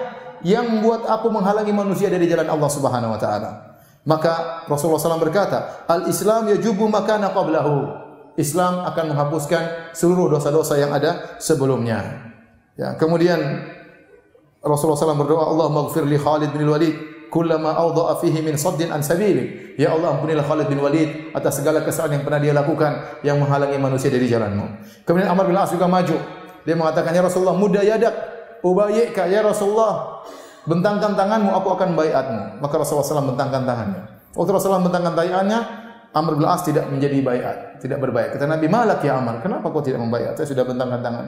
yang 0.46 0.68
membuat 0.68 1.08
aku 1.08 1.30
menghalangi 1.30 1.74
manusia 1.74 2.10
dari 2.12 2.26
jalan 2.30 2.50
Allah 2.50 2.70
Subhanahu 2.70 3.16
wa 3.16 3.20
taala. 3.20 3.50
Maka 4.08 4.66
Rasulullah 4.66 5.02
SAW 5.02 5.22
berkata, 5.22 5.86
Al-Islam 5.86 6.50
yajubu 6.56 6.88
makana 6.88 7.30
qablahu. 7.36 8.08
Islam 8.40 8.88
akan 8.88 9.12
menghapuskan 9.12 9.92
seluruh 9.92 10.32
dosa-dosa 10.32 10.80
yang 10.80 10.96
ada 10.96 11.36
sebelumnya. 11.44 12.32
Ya, 12.80 12.96
kemudian 12.96 13.36
Rasulullah 14.64 14.96
SAW 14.96 15.20
berdoa, 15.20 15.44
Allah 15.52 15.68
maghfir 15.68 16.08
li 16.08 16.16
Khalid 16.16 16.56
bin 16.56 16.64
Walid 16.72 16.96
kullama 17.30 17.78
awda'a 17.78 18.20
fihi 18.20 18.42
min 18.42 18.58
saddin 18.58 18.92
an 18.92 19.06
sabili. 19.06 19.74
Ya 19.80 19.96
Allah 19.96 20.18
ampunilah 20.18 20.44
Khalid 20.44 20.68
bin 20.68 20.84
Walid 20.84 21.32
atas 21.32 21.62
segala 21.62 21.86
kesalahan 21.86 22.20
yang 22.20 22.24
pernah 22.28 22.42
dia 22.42 22.52
lakukan 22.52 23.22
yang 23.24 23.40
menghalangi 23.40 23.80
manusia 23.80 24.12
dari 24.12 24.28
jalanmu. 24.28 24.66
Kemudian 25.08 25.32
Amr 25.32 25.48
bin 25.48 25.56
As 25.56 25.72
juga 25.72 25.88
maju. 25.88 26.18
Dia 26.68 26.76
mengatakan, 26.76 27.16
Ya 27.16 27.24
Rasulullah, 27.24 27.56
mudah 27.56 27.82
yadak, 27.82 28.14
ubayyika 28.66 29.26
ya 29.32 29.40
Rasulullah. 29.40 30.26
Bentangkan 30.68 31.16
tanganmu, 31.16 31.56
aku 31.56 31.70
akan 31.80 31.96
baiatmu. 31.96 32.62
Maka 32.62 32.76
Rasulullah 32.76 33.08
SAW 33.08 33.32
bentangkan 33.34 33.64
tangannya. 33.64 34.02
Waktu 34.36 34.52
Rasulullah 34.54 34.84
bentangkan 34.84 35.14
tangannya, 35.16 35.60
Amr 36.14 36.34
bin 36.36 36.46
As 36.46 36.62
tidak 36.66 36.90
menjadi 36.90 37.22
baiat, 37.22 37.58
tidak 37.80 38.02
berbaiat. 38.02 38.36
Kata 38.36 38.46
Nabi, 38.50 38.66
malak 38.68 39.02
ya 39.06 39.18
Amr, 39.18 39.42
kenapa 39.42 39.70
kau 39.70 39.82
tidak 39.82 40.02
membaiat? 40.02 40.36
Saya 40.36 40.52
sudah 40.52 40.66
bentangkan 40.68 41.00
tangan. 41.02 41.26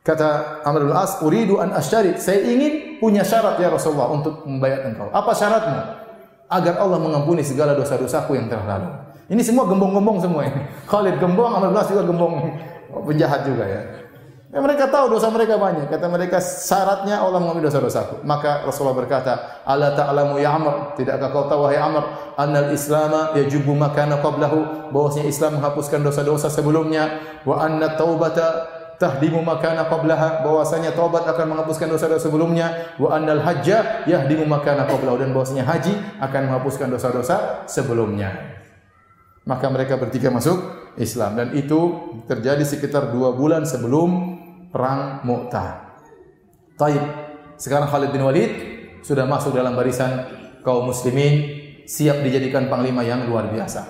Kata 0.00 0.28
Amr 0.64 0.88
bin 0.88 0.96
As, 0.96 1.20
"Uridu 1.20 1.60
an 1.60 1.76
asyarit." 1.76 2.16
Saya 2.16 2.40
ingin 2.40 2.89
punya 3.00 3.24
syarat 3.24 3.56
ya 3.56 3.72
Rasulullah 3.72 4.12
untuk 4.12 4.44
membayar 4.44 4.86
engkau. 4.86 5.08
Apa 5.10 5.32
syaratmu? 5.32 5.80
Agar 6.50 6.78
Allah 6.78 6.98
mengampuni 7.00 7.40
segala 7.40 7.72
dosa-dosaku 7.72 8.36
yang 8.36 8.46
telah 8.52 8.76
lalu. 8.76 8.90
Ini 9.30 9.42
semua 9.46 9.64
gembong-gembong 9.64 10.18
semua 10.20 10.44
ini. 10.44 10.60
Khalid 10.90 11.16
gembong, 11.16 11.50
Amr 11.56 11.72
bin 11.72 11.78
As 11.80 11.88
juga 11.88 12.04
gembong. 12.04 12.34
Oh, 12.90 13.02
penjahat 13.06 13.46
juga 13.46 13.64
ya. 13.64 13.80
Ya, 14.50 14.58
mereka 14.58 14.90
tahu 14.90 15.14
dosa 15.14 15.30
mereka 15.30 15.54
banyak. 15.54 15.86
Kata 15.86 16.10
mereka 16.10 16.42
syaratnya 16.42 17.22
Allah 17.22 17.38
mengampuni 17.38 17.70
dosa-dosaku. 17.70 18.26
Maka 18.26 18.66
Rasulullah 18.66 18.98
berkata, 18.98 19.62
"Ala 19.62 19.94
ta'lamu 19.94 20.42
ya 20.42 20.58
Amr, 20.58 20.98
tidakkah 20.98 21.30
kau 21.30 21.46
tahu 21.46 21.70
wahai 21.70 21.78
Amr, 21.78 22.34
annal 22.34 22.74
Islama 22.74 23.30
yajubu 23.38 23.78
makana 23.78 24.18
qablahu?" 24.18 24.90
Bahwasanya 24.90 25.30
Islam 25.30 25.62
menghapuskan 25.62 26.02
dosa-dosa 26.02 26.50
sebelumnya, 26.50 27.22
wa 27.46 27.62
anna 27.62 27.94
taubata 27.94 28.79
tahdimu 29.00 29.40
makana 29.40 29.88
qablaha 29.88 30.44
bahwasanya 30.44 30.92
taubat 30.92 31.24
akan 31.24 31.56
menghapuskan 31.56 31.88
dosa-dosa 31.88 32.28
sebelumnya 32.28 32.92
wa 33.00 33.16
annal 33.16 33.40
hajja 33.40 34.04
yahdimu 34.04 34.44
makana 34.44 34.84
qablahu 34.84 35.16
dan 35.16 35.32
bahwasanya 35.32 35.64
haji 35.64 35.96
akan 36.20 36.40
menghapuskan 36.52 36.92
dosa-dosa 36.92 37.64
sebelumnya 37.64 38.60
maka 39.48 39.66
mereka 39.72 39.96
bertiga 39.96 40.28
masuk 40.28 40.60
Islam 41.00 41.34
dan 41.38 41.48
itu 41.56 42.12
terjadi 42.28 42.60
sekitar 42.62 43.08
dua 43.14 43.32
bulan 43.32 43.64
sebelum 43.64 44.38
perang 44.70 45.24
Mu'tah. 45.26 45.98
Taib. 46.78 47.02
Sekarang 47.60 47.90
Khalid 47.90 48.14
bin 48.14 48.24
Walid 48.24 48.52
sudah 49.04 49.28
masuk 49.28 49.52
dalam 49.52 49.76
barisan 49.76 50.28
kaum 50.64 50.88
muslimin 50.88 51.60
siap 51.84 52.24
dijadikan 52.24 52.72
panglima 52.72 53.04
yang 53.04 53.28
luar 53.28 53.52
biasa. 53.52 53.84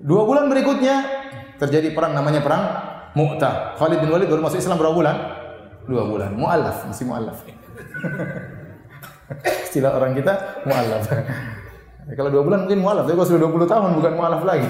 Dua 0.00 0.24
bulan 0.24 0.48
berikutnya 0.48 1.06
terjadi 1.56 1.92
perang 1.92 2.12
namanya 2.12 2.40
perang 2.44 2.64
Mu'tah. 3.14 3.74
Khalid 3.74 3.98
bin 4.02 4.10
Walid 4.10 4.28
baru 4.30 4.42
masuk 4.44 4.62
Islam 4.62 4.78
berapa 4.78 4.94
bulan? 4.94 5.16
Dua 5.86 6.06
bulan. 6.06 6.30
Mu'allaf, 6.38 6.86
masih 6.86 7.06
mu'allaf. 7.10 7.38
Istilah 9.66 9.98
orang 9.98 10.14
kita 10.14 10.62
mu'allaf. 10.66 11.02
kalau 12.18 12.30
dua 12.30 12.42
bulan 12.46 12.66
mungkin 12.66 12.80
mu'allaf, 12.82 13.04
tapi 13.06 13.16
kalau 13.18 13.28
sudah 13.28 13.40
20 13.50 13.70
tahun 13.70 13.90
bukan 13.98 14.12
mu'allaf 14.14 14.42
lagi. 14.46 14.68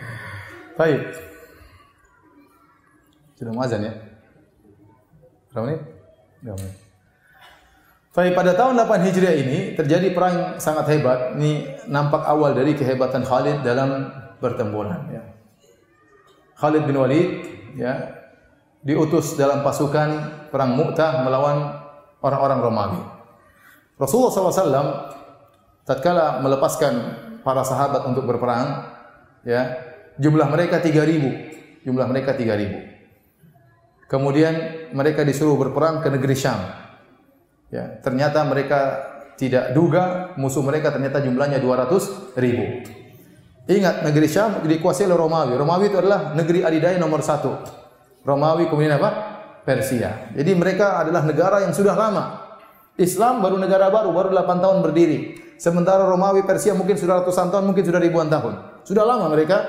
Baik. 0.78 1.00
Sudah 3.36 3.52
muazan 3.52 3.84
ya? 3.84 3.92
Berapa 5.52 5.64
menit? 5.68 5.80
Berapa 6.40 6.60
menit? 6.60 6.76
Baik, 8.16 8.32
pada 8.32 8.56
tahun 8.56 8.80
8 8.80 9.12
Hijriah 9.12 9.36
ini 9.36 9.58
terjadi 9.76 10.08
perang 10.16 10.56
sangat 10.56 10.88
hebat. 10.88 11.36
Ini 11.36 11.84
nampak 11.84 12.24
awal 12.24 12.56
dari 12.56 12.72
kehebatan 12.72 13.28
Khalid 13.28 13.60
dalam 13.60 14.08
pertempuran. 14.40 15.12
Ya. 15.12 15.35
Khalid 16.56 16.88
bin 16.88 16.96
Walid 16.96 17.28
ya 17.76 18.16
diutus 18.80 19.36
dalam 19.36 19.60
pasukan 19.60 20.08
perang 20.48 20.72
Mu'tah 20.72 21.20
melawan 21.26 21.84
orang-orang 22.24 22.58
Romawi. 22.64 23.02
Rasulullah 23.96 24.32
SAW 24.32 24.90
tatkala 25.84 26.40
melepaskan 26.40 26.94
para 27.40 27.62
sahabat 27.62 28.04
untuk 28.08 28.26
berperang, 28.28 28.84
ya 29.46 29.78
jumlah 30.18 30.48
mereka 30.48 30.80
3000, 30.80 31.84
jumlah 31.84 32.06
mereka 32.08 32.36
3000. 32.36 34.06
Kemudian 34.06 34.54
mereka 34.94 35.26
disuruh 35.26 35.58
berperang 35.58 35.98
ke 35.98 36.08
negeri 36.10 36.36
Syam. 36.38 36.60
Ya, 37.74 37.98
ternyata 37.98 38.46
mereka 38.46 39.02
tidak 39.34 39.74
duga 39.74 40.32
musuh 40.38 40.62
mereka 40.62 40.94
ternyata 40.94 41.18
jumlahnya 41.18 41.58
200 41.58 42.38
ribu. 42.38 42.86
Ingat 43.66 44.06
negeri 44.06 44.30
Syam 44.30 44.62
dikuasai 44.62 45.10
oleh 45.10 45.18
Romawi. 45.18 45.58
Romawi 45.58 45.90
itu 45.90 45.98
adalah 45.98 46.32
negeri 46.38 46.62
adidaya 46.62 46.94
nomor 47.02 47.18
satu. 47.18 47.50
Romawi 48.22 48.70
kemudian 48.70 48.94
apa? 48.94 49.10
Persia. 49.66 50.30
Jadi 50.30 50.54
mereka 50.54 51.02
adalah 51.02 51.26
negara 51.26 51.66
yang 51.66 51.74
sudah 51.74 51.98
lama. 51.98 52.46
Islam 52.94 53.42
baru 53.42 53.58
negara 53.58 53.90
baru, 53.90 54.14
baru 54.14 54.30
8 54.30 54.62
tahun 54.62 54.78
berdiri. 54.86 55.18
Sementara 55.58 56.06
Romawi 56.06 56.46
Persia 56.46 56.78
mungkin 56.78 56.94
sudah 56.94 57.20
ratusan 57.20 57.50
tahun, 57.50 57.66
mungkin 57.66 57.82
sudah 57.82 57.98
ribuan 57.98 58.30
tahun. 58.30 58.82
Sudah 58.86 59.02
lama 59.02 59.26
mereka 59.34 59.66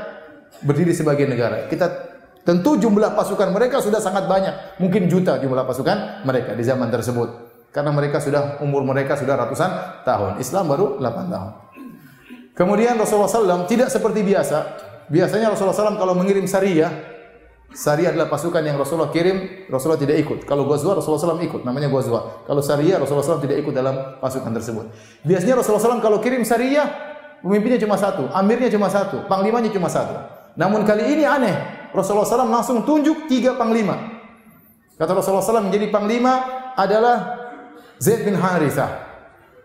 berdiri 0.61 0.93
sebagai 0.93 1.25
negara. 1.25 1.65
Kita 1.65 1.89
tentu 2.45 2.77
jumlah 2.77 3.17
pasukan 3.17 3.49
mereka 3.49 3.81
sudah 3.81 3.97
sangat 3.97 4.29
banyak. 4.29 4.77
Mungkin 4.77 5.09
juta 5.09 5.41
jumlah 5.41 5.65
pasukan 5.65 6.21
mereka 6.21 6.53
di 6.53 6.61
zaman 6.61 6.93
tersebut. 6.93 7.49
Karena 7.73 7.89
mereka 7.91 8.21
sudah 8.21 8.61
umur 8.61 8.85
mereka 8.85 9.17
sudah 9.17 9.33
ratusan 9.35 10.03
tahun. 10.05 10.37
Islam 10.37 10.69
baru 10.69 11.01
8 11.01 11.33
tahun. 11.33 11.66
Kemudian 12.57 12.97
Rasulullah 12.97 13.29
SAW 13.29 13.69
tidak 13.69 13.93
seperti 13.93 14.25
biasa. 14.25 14.57
Biasanya 15.13 15.53
Rasulullah 15.53 15.77
SAW 15.77 16.01
kalau 16.01 16.17
mengirim 16.17 16.49
sariyah, 16.49 16.89
sariyah 17.69 18.17
adalah 18.17 18.33
pasukan 18.33 18.65
yang 18.65 18.81
Rasulullah 18.81 19.13
kirim, 19.13 19.69
Rasulullah 19.69 20.01
tidak 20.01 20.17
ikut. 20.25 20.49
Kalau 20.49 20.65
Ghazwa, 20.65 20.97
Rasulullah 20.97 21.37
SAW 21.37 21.45
ikut, 21.45 21.61
namanya 21.61 21.85
Ghazwa. 21.93 22.43
Kalau 22.49 22.65
sariyah, 22.65 22.97
Rasulullah 22.97 23.23
SAW 23.23 23.45
tidak 23.45 23.61
ikut 23.61 23.77
dalam 23.77 24.17
pasukan 24.17 24.49
tersebut. 24.57 24.89
Biasanya 25.21 25.61
Rasulullah 25.61 25.85
SAW 25.85 26.01
kalau 26.01 26.17
kirim 26.17 26.41
sariyah, 26.41 26.89
pemimpinnya 27.45 27.77
cuma 27.77 27.93
satu, 27.93 28.25
amirnya 28.33 28.73
cuma 28.73 28.89
satu, 28.89 29.29
panglimanya 29.29 29.69
cuma 29.69 29.87
satu. 29.87 30.17
Namun 30.57 30.81
kali 30.81 31.13
ini 31.13 31.29
aneh, 31.29 31.53
Rasulullah 31.93 32.25
SAW 32.25 32.49
langsung 32.49 32.81
tunjuk 32.81 33.29
tiga 33.29 33.53
panglima. 33.53 34.17
Kata 34.97 35.13
Rasulullah 35.13 35.45
SAW 35.45 35.69
menjadi 35.69 35.93
panglima 35.93 36.41
adalah 36.73 37.37
Zaid 38.01 38.25
bin 38.25 38.33
Harithah. 38.33 39.05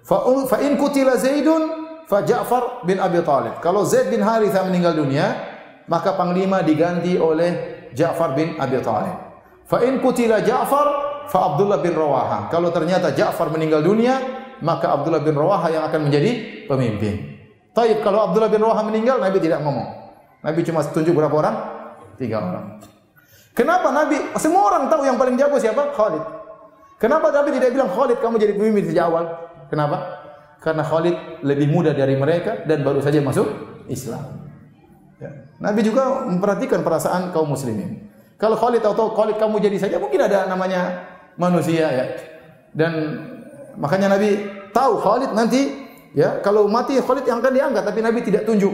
Fa 0.05 0.29
in 0.61 0.77
kutila 0.77 1.17
Zaidun 1.17 1.82
fa 2.13 2.21
Ja'far 2.21 2.85
bin 2.85 3.01
Abi 3.01 3.25
Talib. 3.25 3.57
Kalau 3.65 3.89
Zaid 3.89 4.13
bin 4.13 4.21
Harithah 4.21 4.69
meninggal 4.69 4.93
dunia, 4.93 5.33
maka 5.89 6.13
panglima 6.13 6.61
diganti 6.61 7.17
oleh 7.17 7.89
Ja'far 7.97 8.37
bin 8.37 8.61
Abi 8.61 8.77
Talib. 8.85 9.17
Fa 9.65 9.81
in 9.81 9.97
kutila 10.05 10.45
Ja'far 10.45 10.87
fa 11.33 11.39
Abdullah 11.49 11.81
bin 11.81 11.97
Rawaha. 11.97 12.53
Kalau 12.53 12.69
ternyata 12.69 13.17
Ja'far 13.17 13.49
meninggal 13.49 13.81
dunia, 13.81 14.21
maka 14.61 14.93
Abdullah 14.93 15.25
bin 15.25 15.33
Rawaha 15.33 15.73
yang 15.73 15.89
akan 15.89 16.13
menjadi 16.13 16.31
pemimpin. 16.69 17.33
Taib 17.73 18.05
kalau 18.05 18.29
Abdullah 18.29 18.53
bin 18.53 18.61
Rawaha 18.61 18.85
meninggal, 18.85 19.17
Nabi 19.17 19.41
tidak 19.41 19.65
ngomong. 19.65 19.89
Nabi 20.45 20.61
cuma 20.69 20.85
tunjuk 20.85 21.17
berapa 21.17 21.33
orang? 21.33 21.57
Tiga 22.21 22.45
orang. 22.45 22.77
Kenapa 23.57 23.89
Nabi? 23.89 24.21
Semua 24.37 24.69
orang 24.69 24.93
tahu 24.93 25.09
yang 25.09 25.17
paling 25.17 25.41
jago 25.41 25.57
siapa? 25.57 25.97
Khalid. 25.97 26.21
Kenapa 27.01 27.33
Nabi 27.33 27.57
tidak 27.57 27.73
bilang 27.73 27.89
Khalid 27.89 28.21
kamu 28.21 28.37
jadi 28.37 28.53
pemimpin 28.53 28.85
sejak 28.93 29.09
awal? 29.09 29.25
Kenapa? 29.73 30.22
Karena 30.63 30.87
Khalid 30.87 31.43
lebih 31.43 31.67
muda 31.67 31.91
dari 31.91 32.15
mereka 32.15 32.63
dan 32.65 32.87
baru 32.87 33.03
saja 33.03 33.19
masuk 33.19 33.51
Islam. 33.91 34.47
Ya. 35.19 35.51
Nabi 35.59 35.83
juga 35.83 36.23
memperhatikan 36.31 36.87
perasaan 36.87 37.35
kaum 37.35 37.51
muslimin. 37.51 38.07
Kalau 38.39 38.55
Khalid 38.55 38.83
tahu-tahu 38.83 39.15
Khalid 39.19 39.37
kamu 39.43 39.59
jadi 39.59 39.79
saja 39.79 39.97
mungkin 39.99 40.23
ada 40.23 40.47
namanya 40.47 41.03
manusia 41.35 41.91
ya. 41.91 42.05
Dan 42.71 42.93
makanya 43.75 44.15
Nabi 44.15 44.39
tahu 44.71 45.03
Khalid 45.03 45.35
nanti 45.35 45.83
Ya, 46.13 46.45
kalau 46.45 46.69
mati 46.69 47.01
Khalid 47.01 47.25
yang 47.25 47.41
akan 47.41 47.53
diangkat, 47.57 47.83
tapi 47.89 48.01
Nabi 48.05 48.21
tidak 48.21 48.45
tunjuk. 48.45 48.73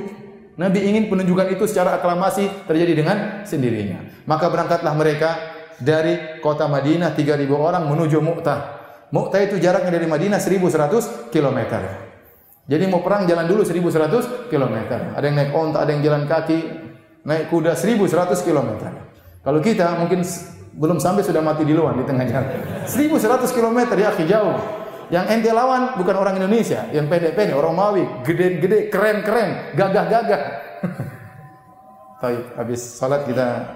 Nabi 0.58 0.90
ingin 0.90 1.06
penunjukan 1.06 1.54
itu 1.54 1.70
secara 1.70 2.02
aklamasi 2.02 2.50
terjadi 2.66 2.98
dengan 2.98 3.16
sendirinya. 3.46 4.26
Maka 4.26 4.50
berangkatlah 4.50 4.90
mereka 4.98 5.38
dari 5.78 6.42
kota 6.42 6.66
Madinah 6.66 7.14
3000 7.14 7.46
orang 7.54 7.86
menuju 7.86 8.18
Mu'tah. 8.18 8.77
Mu'tah 9.08 9.40
itu 9.40 9.56
jaraknya 9.56 9.88
dari 9.88 10.04
Madinah 10.04 10.36
1100 10.36 11.32
km. 11.32 11.58
Jadi 12.68 12.84
mau 12.92 13.00
perang 13.00 13.24
jalan 13.24 13.48
dulu 13.48 13.64
1100 13.64 14.52
km. 14.52 14.76
Ada 15.16 15.24
yang 15.24 15.36
naik 15.40 15.52
onta, 15.56 15.80
ada 15.80 15.90
yang 15.96 16.04
jalan 16.04 16.28
kaki, 16.28 16.60
naik 17.24 17.48
kuda 17.48 17.72
1100 17.72 18.44
km. 18.44 18.70
Kalau 19.40 19.60
kita 19.64 19.96
mungkin 19.96 20.20
belum 20.76 21.00
sampai 21.00 21.24
sudah 21.24 21.40
mati 21.40 21.64
di 21.64 21.72
luar 21.72 21.96
di 21.96 22.04
tengah 22.04 22.28
jalan. 22.28 22.48
1100 22.84 23.56
km 23.56 23.78
ya 23.96 24.12
jauh. 24.12 24.56
Yang 25.08 25.24
ente 25.32 25.50
lawan 25.56 25.96
bukan 25.96 26.20
orang 26.20 26.36
Indonesia, 26.36 26.84
yang 26.92 27.08
pede-pede, 27.08 27.56
orang 27.56 27.72
Mawi, 27.72 28.04
gede-gede, 28.28 28.92
keren-keren, 28.92 29.72
gagah-gagah. 29.72 30.42
Baik, 32.20 32.44
habis 32.60 32.84
salat 32.84 33.24
kita 33.24 33.72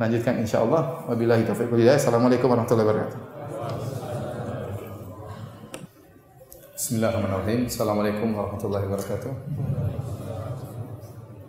lanjutkan 0.00 0.40
insyaallah. 0.40 1.04
Wabillahi 1.04 1.44
taufiq 1.44 1.68
wal 1.68 1.84
hidayah. 1.84 2.00
Assalamualaikum 2.00 2.48
warahmatullahi 2.48 2.88
wabarakatuh. 2.88 3.37
Bismillahirrahmanirrahim. 6.78 7.66
Assalamualaikum 7.66 8.38
warahmatullahi 8.38 8.86
wabarakatuh. 8.86 9.32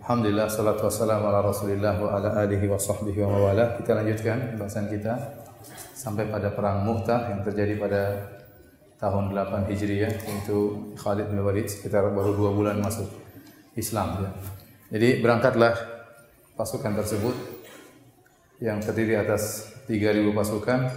Alhamdulillah 0.02 0.50
salatu 0.50 0.90
wassalamu 0.90 1.30
ala 1.30 1.38
Rasulillah 1.38 1.94
wa 2.02 2.18
ala 2.18 2.34
alihi 2.42 2.66
wa 2.66 2.74
sahbihi 2.74 3.22
wa 3.22 3.38
mawala. 3.38 3.78
Kita 3.78 3.94
lanjutkan 3.94 4.58
bahasan 4.58 4.90
kita 4.90 5.14
sampai 5.94 6.26
pada 6.26 6.50
perang 6.50 6.82
Mu'tah 6.82 7.30
yang 7.30 7.46
terjadi 7.46 7.78
pada 7.78 8.02
tahun 8.98 9.30
8 9.30 9.70
Hijriah 9.70 10.10
yaitu 10.10 10.90
Khalid 10.98 11.30
bin 11.30 11.46
Walid 11.46 11.70
sekitar 11.70 12.10
baru 12.10 12.34
dua 12.34 12.50
bulan 12.50 12.82
masuk 12.82 13.06
Islam 13.78 14.26
ya. 14.26 14.30
Jadi 14.98 15.22
berangkatlah 15.22 15.78
pasukan 16.58 16.90
tersebut 17.06 17.38
yang 18.58 18.82
terdiri 18.82 19.14
atas 19.14 19.70
3000 19.86 20.26
pasukan 20.34 20.90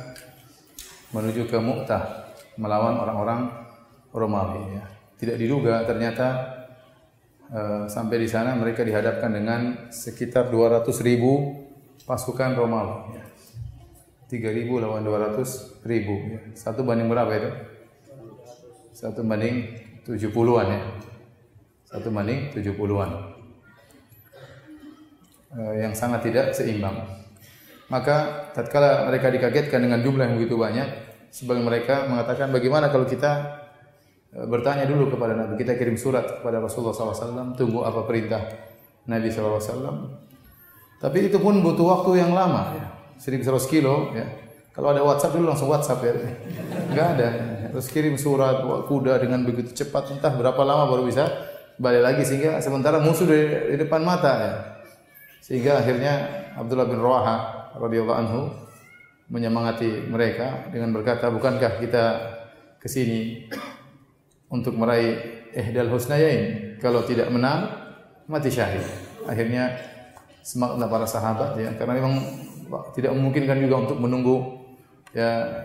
menuju 1.13 1.45
ke 1.45 1.57
Mu'tah 1.61 2.33
melawan 2.57 2.97
orang-orang 2.97 3.62
Romawi 4.13 4.77
ya. 4.77 4.85
Tidak 5.17 5.35
diduga 5.35 5.83
ternyata 5.89 6.27
uh, 7.49 7.85
sampai 7.89 8.21
di 8.21 8.29
sana 8.29 8.53
mereka 8.53 8.85
dihadapkan 8.85 9.33
dengan 9.33 9.89
sekitar 9.89 10.53
200 10.53 10.85
ribu 11.01 11.65
pasukan 12.05 12.53
Romawi 12.53 13.17
ya. 13.17 13.23
3000 14.29 14.81
lawan 14.81 15.01
200 15.05 15.85
ribu 15.85 16.15
ya. 16.37 16.41
Satu 16.53 16.85
banding 16.85 17.09
berapa 17.09 17.29
itu? 17.33 17.51
Satu 18.93 19.25
banding 19.25 19.73
70-an 20.05 20.67
ya. 20.69 20.81
Satu 21.85 22.09
banding 22.09 22.49
70-an. 22.53 23.33
Eh, 25.53 25.73
yang 25.85 25.93
sangat 25.93 26.25
tidak 26.25 26.49
seimbang. 26.49 26.97
Maka 27.93 28.49
tatkala 28.57 29.05
mereka 29.05 29.29
dikagetkan 29.29 29.85
dengan 29.85 30.01
jumlah 30.01 30.25
yang 30.25 30.41
begitu 30.41 30.57
banyak, 30.57 30.87
sebagian 31.29 31.61
mereka 31.61 32.09
mengatakan 32.09 32.49
bagaimana 32.49 32.89
kalau 32.89 33.05
kita 33.05 33.61
bertanya 34.33 34.89
dulu 34.89 35.13
kepada 35.13 35.37
Nabi, 35.37 35.61
kita 35.61 35.77
kirim 35.77 35.93
surat 35.93 36.41
kepada 36.41 36.57
Rasulullah 36.57 36.93
SAW, 36.93 37.53
tunggu 37.53 37.85
apa 37.85 38.01
perintah 38.05 38.41
Nabi 39.05 39.29
SAW. 39.29 39.61
Tapi 40.97 41.17
itu 41.29 41.37
pun 41.37 41.61
butuh 41.61 41.85
waktu 41.85 42.25
yang 42.25 42.33
lama, 42.33 42.73
ya. 42.73 42.85
1100 43.21 43.69
kilo, 43.69 44.09
ya. 44.17 44.25
Kalau 44.73 44.89
ada 44.89 45.05
WhatsApp 45.05 45.37
dulu 45.37 45.53
langsung 45.53 45.69
WhatsApp 45.69 46.01
ya. 46.01 46.13
Enggak 46.89 47.07
ada 47.17 47.29
terus 47.73 47.89
kirim 47.89 48.17
surat 48.17 48.61
kuda 48.85 49.21
dengan 49.21 49.45
begitu 49.45 49.73
cepat 49.73 50.13
entah 50.13 50.33
berapa 50.33 50.57
lama 50.61 50.89
baru 50.89 51.05
bisa 51.05 51.25
balik 51.81 52.05
lagi 52.05 52.21
sehingga 52.21 52.61
sementara 52.61 53.01
musuh 53.01 53.25
di, 53.25 53.37
di 53.73 53.77
depan 53.85 54.01
mata 54.01 54.33
ya. 54.33 54.53
Sehingga 55.45 55.81
akhirnya 55.81 56.13
Abdullah 56.57 56.89
bin 56.89 56.97
Rawaha 57.01 57.37
radhiyallahu 57.77 58.17
anhu 58.17 58.41
menyemangati 59.29 60.09
mereka 60.09 60.69
dengan 60.73 60.93
berkata, 60.93 61.29
"Bukankah 61.29 61.81
kita 61.81 62.03
ke 62.81 62.87
sini 62.89 63.49
untuk 64.53 64.77
meraih 64.77 65.49
ihdal 65.49 65.89
husnayain? 65.89 66.77
Kalau 66.77 67.01
tidak 67.01 67.33
menang, 67.33 67.73
mati 68.29 68.53
syahid." 68.53 68.85
Akhirnya 69.25 69.73
semangatlah 70.45 70.93
para 70.93 71.07
sahabat 71.09 71.57
ya, 71.57 71.73
karena 71.73 71.97
memang 71.97 72.13
tidak 72.93 73.17
memungkinkan 73.17 73.57
juga 73.57 73.89
untuk 73.89 73.97
menunggu 73.97 74.61
ya 75.15 75.63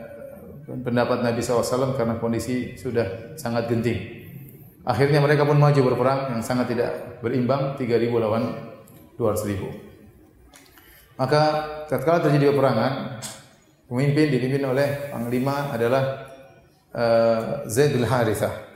pendapat 0.69 1.25
Nabi 1.25 1.41
SAW 1.41 1.97
karena 1.97 2.21
kondisi 2.21 2.77
sudah 2.77 3.33
sangat 3.41 3.73
genting. 3.73 4.21
Akhirnya 4.85 5.21
mereka 5.21 5.45
pun 5.45 5.61
maju 5.61 5.81
berperang 5.93 6.33
yang 6.33 6.43
sangat 6.45 6.69
tidak 6.73 7.21
berimbang 7.21 7.77
3000 7.77 8.09
lawan 8.09 8.57
200.000. 9.17 11.19
Maka 11.19 11.43
tatkala 11.91 12.23
terjadi 12.23 12.55
peperangan, 12.55 13.19
pemimpin 13.91 14.31
dipimpin 14.31 14.65
oleh 14.65 15.11
panglima 15.11 15.75
adalah 15.75 16.31
uh, 16.95 17.67
Zaid 17.67 17.99
bin 17.99 18.07
Harithah. 18.07 18.68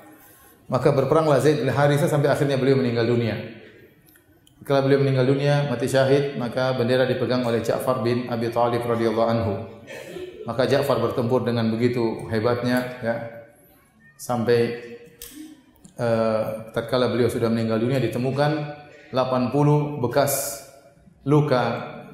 Maka 0.73 0.89
berperanglah 0.97 1.37
Zaid 1.45 1.61
bin 1.61 1.69
Harithah 1.69 2.09
sampai 2.09 2.33
akhirnya 2.33 2.57
beliau 2.57 2.81
meninggal 2.81 3.05
dunia. 3.05 3.37
Setelah 4.65 4.89
beliau 4.89 5.05
meninggal 5.05 5.29
dunia, 5.29 5.69
mati 5.69 5.85
syahid, 5.85 6.41
maka 6.41 6.73
bendera 6.73 7.05
dipegang 7.05 7.45
oleh 7.45 7.61
Ja'far 7.61 8.01
bin 8.01 8.25
Abi 8.33 8.49
Thalib 8.49 8.81
radhiyallahu 8.81 9.29
anhu. 9.29 9.69
Maka 10.49 10.65
Ja'far 10.65 10.97
bertempur 10.97 11.45
dengan 11.45 11.69
begitu 11.69 12.25
hebatnya 12.33 12.79
ya 13.05 13.15
sampai 14.17 14.81
uh, 16.01 16.73
tatkala 16.73 17.13
beliau 17.13 17.29
sudah 17.29 17.53
meninggal 17.53 17.77
dunia 17.77 18.01
ditemukan 18.01 18.53
80 19.13 20.01
bekas 20.09 20.63
luka, 21.29 21.63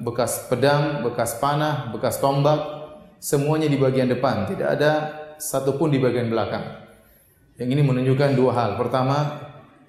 bekas 0.03 0.51
pedang, 0.51 0.99
bekas 1.05 1.39
panah, 1.39 1.95
bekas 1.95 2.19
tombak, 2.19 2.59
semuanya 3.23 3.71
di 3.71 3.79
bagian 3.79 4.11
depan, 4.11 4.51
tidak 4.51 4.67
ada 4.75 4.91
satupun 5.39 5.93
di 5.93 6.01
bagian 6.01 6.27
belakang. 6.27 6.88
Yang 7.59 7.69
ini 7.75 7.81
menunjukkan 7.83 8.39
dua 8.39 8.51
hal. 8.55 8.69
Pertama, 8.79 9.35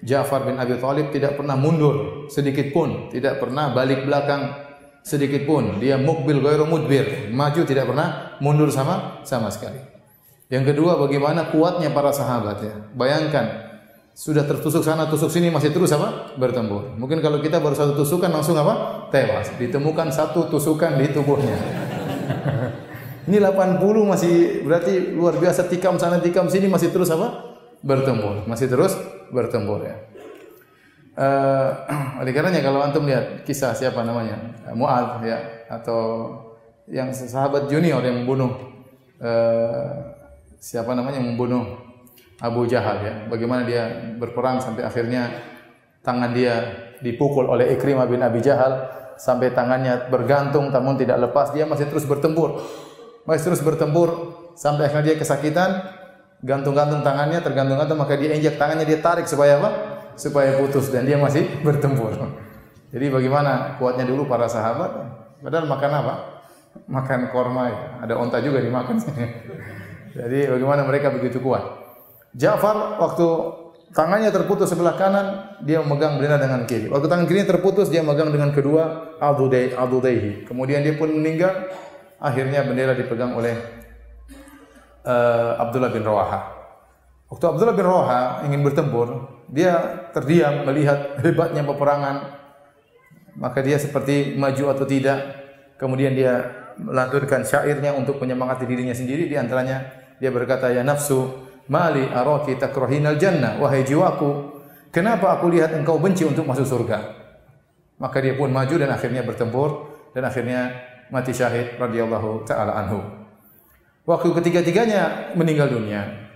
Ja'far 0.03 0.43
bin 0.43 0.59
Abi 0.59 0.75
Thalib 0.75 1.15
tidak 1.15 1.39
pernah 1.39 1.55
mundur 1.55 2.27
sedikit 2.27 2.75
pun, 2.75 3.07
tidak 3.07 3.39
pernah 3.39 3.71
balik 3.71 4.03
belakang 4.03 4.51
sedikit 5.07 5.47
pun. 5.47 5.79
Dia 5.79 5.95
mukbil 5.95 6.43
ghairu 6.43 6.67
mudbir, 6.67 7.31
maju 7.31 7.61
tidak 7.63 7.87
pernah 7.87 8.37
mundur 8.43 8.67
sama 8.67 9.23
sama 9.23 9.47
sekali. 9.47 9.79
Yang 10.51 10.75
kedua, 10.75 10.99
bagaimana 10.99 11.47
kuatnya 11.47 11.95
para 11.95 12.11
sahabat 12.11 12.59
ya. 12.59 12.75
Bayangkan 12.91 13.71
sudah 14.11 14.43
tertusuk 14.43 14.83
sana 14.83 15.07
tusuk 15.07 15.31
sini 15.31 15.47
masih 15.47 15.71
terus 15.71 15.95
apa? 15.95 16.35
bertempur. 16.35 16.91
Mungkin 16.99 17.23
kalau 17.23 17.39
kita 17.39 17.63
baru 17.63 17.71
satu 17.71 18.03
tusukan 18.03 18.27
langsung 18.27 18.59
apa? 18.59 19.07
tewas. 19.15 19.47
Ditemukan 19.55 20.11
satu 20.11 20.51
tusukan 20.51 20.99
di 20.99 21.07
tubuhnya. 21.15 21.55
Ini 23.31 23.37
80 23.37 23.79
masih 24.03 24.65
berarti 24.65 25.13
luar 25.13 25.37
biasa 25.37 25.69
tikam 25.69 25.95
sana 25.95 26.17
tikam 26.19 26.49
sini 26.51 26.67
masih 26.67 26.91
terus 26.91 27.07
apa? 27.13 27.50
Bertempur, 27.81 28.45
masih 28.45 28.69
terus 28.69 28.93
bertempur 29.33 29.85
ya. 29.85 29.95
Uh, 31.11 31.69
oleh 32.23 32.31
karenanya 32.31 32.63
kalau 32.63 32.79
antum 32.79 33.03
lihat 33.03 33.43
kisah 33.43 33.75
siapa 33.75 33.99
namanya 34.07 34.55
Muad 34.71 35.19
ya 35.27 35.67
atau 35.67 36.31
yang 36.87 37.11
sahabat 37.11 37.67
junior 37.67 37.99
yang 37.99 38.23
membunuh 38.23 38.55
uh, 39.19 40.15
siapa 40.55 40.95
namanya 40.95 41.19
yang 41.19 41.35
membunuh 41.35 41.91
Abu 42.41 42.65
Jahal 42.65 42.97
ya. 43.05 43.13
Bagaimana 43.29 43.61
dia 43.67 44.13
berperang 44.17 44.57
sampai 44.57 44.81
akhirnya 44.81 45.29
tangan 46.01 46.33
dia 46.33 46.89
dipukul 47.05 47.45
oleh 47.45 47.77
Ikrimah 47.77 48.09
bin 48.09 48.21
Abi 48.21 48.41
Jahal 48.41 48.89
sampai 49.21 49.53
tangannya 49.53 50.09
bergantung 50.09 50.73
namun 50.73 50.97
tidak 50.97 51.21
lepas. 51.29 51.53
Dia 51.53 51.69
masih 51.69 51.85
terus 51.85 52.09
bertempur. 52.09 52.57
Masih 53.29 53.53
terus 53.53 53.61
bertempur 53.61 54.33
sampai 54.57 54.89
akhirnya 54.89 55.13
dia 55.13 55.17
kesakitan, 55.21 55.69
gantung-gantung 56.41 57.05
tangannya, 57.05 57.39
tergantung-gantung 57.41 57.97
maka 58.01 58.17
dia 58.17 58.33
injak 58.33 58.57
tangannya 58.57 58.85
dia 58.85 58.99
tarik 58.99 59.29
supaya 59.29 59.61
apa? 59.61 59.69
Supaya 60.17 60.57
putus 60.57 60.89
dan 60.89 61.05
dia 61.05 61.17
masih 61.17 61.47
bertempur. 61.65 62.13
Jadi 62.91 63.05
bagaimana 63.07 63.79
kuatnya 63.79 64.03
dulu 64.03 64.27
para 64.27 64.51
sahabat? 64.51 64.91
Padahal 65.39 65.65
makan 65.69 65.91
apa? 65.95 66.13
Makan 66.91 67.19
korma 67.31 67.63
ya. 67.71 67.79
Ada 68.03 68.13
onta 68.19 68.37
juga 68.43 68.59
dimakan. 68.59 68.99
Jadi 70.17 70.39
bagaimana 70.51 70.83
mereka 70.83 71.07
begitu 71.07 71.39
kuat? 71.39 71.63
Ja'far 72.35 72.99
waktu 72.99 73.27
tangannya 73.95 74.27
terputus 74.31 74.67
sebelah 74.67 74.99
kanan, 74.99 75.55
dia 75.63 75.79
memegang 75.79 76.19
bendera 76.19 76.35
dengan 76.35 76.67
kiri. 76.67 76.91
Waktu 76.91 77.07
tangan 77.07 77.27
kiri 77.27 77.47
terputus, 77.47 77.87
dia 77.87 78.03
memegang 78.03 78.31
dengan 78.31 78.51
kedua 78.51 79.15
adudaihi. 79.19 80.47
Kemudian 80.47 80.83
dia 80.83 80.99
pun 80.99 81.11
meninggal. 81.11 81.71
Akhirnya 82.21 82.61
bendera 82.61 82.93
dipegang 82.93 83.33
oleh 83.33 83.80
uh, 85.05 85.61
Abdullah 85.61 85.91
bin 85.93 86.03
Rawaha. 86.05 86.39
Waktu 87.31 87.45
Abdullah 87.47 87.75
bin 87.75 87.85
Rawaha 87.87 88.21
ingin 88.47 88.61
bertempur, 88.65 89.29
dia 89.47 90.07
terdiam 90.11 90.67
melihat 90.67 91.21
hebatnya 91.23 91.63
peperangan. 91.63 92.41
Maka 93.39 93.63
dia 93.63 93.79
seperti 93.79 94.35
maju 94.35 94.75
atau 94.75 94.83
tidak. 94.83 95.19
Kemudian 95.79 96.13
dia 96.13 96.45
melanturkan 96.77 97.41
syairnya 97.47 97.95
untuk 97.95 98.19
menyemangati 98.19 98.67
dirinya 98.67 98.93
sendiri. 98.93 99.31
Di 99.31 99.39
antaranya 99.39 99.87
dia 100.19 100.29
berkata, 100.29 100.67
Ya 100.69 100.83
nafsu, 100.83 101.51
Mali 101.71 102.03
araki 102.03 102.59
takrahinal 102.59 103.15
jannah 103.15 103.55
wahai 103.55 103.87
jiwaku 103.87 104.59
kenapa 104.91 105.39
aku 105.39 105.47
lihat 105.55 105.71
engkau 105.71 105.95
benci 106.01 106.27
untuk 106.27 106.43
masuk 106.43 106.67
surga 106.67 106.99
maka 107.95 108.17
dia 108.19 108.35
pun 108.35 108.51
maju 108.51 108.75
dan 108.75 108.91
akhirnya 108.91 109.23
bertempur 109.23 109.87
dan 110.11 110.27
akhirnya 110.27 110.73
mati 111.13 111.31
syahid 111.31 111.79
radhiyallahu 111.79 112.43
taala 112.43 112.75
anhu 112.75 113.20
waktu 114.05 114.27
ketiga-tiganya 114.33 115.33
meninggal 115.37 115.69
dunia. 115.69 116.29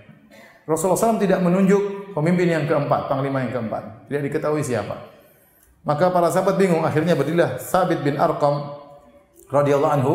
Rasulullah 0.66 0.98
SAW 0.98 1.22
tidak 1.22 1.38
menunjuk 1.46 2.10
pemimpin 2.10 2.50
yang 2.50 2.64
keempat 2.66 3.06
panglima 3.06 3.46
yang 3.46 3.54
keempat. 3.54 4.10
Tidak 4.10 4.22
diketahui 4.26 4.66
siapa. 4.66 4.98
Maka 5.86 6.10
para 6.10 6.26
sahabat 6.34 6.58
bingung. 6.58 6.82
Akhirnya 6.82 7.14
berdirilah 7.14 7.62
Sabit 7.62 8.02
bin 8.02 8.18
Arqam 8.18 8.74
radhiyallahu 9.46 9.94
anhu. 9.94 10.14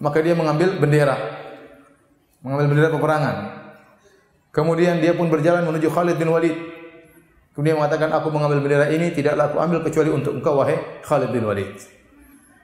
Maka 0.00 0.24
dia 0.24 0.32
mengambil 0.32 0.80
bendera. 0.80 1.20
Mengambil 2.40 2.66
bendera 2.72 2.88
peperangan. 2.88 3.36
Kemudian 4.50 5.04
dia 5.04 5.12
pun 5.12 5.28
berjalan 5.28 5.68
menuju 5.68 5.92
Khalid 5.92 6.16
bin 6.16 6.32
Walid. 6.32 6.56
Kemudian 7.52 7.76
mengatakan, 7.76 8.08
aku 8.08 8.32
mengambil 8.32 8.64
bendera 8.64 8.88
ini 8.88 9.12
tidaklah 9.12 9.52
aku 9.52 9.60
ambil 9.60 9.78
kecuali 9.84 10.08
untuk 10.08 10.40
engkau 10.40 10.56
wahai 10.56 10.80
Khalid 11.04 11.28
bin 11.28 11.44
Walid. 11.44 11.76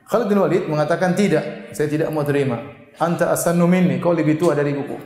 Khalid 0.09 0.26
bin 0.32 0.39
Walid 0.41 0.64
mengatakan 0.70 1.12
tidak, 1.12 1.76
saya 1.76 1.91
tidak 1.93 2.09
mau 2.09 2.24
terima. 2.24 2.62
Anta 2.97 3.28
asannu 3.32 3.68
minni, 3.68 4.01
kau 4.01 4.16
lebih 4.16 4.40
tua 4.40 4.57
dari 4.57 4.72
buku. 4.72 4.97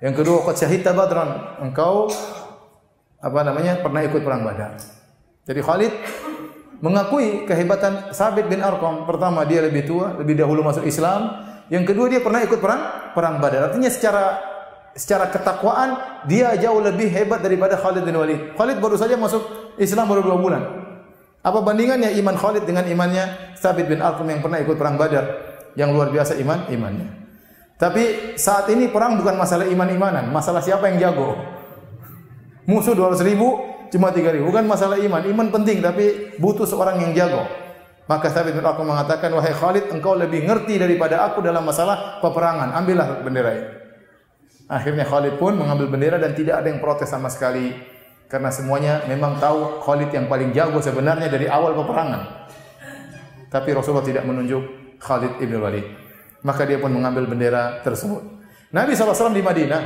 Yang 0.00 0.24
kedua, 0.24 0.44
qad 0.44 0.56
syahidta 0.60 0.92
badran, 0.92 1.60
engkau 1.60 2.08
apa 3.20 3.40
namanya? 3.44 3.80
pernah 3.80 4.00
ikut 4.04 4.20
perang 4.24 4.44
Badar. 4.44 4.80
Jadi 5.44 5.60
Khalid 5.60 5.92
mengakui 6.80 7.44
kehebatan 7.44 8.12
Sabit 8.16 8.48
bin 8.48 8.64
Arqam. 8.64 9.04
Pertama, 9.04 9.44
dia 9.44 9.60
lebih 9.60 9.84
tua, 9.84 10.16
lebih 10.16 10.40
dahulu 10.40 10.64
masuk 10.64 10.84
Islam. 10.88 11.48
Yang 11.68 11.92
kedua, 11.92 12.06
dia 12.08 12.20
pernah 12.24 12.40
ikut 12.44 12.60
perang 12.60 13.12
perang 13.12 13.40
Badar. 13.40 13.72
Artinya 13.72 13.92
secara 13.92 14.40
secara 14.96 15.30
ketakwaan 15.30 15.96
dia 16.26 16.50
jauh 16.58 16.82
lebih 16.82 17.08
hebat 17.12 17.40
daripada 17.44 17.76
Khalid 17.76 18.04
bin 18.04 18.16
Walid. 18.16 18.40
Khalid 18.56 18.80
baru 18.80 18.96
saja 18.96 19.14
masuk 19.20 19.74
Islam 19.76 20.08
baru 20.08 20.24
dua 20.24 20.36
bulan. 20.40 20.62
Apa 21.40 21.64
bandingannya 21.64 22.16
iman 22.20 22.36
Khalid 22.36 22.68
dengan 22.68 22.84
imannya 22.84 23.56
Sabit 23.56 23.88
bin 23.88 24.04
Arqam 24.04 24.28
yang 24.28 24.44
pernah 24.44 24.60
ikut 24.60 24.76
perang 24.76 24.96
Badar 25.00 25.24
yang 25.76 25.92
luar 25.92 26.08
biasa 26.08 26.36
iman 26.40 26.68
imannya. 26.68 27.19
Tapi 27.80 28.36
saat 28.36 28.68
ini 28.68 28.92
perang 28.92 29.16
bukan 29.16 29.40
masalah 29.40 29.64
iman-imanan, 29.64 30.28
masalah 30.28 30.60
siapa 30.60 30.92
yang 30.92 31.00
jago. 31.00 31.32
Musuh 32.68 32.92
200 32.92 33.24
ribu, 33.24 33.56
cuma 33.88 34.12
3 34.12 34.36
ribu. 34.36 34.52
Bukan 34.52 34.68
masalah 34.68 35.00
iman. 35.00 35.24
Iman 35.24 35.48
penting, 35.48 35.80
tapi 35.80 36.36
butuh 36.36 36.68
seorang 36.68 37.00
yang 37.00 37.16
jago. 37.16 37.48
Maka 38.04 38.28
Sabit 38.28 38.52
bin 38.52 38.66
mengatakan, 38.66 39.32
Wahai 39.32 39.56
Khalid, 39.56 39.88
engkau 39.96 40.12
lebih 40.12 40.44
ngerti 40.44 40.76
daripada 40.76 41.24
aku 41.24 41.40
dalam 41.40 41.64
masalah 41.64 42.20
peperangan. 42.20 42.76
Ambillah 42.76 43.24
bendera 43.24 43.50
ini. 43.54 43.68
Akhirnya 44.70 45.08
Khalid 45.08 45.40
pun 45.40 45.56
mengambil 45.56 45.88
bendera 45.88 46.20
dan 46.20 46.36
tidak 46.36 46.60
ada 46.60 46.68
yang 46.68 46.84
protes 46.84 47.08
sama 47.08 47.32
sekali. 47.32 47.70
Karena 48.28 48.52
semuanya 48.52 49.08
memang 49.08 49.40
tahu 49.40 49.82
Khalid 49.82 50.12
yang 50.12 50.28
paling 50.28 50.52
jago 50.52 50.78
sebenarnya 50.78 51.32
dari 51.32 51.48
awal 51.48 51.74
peperangan. 51.74 52.50
Tapi 53.50 53.68
Rasulullah 53.74 54.06
tidak 54.06 54.22
menunjuk 54.28 54.62
Khalid 55.02 55.42
ibn 55.42 55.58
Walid. 55.58 56.09
Maka 56.40 56.64
dia 56.64 56.80
pun 56.80 56.92
mengambil 56.92 57.28
bendera 57.28 57.84
tersebut. 57.84 58.24
Nabi 58.70 58.96
SAW 58.96 59.34
di 59.34 59.42
Madinah 59.44 59.82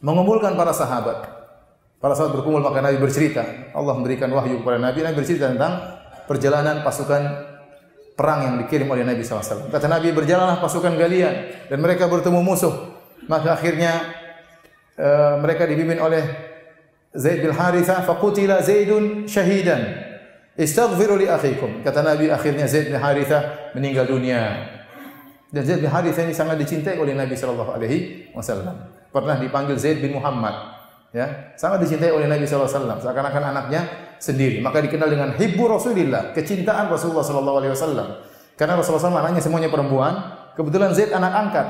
mengumpulkan 0.00 0.54
para 0.56 0.72
sahabat. 0.72 1.28
Para 1.98 2.14
sahabat 2.14 2.40
berkumpul 2.40 2.62
maka 2.62 2.80
Nabi 2.80 2.96
bercerita. 3.02 3.72
Allah 3.74 3.94
memberikan 3.98 4.30
wahyu 4.32 4.62
kepada 4.62 4.78
Nabi. 4.80 5.04
Nabi 5.04 5.16
bercerita 5.18 5.50
tentang 5.50 5.98
perjalanan 6.30 6.80
pasukan 6.80 7.22
perang 8.14 8.40
yang 8.48 8.54
dikirim 8.64 8.88
oleh 8.88 9.04
Nabi 9.04 9.22
SAW. 9.22 9.70
Kata 9.70 9.86
Nabi, 9.86 10.10
berjalanlah 10.10 10.58
pasukan 10.58 10.94
galian 10.96 11.68
dan 11.70 11.78
mereka 11.78 12.10
bertemu 12.10 12.40
musuh 12.42 12.98
maka 13.28 13.54
akhirnya 13.54 13.92
uh, 14.96 15.36
mereka 15.38 15.68
dipimpin 15.68 16.00
oleh 16.00 16.24
Zaid 17.12 17.44
bin 17.44 17.52
Harithah 17.52 18.02
faqutila 18.02 18.64
Zaidun 18.64 19.28
syahidan 19.28 20.06
istaghfiru 20.56 21.20
li 21.20 21.28
akhikum 21.28 21.84
kata 21.84 22.00
Nabi 22.00 22.32
akhirnya 22.32 22.64
Zaid 22.66 22.90
bin 22.90 22.98
Harithah 22.98 23.72
meninggal 23.76 24.08
dunia 24.08 24.66
dan 25.48 25.62
Zaid 25.64 25.80
bin 25.80 25.90
Harithah 25.90 26.24
ini 26.24 26.34
sangat 26.36 26.60
dicintai 26.60 27.00
oleh 27.00 27.16
Nabi 27.16 27.32
sallallahu 27.32 27.72
alaihi 27.72 28.28
wasallam 28.36 28.76
pernah 29.08 29.36
dipanggil 29.40 29.76
Zaid 29.80 30.04
bin 30.04 30.16
Muhammad 30.16 30.54
ya 31.12 31.56
sangat 31.56 31.84
dicintai 31.84 32.12
oleh 32.12 32.28
Nabi 32.28 32.44
sallallahu 32.44 32.68
alaihi 32.68 32.80
wasallam 32.84 32.98
seakan-akan 33.00 33.42
anaknya 33.56 33.80
sendiri 34.20 34.60
maka 34.60 34.84
dikenal 34.84 35.08
dengan 35.08 35.32
hibbu 35.36 35.64
Rasulillah 35.64 36.36
kecintaan 36.36 36.92
Rasulullah 36.92 37.24
sallallahu 37.24 37.58
alaihi 37.64 37.72
wasallam 37.72 38.08
karena 38.58 38.74
Rasulullah 38.74 39.06
SAW 39.06 39.22
anaknya 39.22 39.38
semuanya 39.38 39.70
perempuan 39.70 40.18
kebetulan 40.58 40.90
Zaid 40.90 41.14
anak 41.14 41.32
angkat 41.32 41.66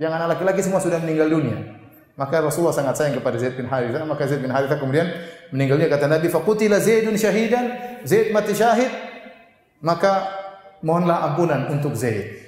yang 0.00 0.10
anak 0.10 0.34
laki-laki 0.34 0.64
semua 0.64 0.82
sudah 0.82 0.98
meninggal 0.98 1.30
dunia. 1.30 1.84
Maka 2.14 2.40
Rasulullah 2.40 2.74
sangat 2.74 2.94
sayang 2.96 3.18
kepada 3.18 3.36
Zaid 3.38 3.58
bin 3.58 3.66
Harithah. 3.66 4.06
Maka 4.06 4.26
Zaid 4.26 4.42
bin 4.42 4.50
Harithah 4.50 4.78
kemudian 4.78 5.10
meninggal 5.50 5.82
dunia. 5.82 5.90
Kata 5.90 6.06
Nabi, 6.06 6.30
"Faqutila 6.30 6.78
Zaidun 6.78 7.18
syahidan." 7.18 7.98
Zaid 8.06 8.30
mati 8.30 8.54
syahid. 8.54 8.90
Maka 9.82 10.30
mohonlah 10.80 11.30
ampunan 11.30 11.68
untuk 11.74 11.98
Zaid. 11.98 12.43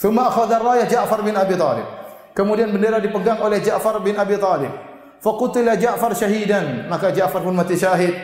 Thumma 0.00 0.32
akhadha 0.32 0.56
raya 0.64 0.88
Ja'far 0.88 1.20
bin 1.20 1.36
Abi 1.36 1.60
Talib. 1.60 1.84
Kemudian 2.32 2.72
bendera 2.72 2.96
dipegang 2.96 3.44
oleh 3.44 3.60
Ja'far 3.60 4.00
bin 4.00 4.16
Abi 4.16 4.40
Talib. 4.40 4.72
Faqutila 5.20 5.76
Ja'far 5.76 6.16
syahidan. 6.16 6.88
Maka 6.88 7.12
Ja'far 7.12 7.44
pun 7.44 7.52
mati 7.52 7.76
syahid. 7.76 8.16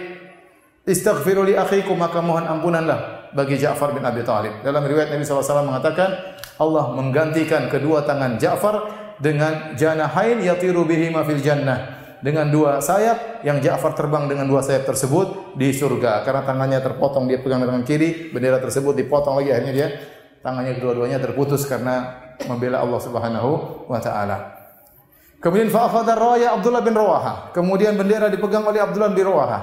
Istaghfiru 0.89 1.45
li. 1.45 1.53
Maka 2.01 2.25
mohon 2.25 2.49
ampunanlah 2.49 3.29
bagi 3.37 3.61
Ja'far 3.61 3.93
bin 3.93 4.01
Abi 4.09 4.25
Talib. 4.25 4.65
Dalam 4.65 4.81
riwayat 4.89 5.13
Nabi 5.13 5.29
SAW 5.29 5.69
mengatakan, 5.69 6.41
Allah 6.57 6.97
menggantikan 6.97 7.69
kedua 7.69 8.09
tangan 8.09 8.41
Ja'far 8.41 9.05
dengan 9.21 9.77
janahain 9.77 10.41
yatiru 10.41 10.89
bihima 10.89 11.29
fil 11.29 11.45
jannah 11.45 11.97
dengan 12.25 12.49
dua 12.49 12.81
sayap 12.81 13.45
yang 13.45 13.61
Ja'far 13.61 13.93
terbang 13.93 14.29
dengan 14.29 14.49
dua 14.49 14.65
sayap 14.65 14.89
tersebut 14.89 15.57
di 15.57 15.73
surga 15.73 16.25
karena 16.25 16.45
tangannya 16.45 16.81
terpotong 16.81 17.29
dia 17.29 17.41
pegang 17.41 17.65
dengan 17.65 17.85
kiri 17.85 18.33
bendera 18.33 18.61
tersebut 18.61 18.97
dipotong 18.97 19.41
lagi 19.41 19.53
akhirnya 19.53 19.73
dia 19.73 19.89
tangannya 20.47 20.79
kedua-duanya 20.79 21.19
terputus 21.19 21.67
karena 21.67 22.23
membela 22.47 22.79
Allah 22.87 23.03
Subhanahu 23.03 23.51
wa 23.91 23.99
taala. 23.99 24.55
Kemudian 25.43 25.67
fa'akhadha 25.75 26.15
raya 26.15 26.55
Abdullah 26.55 26.87
bin 26.87 26.95
Rawaha. 26.95 27.51
Kemudian 27.51 27.99
bendera 27.99 28.31
dipegang 28.31 28.63
oleh 28.63 28.79
Abdullah 28.79 29.11
bin 29.11 29.27
Rawaha. 29.27 29.59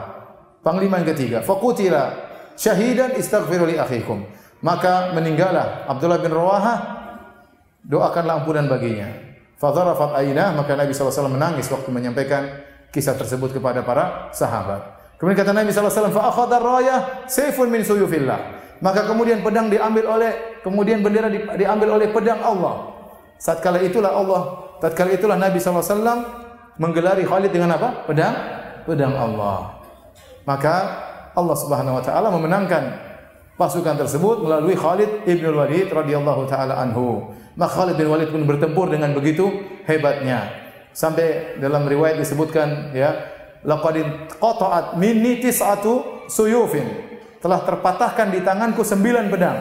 Panglima 0.59 0.99
yang 0.99 1.07
ketiga. 1.15 1.39
faqutila 1.39 2.11
syahidan 2.59 3.15
istaghfiru 3.15 3.63
li 3.63 3.79
akhikum. 3.79 4.27
Maka 4.59 5.15
meninggallah 5.15 5.87
Abdullah 5.87 6.19
bin 6.19 6.35
Rawaha. 6.35 6.75
Doakanlah 7.83 8.43
ampunan 8.43 8.67
baginya. 8.67 9.07
Fadharafat 9.59 10.19
aina. 10.19 10.51
maka 10.51 10.75
Nabi 10.75 10.91
SAW 10.91 11.31
menangis 11.31 11.71
waktu 11.71 11.87
menyampaikan 11.91 12.47
kisah 12.91 13.15
tersebut 13.15 13.55
kepada 13.55 13.83
para 13.83 14.31
sahabat. 14.35 14.99
Kemudian 15.19 15.39
kata 15.39 15.55
Nabi 15.55 15.71
SAW, 15.71 16.11
fa'akhadha 16.11 16.57
raya 16.59 16.95
sayfun 17.31 17.71
min 17.71 17.83
suyufillah. 17.83 18.62
Maka 18.79 19.05
kemudian 19.05 19.45
pedang 19.45 19.69
diambil 19.69 20.05
oleh, 20.07 20.61
kemudian 20.65 21.05
bendera 21.05 21.29
diambil 21.31 21.99
oleh 21.99 22.07
pedang 22.09 22.41
Allah. 22.41 22.93
Saat 23.37 23.59
kala 23.59 23.83
itulah 23.83 24.15
Allah, 24.15 24.41
tatkala 24.79 25.11
itulah 25.11 25.35
Nabi 25.35 25.59
SAW 25.59 25.83
menggelari 26.79 27.27
Khalid 27.27 27.51
dengan 27.51 27.75
apa? 27.75 28.07
Pedang, 28.07 28.35
pedang 28.87 29.13
Allah. 29.13 29.83
Maka 30.43 30.75
Allah 31.33 31.55
Subhanahu 31.57 31.99
wa 31.99 32.03
taala 32.03 32.27
memenangkan 32.31 32.83
pasukan 33.55 33.95
tersebut 33.99 34.43
melalui 34.43 34.75
Khalid 34.75 35.27
ibn 35.29 35.45
Walid 35.53 35.91
radhiyallahu 35.91 36.49
taala 36.49 36.79
anhu. 36.81 37.31
Maka 37.53 37.83
Khalid 37.83 37.95
bin 37.99 38.09
Walid 38.09 38.33
pun 38.33 38.43
bertempur 38.49 38.89
dengan 38.89 39.13
begitu 39.13 39.49
hebatnya. 39.85 40.49
Sampai 40.93 41.57
dalam 41.57 41.85
riwayat 41.89 42.21
disebutkan 42.21 42.93
ya, 42.93 43.17
laqad 43.65 44.01
qata'at 44.37 44.97
minni 44.97 45.41
tis'atu 45.41 46.25
suyufin. 46.29 47.12
Telah 47.43 47.59
terpatahkan 47.67 48.31
di 48.31 48.39
tanganku 48.39 48.87
sembilan 48.87 49.27
pedang. 49.27 49.57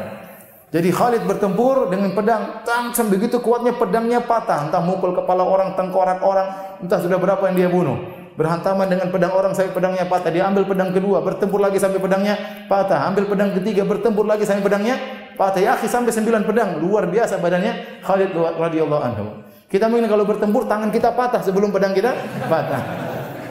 Jadi 0.72 0.88
Khalid 0.88 1.26
bertempur 1.26 1.90
dengan 1.90 2.14
pedang, 2.16 2.62
tang 2.64 2.94
begitu 3.10 3.42
kuatnya 3.42 3.76
pedangnya 3.76 4.22
patah, 4.24 4.70
entah 4.70 4.80
mukul 4.80 5.12
kepala 5.12 5.44
orang, 5.44 5.76
tengkorak 5.76 6.22
orang, 6.24 6.78
entah 6.80 6.96
sudah 6.96 7.18
berapa 7.20 7.42
yang 7.50 7.56
dia 7.58 7.68
bunuh. 7.68 7.98
Berhantaman 8.38 8.88
dengan 8.88 9.12
pedang 9.12 9.36
orang 9.36 9.52
sampai 9.52 9.76
pedangnya 9.76 10.08
patah, 10.08 10.32
dia 10.32 10.48
ambil 10.48 10.64
pedang 10.64 10.88
kedua, 10.88 11.20
bertempur 11.20 11.60
lagi 11.60 11.76
sampai 11.76 12.00
pedangnya 12.00 12.64
patah, 12.70 13.04
ambil 13.04 13.28
pedang 13.28 13.52
ketiga, 13.52 13.84
bertempur 13.84 14.24
lagi 14.24 14.48
sampai 14.48 14.64
pedangnya 14.64 14.96
patah. 15.36 15.60
Ya 15.60 15.76
sampai 15.76 16.08
sembilan 16.08 16.48
pedang, 16.48 16.80
luar 16.80 17.04
biasa 17.04 17.36
badannya 17.36 18.00
Khalid 18.00 18.32
radhiyallahu 18.32 19.02
anhu. 19.04 19.44
Kita 19.68 19.92
mungkin 19.92 20.08
kalau 20.08 20.24
bertempur 20.24 20.64
tangan 20.64 20.88
kita 20.88 21.12
patah 21.12 21.44
sebelum 21.44 21.68
pedang 21.68 21.92
kita 21.92 22.16
patah. 22.48 22.80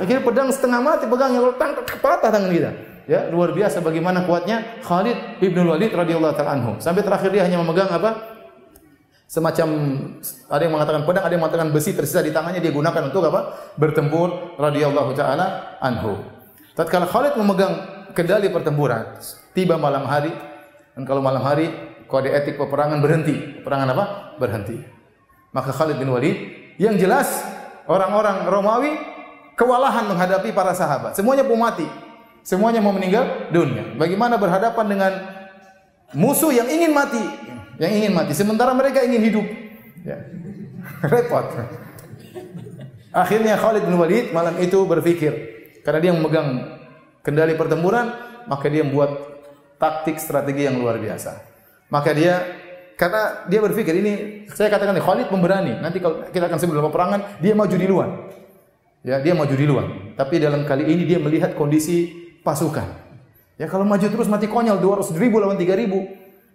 Akhirnya 0.01 0.25
pedang 0.25 0.49
setengah 0.49 0.81
mati 0.81 1.05
pegangnya, 1.05 1.45
kalau 1.45 1.55
tang 1.61 1.77
patah 2.01 2.29
tangan 2.33 2.49
kita. 2.49 2.90
Ya, 3.11 3.27
luar 3.27 3.51
biasa 3.51 3.83
bagaimana 3.83 4.23
kuatnya 4.23 4.79
Khalid 4.87 5.43
ibn 5.43 5.67
Walid 5.67 5.91
radhiyallahu 5.91 6.31
taala 6.31 6.55
anhu. 6.55 6.79
Sampai 6.79 7.03
terakhir 7.03 7.27
dia 7.35 7.43
hanya 7.43 7.59
memegang 7.59 7.91
apa? 7.91 8.39
Semacam 9.27 9.67
ada 10.47 10.61
yang 10.63 10.71
mengatakan 10.71 11.03
pedang, 11.03 11.27
ada 11.27 11.33
yang 11.35 11.43
mengatakan 11.43 11.75
besi 11.75 11.91
tersisa 11.91 12.23
di 12.23 12.31
tangannya 12.31 12.63
dia 12.63 12.71
gunakan 12.71 13.11
untuk 13.11 13.27
apa? 13.27 13.75
Bertempur 13.75 14.55
radhiyallahu 14.55 15.11
taala 15.11 15.75
anhu. 15.83 16.23
Tatkala 16.71 17.03
Khalid 17.03 17.35
memegang 17.35 17.73
kendali 18.15 18.47
pertempuran, 18.47 19.19
tiba 19.51 19.75
malam 19.75 20.07
hari 20.07 20.31
dan 20.95 21.03
kalau 21.03 21.19
malam 21.19 21.43
hari 21.43 21.67
kode 22.07 22.31
etik 22.31 22.55
peperangan 22.55 23.03
berhenti. 23.03 23.59
Peperangan 23.59 23.91
apa? 23.91 24.03
Berhenti. 24.39 24.79
Maka 25.51 25.75
Khalid 25.75 25.99
bin 25.99 26.15
Walid 26.15 26.37
yang 26.79 26.95
jelas 26.95 27.43
orang-orang 27.91 28.47
Romawi 28.47 28.95
kewalahan 29.59 30.07
menghadapi 30.07 30.55
para 30.55 30.71
sahabat. 30.71 31.11
Semuanya 31.11 31.43
mau 31.43 31.59
mati. 31.59 32.00
Semuanya 32.41 32.81
mau 32.81 32.93
meninggal 32.93 33.53
dunia. 33.53 33.93
Bagaimana 33.95 34.37
berhadapan 34.41 34.85
dengan 34.89 35.11
musuh 36.17 36.49
yang 36.49 36.67
ingin 36.67 36.91
mati, 36.91 37.21
yang 37.77 37.91
ingin 37.93 38.11
mati 38.17 38.33
sementara 38.33 38.73
mereka 38.73 39.05
ingin 39.05 39.21
hidup. 39.21 39.45
Ya. 40.01 40.17
Repot. 41.13 41.45
Akhirnya 43.11 43.59
Khalid 43.59 43.83
bin 43.85 43.95
Walid 43.99 44.31
malam 44.31 44.55
itu 44.57 44.87
berpikir 44.87 45.31
karena 45.83 45.99
dia 45.99 46.11
memegang 46.15 46.79
kendali 47.21 47.53
pertempuran, 47.53 48.09
maka 48.47 48.65
dia 48.71 48.81
membuat 48.81 49.19
taktik 49.77 50.17
strategi 50.17 50.65
yang 50.65 50.79
luar 50.79 50.97
biasa. 50.97 51.41
Maka 51.91 52.15
dia 52.15 52.41
karena 52.95 53.45
dia 53.49 53.59
berpikir 53.61 53.93
ini 53.97 54.13
saya 54.53 54.71
katakan 54.71 54.97
Khalid 54.97 55.27
pemberani. 55.29 55.77
Nanti 55.77 56.01
kalau 56.01 56.25
kita 56.29 56.49
akan 56.49 56.57
sebelum 56.57 56.87
peperangan 56.89 57.41
dia 57.43 57.53
maju 57.53 57.75
di 57.75 57.87
luar. 57.89 58.09
Ya, 59.01 59.17
dia 59.17 59.33
maju 59.33 59.55
di 59.57 59.65
luar. 59.65 59.85
Tapi 60.13 60.37
dalam 60.37 60.61
kali 60.61 60.85
ini 60.85 61.09
dia 61.09 61.17
melihat 61.17 61.57
kondisi 61.57 62.13
pasukan. 62.41 62.87
Ya 63.61 63.69
kalau 63.69 63.85
maju 63.85 64.01
terus 64.01 64.25
mati 64.25 64.49
konyol 64.49 64.81
200 64.81 65.13
ribu 65.21 65.37
lawan 65.37 65.57
3 65.57 65.69
ribu. 65.77 66.05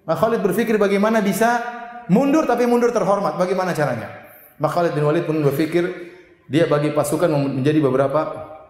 Maka 0.06 0.26
Khalid 0.26 0.42
berpikir 0.42 0.78
bagaimana 0.78 1.18
bisa 1.22 1.62
mundur 2.10 2.46
tapi 2.46 2.66
mundur 2.66 2.90
terhormat. 2.94 3.38
Bagaimana 3.38 3.74
caranya? 3.74 4.10
Maka 4.58 4.82
Khalid 4.82 4.92
bin 4.94 5.04
Walid 5.06 5.24
pun 5.26 5.38
berpikir 5.42 5.86
dia 6.46 6.70
bagi 6.70 6.94
pasukan 6.94 7.26
menjadi 7.30 7.78
beberapa 7.82 8.20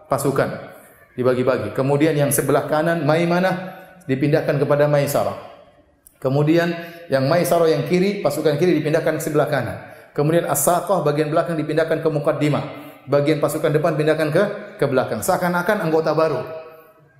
pasukan 0.09 0.49
dibagi-bagi. 1.13 1.73
Kemudian 1.73 2.17
yang 2.17 2.29
sebelah 2.33 2.65
kanan 2.65 3.05
Maimanah 3.05 3.77
dipindahkan 4.09 4.57
kepada 4.57 4.89
Maisarah. 4.89 5.37
Kemudian 6.17 6.73
yang 7.13 7.29
Maisarah 7.29 7.69
yang 7.69 7.85
kiri, 7.85 8.25
pasukan 8.25 8.57
kiri 8.57 8.81
dipindahkan 8.81 9.21
ke 9.21 9.23
sebelah 9.29 9.45
kanan. 9.45 9.77
Kemudian 10.17 10.49
As-Saqah 10.49 11.05
bagian 11.05 11.29
belakang 11.29 11.53
dipindahkan 11.53 12.01
ke 12.01 12.09
Muqaddimah. 12.09 12.63
Bagian 13.05 13.37
pasukan 13.37 13.69
depan 13.69 13.93
pindahkan 13.93 14.33
ke 14.33 14.43
ke 14.81 14.85
belakang. 14.89 15.21
Seakan-akan 15.21 15.85
anggota 15.85 16.11
baru. 16.17 16.66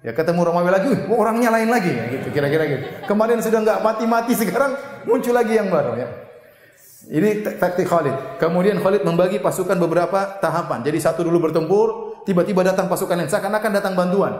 Ya 0.05 0.13
ketemu 0.13 0.45
Romawi 0.45 0.69
lagi, 0.69 0.93
uh, 0.93 1.17
orangnya 1.17 1.49
lain 1.49 1.73
lagi 1.73 1.89
ya 1.89 2.05
gitu 2.13 2.29
kira-kira 2.29 2.69
gitu. 2.69 2.83
Kemarin 3.09 3.41
sudah 3.41 3.65
nggak 3.65 3.79
mati-mati 3.81 4.37
sekarang 4.37 4.77
muncul 5.09 5.33
lagi 5.33 5.57
yang 5.57 5.73
baru 5.73 5.97
ya. 5.97 6.07
Ini 7.07 7.57
taktik 7.57 7.87
Khalid. 7.87 8.37
Kemudian 8.37 8.77
Khalid 8.83 9.01
membagi 9.01 9.41
pasukan 9.41 9.79
beberapa 9.79 10.37
tahapan. 10.37 10.83
Jadi 10.83 10.99
satu 11.01 11.23
dulu 11.23 11.49
bertempur, 11.49 12.19
tiba-tiba 12.27 12.61
datang 12.67 12.91
pasukan 12.91 13.15
yang 13.15 13.29
seakan-akan 13.31 13.71
datang 13.73 13.93
bantuan. 13.95 14.33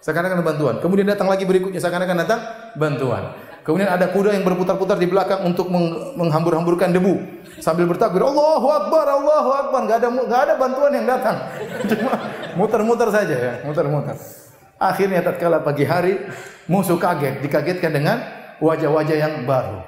Seakan-akan 0.00 0.40
bantuan. 0.40 0.74
Kemudian 0.78 1.04
datang 1.04 1.28
lagi 1.28 1.44
berikutnya 1.44 1.82
seakan-akan 1.82 2.16
datang 2.22 2.40
bantuan. 2.78 3.36
Kemudian 3.62 3.90
ada 3.90 4.10
kuda 4.10 4.34
yang 4.34 4.42
berputar-putar 4.42 4.98
di 4.98 5.06
belakang 5.06 5.46
untuk 5.46 5.70
menghambur-hamburkan 6.18 6.90
debu 6.90 7.14
sambil 7.62 7.86
bertakbir 7.86 8.26
Allahu 8.26 8.66
Akbar, 8.70 9.06
Allahu 9.06 9.50
Akbar. 9.54 9.80
Gak 9.86 9.98
ada 10.02 10.08
gak 10.10 10.40
ada 10.50 10.54
bantuan 10.58 10.90
yang 10.94 11.06
datang. 11.06 11.36
Cuma 11.90 12.12
muter-muter 12.58 13.08
saja 13.14 13.34
ya, 13.34 13.52
muter-muter. 13.62 14.41
Akhirnya 14.82 15.22
tatkala 15.22 15.62
pagi 15.62 15.86
hari 15.86 16.18
musuh 16.66 16.98
kaget, 16.98 17.38
dikagetkan 17.38 17.94
dengan 17.94 18.18
wajah-wajah 18.58 19.14
yang 19.14 19.46
baru. 19.46 19.78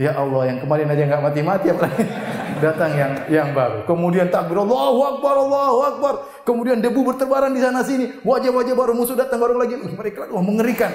Ya 0.00 0.16
Allah, 0.16 0.54
yang 0.54 0.58
kemarin 0.64 0.88
aja 0.88 1.02
nggak 1.04 1.22
mati-mati 1.26 1.66
apalagi 1.68 2.06
datang 2.64 2.96
yang 2.96 3.12
yang 3.28 3.48
baru. 3.52 3.84
Kemudian 3.84 4.32
takbir 4.32 4.56
Allahu 4.62 5.00
Akbar, 5.04 5.34
Allahu 5.36 5.78
Akbar. 5.84 6.14
Kemudian 6.48 6.80
debu 6.80 7.12
bertebaran 7.12 7.52
di 7.52 7.60
sana 7.60 7.84
sini. 7.84 8.16
Wajah-wajah 8.24 8.72
baru 8.72 8.96
musuh 8.96 9.18
datang 9.18 9.36
baru 9.42 9.58
lagi. 9.58 9.76
Mereka 9.76 10.32
wah 10.32 10.40
mengerikan. 10.40 10.94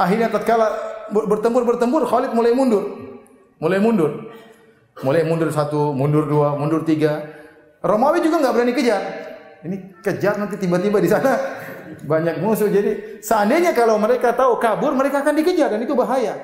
Akhirnya 0.00 0.32
tatkala 0.32 0.70
bertempur 1.12 1.68
bertempur 1.68 2.08
Khalid 2.08 2.32
mulai 2.32 2.56
mundur. 2.56 2.88
Mulai 3.60 3.82
mundur. 3.82 4.32
Mulai 5.02 5.26
mundur 5.26 5.50
satu, 5.52 5.92
mundur 5.92 6.24
dua, 6.24 6.54
mundur 6.56 6.86
tiga. 6.86 7.26
Romawi 7.82 8.22
juga 8.22 8.38
nggak 8.38 8.54
berani 8.54 8.72
kejar. 8.72 9.02
Ini 9.66 9.76
kejar 9.98 10.38
nanti 10.38 10.58
tiba-tiba 10.58 10.98
di 11.02 11.10
sana 11.10 11.38
banyak 12.00 12.40
musuh. 12.40 12.72
Jadi 12.72 13.20
seandainya 13.20 13.76
kalau 13.76 14.00
mereka 14.00 14.32
tahu 14.32 14.56
kabur, 14.56 14.96
mereka 14.96 15.20
akan 15.20 15.34
dikejar 15.36 15.68
dan 15.72 15.80
itu 15.84 15.92
bahaya. 15.92 16.38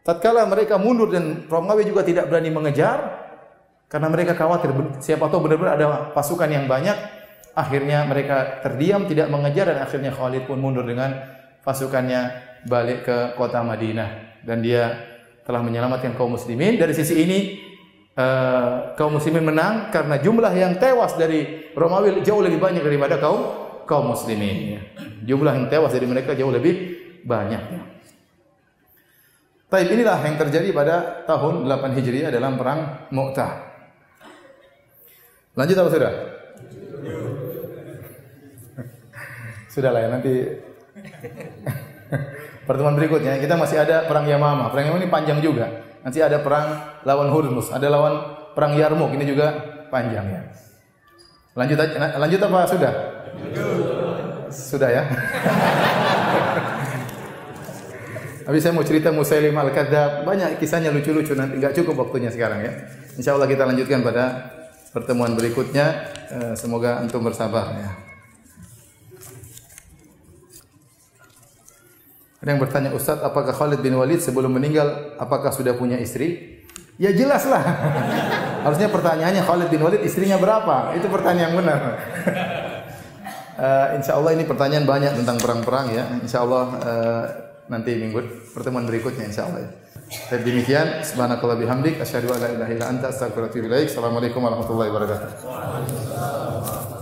Tatkala 0.00 0.48
mereka 0.48 0.80
mundur 0.80 1.12
dan 1.12 1.44
Romawi 1.44 1.84
juga 1.84 2.00
tidak 2.00 2.32
berani 2.32 2.48
mengejar 2.48 3.28
karena 3.90 4.08
mereka 4.08 4.32
khawatir 4.38 4.70
siapa 5.02 5.26
tahu 5.26 5.50
benar-benar 5.50 5.74
ada 5.76 5.86
pasukan 6.14 6.46
yang 6.46 6.70
banyak, 6.70 6.94
akhirnya 7.58 8.06
mereka 8.06 8.62
terdiam 8.62 9.04
tidak 9.04 9.26
mengejar 9.28 9.74
dan 9.74 9.82
akhirnya 9.82 10.14
Khalid 10.14 10.46
pun 10.46 10.62
mundur 10.62 10.86
dengan 10.86 11.20
pasukannya 11.66 12.50
balik 12.70 13.04
ke 13.04 13.16
kota 13.34 13.60
Madinah 13.66 14.40
dan 14.46 14.64
dia 14.64 14.94
telah 15.44 15.60
menyelamatkan 15.60 16.14
kaum 16.14 16.38
muslimin. 16.38 16.78
Dari 16.78 16.94
sisi 16.94 17.18
ini 17.18 17.38
uh, 18.14 18.94
kaum 18.94 19.18
muslimin 19.18 19.42
menang 19.42 19.90
karena 19.90 20.22
jumlah 20.22 20.52
yang 20.54 20.78
tewas 20.78 21.18
dari 21.18 21.68
Romawi 21.74 22.22
jauh 22.22 22.40
lebih 22.40 22.62
banyak 22.62 22.86
daripada 22.86 23.18
kaum 23.18 23.59
kaum 23.90 24.14
muslimin 24.14 24.78
ya. 24.78 24.80
Jumlah 25.26 25.58
yang 25.58 25.66
tewas 25.66 25.90
dari 25.90 26.06
mereka 26.06 26.38
jauh 26.38 26.54
lebih 26.54 26.94
banyak 27.26 27.58
ya. 27.58 27.82
Baik, 29.70 29.94
inilah 29.94 30.18
yang 30.26 30.34
terjadi 30.38 30.72
pada 30.74 31.24
tahun 31.26 31.66
8 31.66 31.94
Hijriah 31.94 32.30
dalam 32.34 32.58
perang 32.58 33.06
Mu'tah. 33.10 33.52
Lanjut 35.54 35.78
apa 35.78 35.90
sudah? 35.90 36.10
sudah 39.74 39.90
lah 39.94 40.02
ya 40.02 40.10
nanti 40.10 40.34
pertemuan 42.66 42.98
berikutnya 42.98 43.38
kita 43.38 43.54
masih 43.54 43.78
ada 43.82 44.06
perang 44.06 44.26
Yamama. 44.26 44.70
Perang 44.74 44.90
Yamama 44.90 45.02
ini 45.02 45.10
panjang 45.10 45.38
juga. 45.42 45.66
Nanti 46.02 46.18
ada 46.18 46.42
perang 46.42 46.98
lawan 47.06 47.30
Hurmus, 47.30 47.70
ada 47.70 47.86
lawan 47.86 48.14
perang 48.54 48.74
Yarmuk 48.74 49.14
ini 49.14 49.24
juga 49.26 49.54
panjang 49.90 50.26
ya. 50.26 50.42
Lanjut 51.54 51.78
lanjut 51.94 52.40
apa 52.46 52.66
sudah? 52.66 53.19
Sudah 54.50 54.90
ya. 54.90 55.02
Tapi 58.50 58.58
saya 58.58 58.74
mau 58.74 58.82
cerita 58.82 59.14
Musailim 59.14 59.54
al-Kadzab. 59.54 60.26
Banyak 60.26 60.58
kisahnya 60.58 60.90
lucu-lucu 60.90 61.38
nanti 61.38 61.62
nggak 61.62 61.70
cukup 61.70 62.02
waktunya 62.02 62.34
sekarang 62.34 62.66
ya. 62.66 62.72
Insya 63.14 63.38
Allah 63.38 63.46
kita 63.46 63.62
lanjutkan 63.62 64.02
pada 64.02 64.50
pertemuan 64.90 65.38
berikutnya. 65.38 66.10
Eh, 66.30 66.54
semoga 66.58 66.98
antum 66.98 67.22
bersabar 67.22 67.70
ya. 67.78 67.90
Ada 72.40 72.56
yang 72.56 72.60
bertanya 72.62 72.90
Ustaz, 72.96 73.20
apakah 73.20 73.52
Khalid 73.52 73.84
bin 73.84 73.92
Walid 74.00 74.24
sebelum 74.24 74.56
meninggal 74.56 75.12
apakah 75.20 75.52
sudah 75.52 75.76
punya 75.76 76.00
istri? 76.00 76.58
Ya 76.96 77.12
jelas 77.12 77.44
lah. 77.44 77.60
Harusnya 78.64 78.88
pertanyaannya 78.88 79.44
Khalid 79.44 79.68
bin 79.68 79.84
Walid 79.84 80.00
istrinya 80.02 80.40
berapa? 80.40 80.96
Itu 80.96 81.06
pertanyaan 81.12 81.52
yang 81.52 81.54
benar. 81.60 81.80
uh, 83.56 83.96
insya 83.96 84.20
Allah 84.20 84.36
ini 84.36 84.44
pertanyaan 84.44 84.86
banyak 84.86 85.12
tentang 85.24 85.40
perang-perang 85.40 85.86
ya. 85.90 86.04
Insya 86.20 86.44
Allah 86.44 86.64
uh, 86.78 87.24
nanti 87.70 87.94
minggu 87.96 88.50
pertemuan 88.52 88.84
berikutnya 88.86 89.24
insya 89.30 89.46
Allah. 89.48 89.60
Ya. 89.66 89.70
Demikian, 90.42 91.06
subhanakallah 91.06 91.54
bihamdik, 91.54 92.02
asyhadu 92.02 92.34
an 92.34 92.42
la 92.42 92.50
ilaha 92.50 92.70
illa 92.74 92.90
anta. 92.90 93.14
Assalamualaikum 93.14 94.42
warahmatullahi 94.42 94.90
wabarakatuh. 94.90 96.98